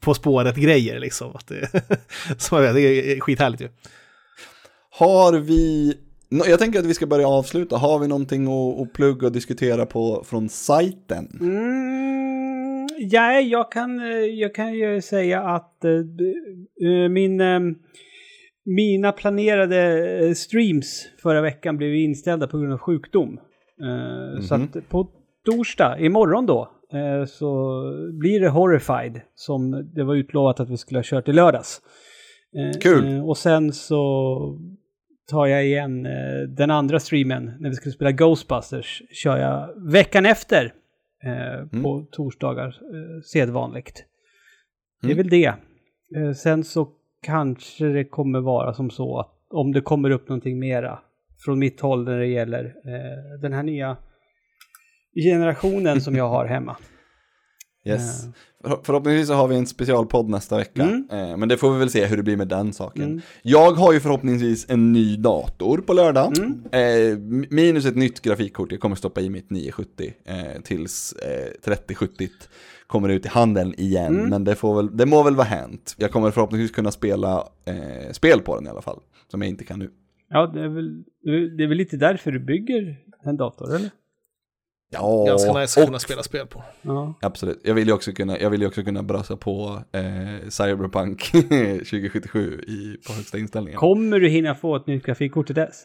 På 0.01 0.15
spåret-grejer 0.15 0.99
liksom. 0.99 1.37
Att 1.37 1.47
det, 1.47 1.69
som 2.39 2.59
jag 2.59 2.73
vet, 2.73 2.75
det 2.75 3.13
är 3.17 3.21
skithärligt 3.21 3.63
ju. 3.63 3.69
Har 4.91 5.33
vi, 5.33 5.95
jag 6.29 6.59
tänker 6.59 6.79
att 6.79 6.87
vi 6.87 6.95
ska 6.95 7.07
börja 7.07 7.29
avsluta, 7.29 7.77
har 7.77 7.99
vi 7.99 8.09
någonting 8.09 8.47
att, 8.47 8.81
att 8.81 8.93
plugga 8.93 9.27
och 9.27 9.33
diskutera 9.33 9.87
på 9.87 10.25
från 10.29 10.49
sajten? 10.49 11.39
Mm, 11.41 12.14
ja, 12.99 13.41
jag 13.41 13.73
kan, 13.73 14.01
eh, 14.01 14.07
jag 14.19 14.55
kan 14.55 14.75
ju 14.75 15.01
säga 15.01 15.41
att 15.43 15.85
eh, 15.85 17.09
min, 17.11 17.41
eh, 17.41 17.61
mina 18.65 19.13
planerade 19.13 20.35
streams 20.35 21.07
förra 21.23 21.41
veckan 21.41 21.77
blev 21.77 21.95
inställda 21.95 22.47
på 22.47 22.59
grund 22.59 22.73
av 22.73 22.79
sjukdom. 22.79 23.39
Eh, 23.83 24.41
Så 24.43 24.57
Mhm. 24.57 24.65
att 24.75 24.89
på 24.89 25.09
torsdag, 25.45 25.99
imorgon 25.99 26.47
då, 26.47 26.71
så 27.27 27.83
blir 28.21 28.41
det 28.41 28.49
Horrified 28.49 29.21
som 29.35 29.91
det 29.95 30.05
var 30.05 30.15
utlovat 30.15 30.61
att 30.61 30.71
vi 30.71 30.77
skulle 30.77 30.99
ha 30.99 31.05
kört 31.05 31.29
i 31.29 31.33
lördags. 31.33 31.81
Kul. 32.83 33.21
Och 33.21 33.37
sen 33.39 33.73
så 33.73 34.59
tar 35.31 35.47
jag 35.47 35.65
igen 35.67 36.03
den 36.57 36.71
andra 36.71 36.99
streamen 37.01 37.53
när 37.61 37.69
vi 37.69 37.75
skulle 37.75 37.93
spela 37.93 38.13
Ghostbusters. 38.13 39.03
Kör 39.13 39.37
jag 39.39 39.69
veckan 39.93 40.27
efter 40.27 40.73
eh, 41.27 41.83
på 41.83 42.07
torsdagar 42.13 42.67
eh, 42.67 43.21
sedvanligt. 43.33 44.05
Det 45.01 45.07
är 45.07 45.13
Mm. 45.13 45.17
väl 45.27 45.29
det. 45.31 45.55
Eh, 46.17 46.33
sen 46.33 46.65
så 46.65 46.89
kanske 47.23 47.85
det 47.87 48.05
kommer 48.05 48.41
vara 48.41 48.75
som 48.75 48.91
så 48.91 49.19
att 49.21 49.31
om 49.51 49.73
det 49.73 49.81
kommer 49.81 50.11
upp 50.11 50.29
någonting 50.29 50.59
mera 50.59 50.99
från 51.45 51.59
mitt 51.59 51.81
håll 51.81 52.05
när 52.05 52.19
det 52.19 52.27
gäller 52.27 52.65
eh, 52.65 53.41
den 53.41 53.53
här 53.53 53.63
nya 53.63 53.97
generationen 55.25 56.01
som 56.01 56.17
jag 56.17 56.29
har 56.29 56.47
hemma. 56.47 56.77
Yes. 57.85 58.25
För, 58.65 58.81
förhoppningsvis 58.85 59.29
så 59.29 59.35
har 59.35 59.49
vi 59.49 59.57
en 59.57 59.67
specialpodd 59.67 60.29
nästa 60.29 60.57
vecka, 60.57 60.83
Mm. 60.83 61.07
eh, 61.11 61.37
men 61.37 61.49
det 61.49 61.57
får 61.57 61.73
vi 61.73 61.79
väl 61.79 61.91
se 61.91 62.07
hur 62.07 62.17
det 62.17 62.23
blir 62.23 62.37
med 62.37 62.49
den 62.49 62.73
saken. 62.73 63.03
Mm. 63.05 63.21
Jag 63.43 63.73
har 63.73 63.93
ju 63.93 64.01
förhoppningsvis 64.01 64.67
en 64.71 64.93
ny 64.93 65.17
dator 65.17 65.79
på 65.79 65.93
lördag, 65.93 66.33
Mm. 66.39 66.63
eh, 66.73 67.19
minus 67.51 67.87
ett 67.87 67.97
nytt 67.97 68.21
grafikkort, 68.21 68.73
jag 68.73 68.81
kommer 68.81 68.97
stoppa 68.97 69.21
i 69.21 69.31
mitt 69.31 69.51
970 69.51 70.13
eh, 70.25 70.63
tills 70.63 71.13
eh, 71.13 71.53
3070 71.65 72.29
kommer 72.87 73.09
ut 73.09 73.27
i 73.27 73.29
handeln 73.29 73.75
igen, 73.79 74.15
Mm. 74.17 74.31
men 74.31 74.45
det, 74.45 74.55
får 74.55 74.77
väl, 74.77 74.97
det 74.97 75.07
må 75.07 75.23
väl 75.23 75.35
vara 75.37 75.47
hänt. 75.47 75.95
Jag 75.99 76.11
kommer 76.11 76.31
förhoppningsvis 76.31 76.71
kunna 76.71 76.91
spela 76.91 77.49
spel 78.13 78.41
på 78.41 78.55
den 78.57 78.67
i 78.67 78.71
alla 78.71 78.83
fall, 78.83 79.01
som 79.31 79.43
jag 79.43 79.49
inte 79.49 79.65
kan 79.65 79.79
nu. 79.79 79.91
Ja, 80.31 80.47
det 80.47 80.61
är, 80.61 80.69
väl, 80.69 81.03
det 81.57 81.65
är 81.65 81.69
väl 81.69 81.77
lite 81.79 81.97
därför 81.97 82.31
du 82.33 82.41
bygger 82.41 82.97
en 83.25 83.37
dator, 83.37 83.75
eller? 83.75 83.91
Ja, 85.01 85.25
Ganska 85.27 85.53
nice 85.53 85.81
att 85.81 85.83
och 85.83 85.89
kunna 85.89 85.99
spela 85.99 86.23
spel 86.23 86.47
på. 86.47 86.63
Ja. 86.83 87.15
Absolut, 87.21 87.61
jag 87.65 87.75
vill 87.75 87.89
ju 87.89 87.95
också 87.95 88.13
kunna, 88.13 88.39
jag 88.39 88.51
vill 88.51 88.61
ju 88.61 88.67
också 88.67 88.83
kunna 88.83 89.03
brösa 89.03 89.37
på 89.37 89.83
eh, 89.93 90.49
Cyberpunk 90.49 91.31
2077 91.33 92.61
i, 92.67 92.97
på 93.07 93.13
högsta 93.13 93.39
inställningen. 93.39 93.79
Kommer 93.81 94.21
du 94.21 94.29
hinna 94.29 94.55
få 94.55 94.77
ett 94.77 94.87
nytt 94.87 95.07
grafikkort 95.07 95.47
till 95.47 95.55
dess? 95.55 95.85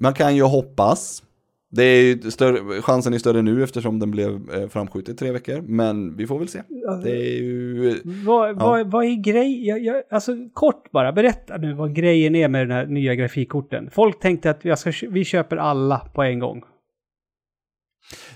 Man 0.00 0.14
kan 0.14 0.36
ju 0.36 0.42
hoppas. 0.42 1.22
Det 1.70 1.82
är 1.82 2.02
ju 2.02 2.30
större, 2.30 2.82
chansen 2.82 3.14
är 3.14 3.18
större 3.18 3.42
nu 3.42 3.62
eftersom 3.62 3.98
den 3.98 4.10
blev 4.10 4.50
eh, 4.54 4.68
framskjutet 4.68 5.18
tre 5.18 5.32
veckor, 5.32 5.60
men 5.60 6.16
vi 6.16 6.26
får 6.26 6.38
väl 6.38 6.48
se. 6.48 6.62
Det 7.02 7.10
är 7.10 7.42
ju... 7.42 8.00
Vad, 8.04 8.56
vad, 8.56 8.90
vad 8.90 9.04
är 9.04 9.22
grejen? 9.22 10.02
Alltså 10.10 10.32
kort 10.52 10.90
bara, 10.90 11.12
berätta 11.12 11.56
nu 11.56 11.74
vad 11.74 11.94
grejen 11.94 12.34
är 12.34 12.48
med 12.48 12.60
den 12.60 12.70
här 12.70 12.86
nya 12.86 13.14
grafikkorten. 13.14 13.90
Folk 13.90 14.20
tänkte 14.20 14.50
att 14.50 14.64
jag 14.64 14.78
ska, 14.78 14.92
vi 15.10 15.24
köper 15.24 15.56
alla 15.56 15.98
på 15.98 16.22
en 16.22 16.38
gång. 16.38 16.62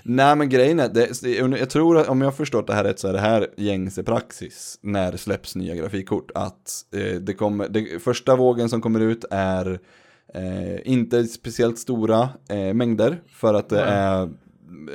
Nej 0.03 0.35
men 0.35 0.49
grejen 0.49 0.79
är, 0.79 0.89
det, 0.89 1.57
jag 1.59 1.69
tror 1.69 1.97
att 1.97 2.07
om 2.07 2.21
jag 2.21 2.27
har 2.27 2.31
förstått 2.31 2.67
det 2.67 2.73
här 2.73 2.83
rätt 2.83 2.99
så 2.99 3.07
är 3.07 3.13
det 3.13 3.19
här 3.19 3.47
gängse 3.57 4.03
praxis 4.03 4.79
när 4.81 5.11
det 5.11 5.17
släpps 5.17 5.55
nya 5.55 5.75
grafikkort. 5.75 6.31
Att 6.35 6.85
eh, 6.95 7.15
det 7.15 7.33
kommer, 7.33 7.69
det, 7.69 8.03
första 8.03 8.35
vågen 8.35 8.69
som 8.69 8.81
kommer 8.81 8.99
ut 8.99 9.25
är 9.31 9.79
eh, 10.33 10.91
inte 10.91 11.23
speciellt 11.23 11.79
stora 11.79 12.29
eh, 12.49 12.73
mängder 12.73 13.21
för 13.27 13.53
att 13.53 13.69
det 13.69 13.81
är 13.81 14.21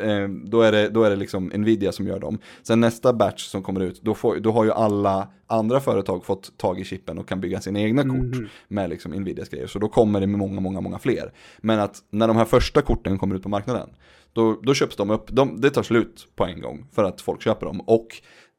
eh, 0.03 0.29
då, 0.29 0.63
är 0.63 0.73
det, 0.73 0.89
då 0.89 1.03
är 1.03 1.11
det 1.11 1.17
liksom 1.17 1.47
Nvidia 1.47 1.93
som 1.93 2.07
gör 2.07 2.21
dem. 2.21 2.39
Sen 2.63 2.81
nästa 2.81 3.13
batch 3.13 3.47
som 3.47 3.63
kommer 3.63 3.81
ut, 3.81 4.03
då, 4.03 4.15
får, 4.15 4.37
då 4.37 4.53
har 4.53 4.65
ju 4.65 4.73
alla 4.73 5.29
andra 5.47 5.81
företag 5.81 6.25
fått 6.25 6.59
tag 6.59 6.81
i 6.81 6.85
chippen 6.85 7.19
och 7.19 7.29
kan 7.29 7.41
bygga 7.41 7.61
sina 7.61 7.81
egna 7.81 8.03
kort 8.03 8.51
med 8.69 8.91
liksom 8.91 9.13
Nvidias 9.13 9.49
grejer. 9.49 9.67
Så 9.67 9.79
då 9.79 9.89
kommer 9.89 10.21
det 10.21 10.27
med 10.27 10.39
många, 10.39 10.61
många, 10.61 10.81
många 10.81 10.99
fler. 10.99 11.33
Men 11.59 11.81
att 11.81 11.99
när 12.11 12.29
de 12.29 12.37
här 12.37 12.45
första 12.45 12.83
korten 12.83 13.19
kommer 13.19 13.37
ut 13.37 13.43
på 13.43 13.49
marknaden, 13.49 13.89
då, 14.37 14.61
då 14.63 14.75
köps 14.75 14.97
de 14.97 15.11
upp, 15.11 15.27
de, 15.31 15.61
det 15.61 15.71
tar 15.71 15.83
slut 15.83 16.29
på 16.37 16.45
en 16.45 16.61
gång 16.61 16.87
för 16.93 17.05
att 17.05 17.21
folk 17.21 17.43
köper 17.43 17.67
dem. 17.67 17.81
Och 17.81 18.07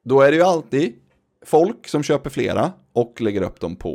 då 0.05 0.21
är 0.21 0.31
det 0.31 0.37
ju 0.37 0.43
alltid 0.43 0.93
folk 1.45 1.87
som 1.87 2.03
köper 2.03 2.29
flera 2.29 2.71
och 2.93 3.21
lägger 3.21 3.41
upp 3.41 3.59
dem 3.59 3.75
på 3.75 3.93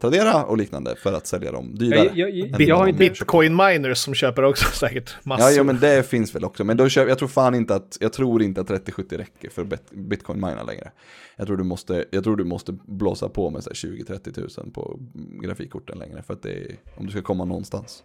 Tradera 0.00 0.44
och 0.44 0.56
liknande 0.58 0.96
för 0.96 1.12
att 1.12 1.26
sälja 1.26 1.52
dem 1.52 1.74
dyrare. 1.74 2.10
Jag- 2.14 2.30
jag- 2.30 2.60
jag 2.60 2.76
har 2.76 2.86
inte-. 2.86 2.98
Bitcoin 2.98 3.56
miners 3.56 3.98
som 3.98 4.14
köper 4.14 4.42
också 4.42 4.64
säkert 4.72 5.24
massor. 5.24 5.46
Ja, 5.50 5.52
ja, 5.56 5.62
men 5.62 5.78
det 5.80 6.06
finns 6.06 6.34
väl 6.34 6.44
också. 6.44 6.64
Men 6.64 6.76
då 6.76 6.88
köper, 6.88 7.08
jag 7.08 7.18
tror 7.18 7.28
fan 7.28 7.54
inte 7.54 7.74
att, 7.74 7.98
jag 8.00 8.12
tror 8.12 8.42
inte 8.42 8.60
att 8.60 8.66
3070 8.66 9.16
räcker 9.18 9.50
för 9.50 9.64
bit- 9.64 9.90
bitcoin 9.90 10.40
mina 10.40 10.62
längre. 10.62 10.92
Jag 11.36 11.46
tror 11.46 11.56
du 11.56 11.64
måste, 11.64 12.04
jag 12.10 12.24
tror 12.24 12.36
du 12.36 12.44
måste 12.44 12.72
blåsa 12.72 13.28
på 13.28 13.50
med 13.50 13.64
så 13.64 13.70
här 13.70 13.74
20-30 13.74 14.32
tusen 14.32 14.70
på 14.70 14.98
grafikkorten 15.42 15.98
längre. 15.98 16.22
För 16.22 16.34
att 16.34 16.42
det 16.42 16.52
är, 16.52 16.76
om 16.96 17.06
du 17.06 17.12
ska 17.12 17.22
komma 17.22 17.44
någonstans. 17.44 18.02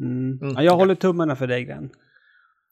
Mm. 0.00 0.38
Mm. 0.42 0.54
Ja, 0.54 0.62
jag 0.62 0.76
håller 0.76 0.94
tummarna 0.94 1.36
för 1.36 1.46
dig 1.46 1.64
Glenn. 1.64 1.90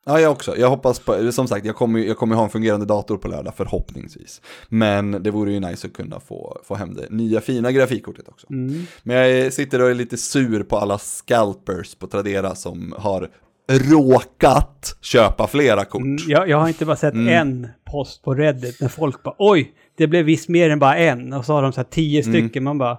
Ja, 0.06 0.20
jag 0.20 0.32
också. 0.32 0.56
Jag 0.56 0.70
hoppas 0.70 0.98
på, 0.98 1.32
som 1.32 1.48
sagt, 1.48 1.66
jag 1.66 1.76
kommer, 1.76 2.00
jag 2.00 2.16
kommer 2.16 2.36
ha 2.36 2.44
en 2.44 2.50
fungerande 2.50 2.86
dator 2.86 3.16
på 3.16 3.28
lördag 3.28 3.54
förhoppningsvis. 3.56 4.40
Men 4.68 5.22
det 5.22 5.30
vore 5.30 5.52
ju 5.52 5.60
nice 5.60 5.86
att 5.86 5.92
kunna 5.92 6.20
få, 6.20 6.60
få 6.64 6.74
hem 6.74 6.94
det 6.94 7.06
nya 7.10 7.40
fina 7.40 7.72
grafikkortet 7.72 8.28
också. 8.28 8.46
Mm. 8.50 8.86
Men 9.02 9.16
jag 9.16 9.52
sitter 9.52 9.82
och 9.82 9.90
är 9.90 9.94
lite 9.94 10.16
sur 10.16 10.62
på 10.62 10.76
alla 10.76 10.98
scalpers 10.98 11.94
på 11.94 12.06
Tradera 12.06 12.54
som 12.54 12.94
har 12.98 13.30
råkat 13.70 14.96
köpa 15.00 15.46
flera 15.46 15.84
kort. 15.84 16.02
Mm, 16.02 16.18
jag, 16.26 16.48
jag 16.48 16.56
har 16.56 16.68
inte 16.68 16.86
bara 16.86 16.96
sett 16.96 17.14
en 17.14 17.68
post 17.90 18.22
på 18.22 18.34
Reddit 18.34 18.80
när 18.80 18.88
folk 18.88 19.22
bara 19.22 19.34
oj, 19.38 19.72
det 19.96 20.06
blev 20.06 20.24
visst 20.24 20.48
mer 20.48 20.70
än 20.70 20.78
bara 20.78 20.96
en. 20.96 21.32
Och 21.32 21.44
så 21.44 21.52
har 21.52 21.62
de 21.62 21.72
så 21.72 21.80
här 21.80 21.88
tio 21.90 22.22
stycken. 22.22 22.64
Man 22.64 22.78
bara, 22.78 22.98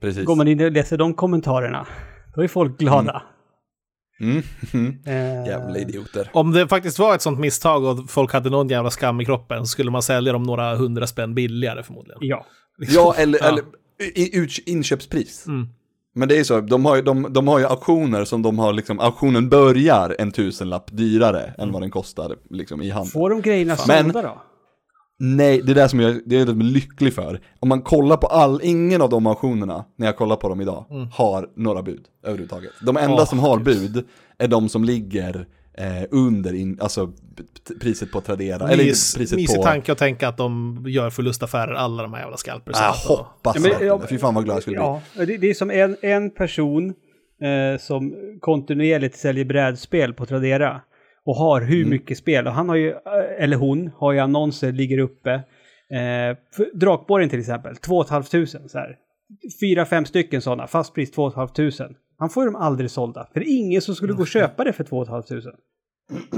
Precis. 0.00 0.24
går 0.24 0.36
man 0.36 0.48
in 0.48 0.60
och 0.60 0.72
läser 0.72 0.98
de 0.98 1.14
kommentarerna, 1.14 1.86
då 2.34 2.42
är 2.42 2.48
folk 2.48 2.78
glada. 2.78 3.22
Mm. 4.22 4.42
Eh, 5.06 5.46
Jävla 5.46 5.78
idioter. 5.78 6.30
Om 6.32 6.52
det 6.52 6.68
faktiskt 6.68 6.98
var 6.98 7.14
ett 7.14 7.22
sånt 7.22 7.38
misstag 7.38 7.84
och 7.84 8.10
folk 8.10 8.32
hade 8.32 8.50
någon 8.50 8.68
jävla 8.68 8.90
skam 8.90 9.20
i 9.20 9.24
kroppen 9.24 9.66
så 9.66 9.70
skulle 9.70 9.90
man 9.90 10.02
sälja 10.02 10.32
dem 10.32 10.42
några 10.42 10.74
hundra 10.76 11.06
spänn 11.06 11.34
billigare 11.34 11.82
förmodligen. 11.82 12.18
Ja. 12.20 12.46
Ja, 12.78 13.14
eller, 13.18 13.38
Ja. 13.42 13.48
eller 13.48 13.64
i, 14.14 14.38
ut, 14.38 14.58
inköpspris. 14.66 15.46
Mm. 15.46 15.68
Men 16.14 16.28
det 16.28 16.38
är 16.38 16.44
så, 16.44 16.60
de 16.60 16.84
har 16.84 16.96
ju, 16.96 17.02
de, 17.02 17.26
de 17.30 17.48
har 17.48 17.58
ju 17.58 17.64
auktioner 17.66 18.24
som 18.24 18.42
de 18.42 18.58
har 18.58 18.72
liksom, 18.72 19.00
auktionen 19.00 19.48
börjar 19.48 20.16
en 20.18 20.32
tusenlapp 20.32 20.90
dyrare 20.92 21.54
än 21.58 21.72
vad 21.72 21.82
den 21.82 21.90
kostar 21.90 22.36
liksom 22.50 22.82
i 22.82 22.90
handeln. 22.90 23.10
Får 23.10 23.30
de 23.30 23.40
grejerna 23.42 23.76
sålda 23.76 24.22
då? 24.22 24.42
Nej, 25.24 25.62
det 25.62 25.72
är 25.72 25.74
det 25.74 25.88
som 25.88 26.00
jag, 26.00 26.20
det 26.26 26.36
är 26.36 26.40
det 26.40 26.52
som 26.52 26.60
jag 26.60 26.68
är 26.68 26.72
lycklig 26.72 27.14
för. 27.14 27.40
Om 27.60 27.68
man 27.68 27.82
kollar 27.82 28.16
på 28.16 28.26
all, 28.26 28.60
ingen 28.62 29.02
av 29.02 29.08
de 29.10 29.26
auktionerna, 29.26 29.84
när 29.96 30.06
jag 30.06 30.16
kollar 30.16 30.36
på 30.36 30.48
dem 30.48 30.60
idag, 30.60 30.84
har 31.12 31.48
några 31.56 31.82
bud 31.82 32.04
överhuvudtaget. 32.24 32.70
De 32.86 32.96
enda 32.96 33.14
Åh, 33.22 33.24
som 33.24 33.38
har 33.38 33.58
bud 33.58 34.04
är 34.38 34.48
de 34.48 34.68
som 34.68 34.84
ligger 34.84 35.46
eh, 35.78 36.04
under 36.10 36.54
in, 36.54 36.78
alltså 36.80 37.12
priset 37.80 38.12
på 38.12 38.20
Tradera. 38.20 38.68
eller 38.68 38.84
Mys, 38.84 39.14
priset 39.14 39.36
mysig 39.38 39.56
på... 39.56 39.62
tanke 39.62 39.92
att 39.92 39.98
tänka 39.98 40.28
att 40.28 40.36
de 40.36 40.78
gör 40.88 41.10
förlustaffärer, 41.10 41.72
alla 41.74 42.02
de 42.02 42.12
här 42.12 42.20
jävla 42.20 42.36
scalpers. 42.36 42.76
Jag 42.80 42.92
hoppas 42.92 43.56
Ja, 43.56 43.60
men- 43.60 43.62
verkligen 43.62 43.86
ja, 43.92 43.98
det. 43.98 44.06
Fy 44.06 44.18
fan 44.18 44.34
vad 44.34 44.44
glad 44.44 44.56
jag 44.56 44.62
skulle 44.62 44.76
bli. 44.76 44.84
Ja, 44.84 45.00
det, 45.14 45.36
det 45.36 45.50
är 45.50 45.54
som 45.54 45.70
en, 45.70 45.96
en 46.02 46.30
person 46.30 46.94
eh, 47.42 47.80
som 47.80 48.14
kontinuerligt 48.40 49.16
säljer 49.16 49.44
brädspel 49.44 50.14
på 50.14 50.26
Tradera 50.26 50.80
och 51.24 51.36
har 51.36 51.60
hur 51.60 51.76
Mm. 51.78 51.90
mycket 51.90 52.18
spel. 52.18 52.46
Och 52.46 52.52
han 52.52 52.68
har 52.68 52.76
ju, 52.76 52.90
eh, 52.90 52.98
eller 53.44 53.56
hon, 53.56 53.90
har 53.96 54.12
ju 54.12 54.18
annonser, 54.18 54.72
ligger 54.72 54.98
uppe. 54.98 55.30
Eh, 55.90 56.36
Drakborgen 56.74 57.30
till 57.30 57.40
exempel, 57.40 57.76
2 57.76 58.04
500 58.04 58.68
så 58.68 58.78
här. 58.78 58.96
Fyra, 59.60 59.86
fem 59.86 60.04
stycken 60.04 60.40
sådana, 60.42 60.66
fast 60.66 60.94
pris 60.94 61.10
2 61.10 61.30
500. 61.30 61.70
Han 62.18 62.30
får 62.30 62.42
ju 62.42 62.46
dem 62.50 62.56
aldrig 62.56 62.90
sålda, 62.90 63.28
för 63.32 63.40
det 63.40 63.46
är 63.46 63.58
ingen 63.58 63.80
som 63.82 63.94
skulle 63.94 64.12
gå 64.12 64.20
och 64.20 64.26
köpa 64.28 64.64
det 64.64 64.72
för 64.72 64.84
2 64.84 65.04
500. 65.06 65.24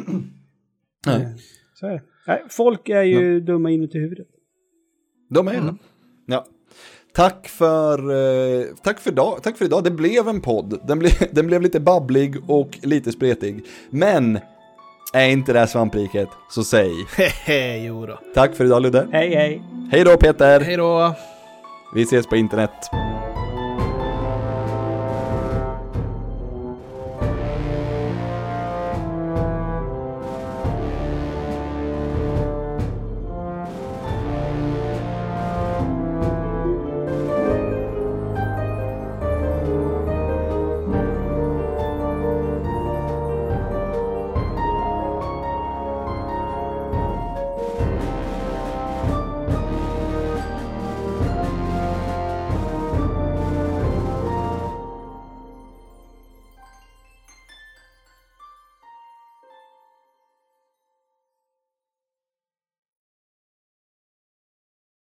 Nej. 1.06 1.26
Så 1.74 1.86
är 1.86 1.90
det. 1.92 2.02
Nej, 2.26 2.42
folk 2.50 2.88
är 2.88 3.02
ju 3.02 3.40
dumma 3.40 3.70
inuti 3.70 3.98
huvudet. 3.98 4.26
De 5.30 5.48
är 5.48 5.52
det. 5.52 5.74
Ja. 6.26 6.46
Tack 7.14 7.48
för, 7.48 7.98
eh, 8.10 8.66
tack, 8.82 9.00
för 9.00 9.12
dag, 9.12 9.42
tack 9.42 9.56
för 9.56 9.64
idag. 9.64 9.84
Det 9.84 9.90
blev 9.90 10.28
en 10.28 10.40
podd. 10.40 10.80
Den, 10.86 10.98
ble, 10.98 11.08
den 11.32 11.46
blev 11.46 11.62
lite 11.62 11.80
babblig 11.80 12.50
och 12.50 12.78
lite 12.82 13.12
spretig. 13.12 13.64
Men 13.90 14.38
är 15.14 15.28
inte 15.28 15.52
det 15.52 15.58
här 15.58 15.66
svampriket, 15.66 16.28
så 16.50 16.64
säg 16.64 16.90
Hehe, 17.16 17.78
jo 17.78 18.06
då. 18.06 18.18
tack 18.34 18.54
för 18.54 18.64
idag 18.64 18.82
Ludde. 18.82 19.06
Hej 19.12 19.34
hej! 19.34 19.62
Hej 19.92 20.04
då 20.04 20.16
Peter! 20.16 20.60
Hej 20.60 20.76
då! 20.76 21.14
Vi 21.94 22.02
ses 22.02 22.26
på 22.26 22.36
internet. 22.36 22.70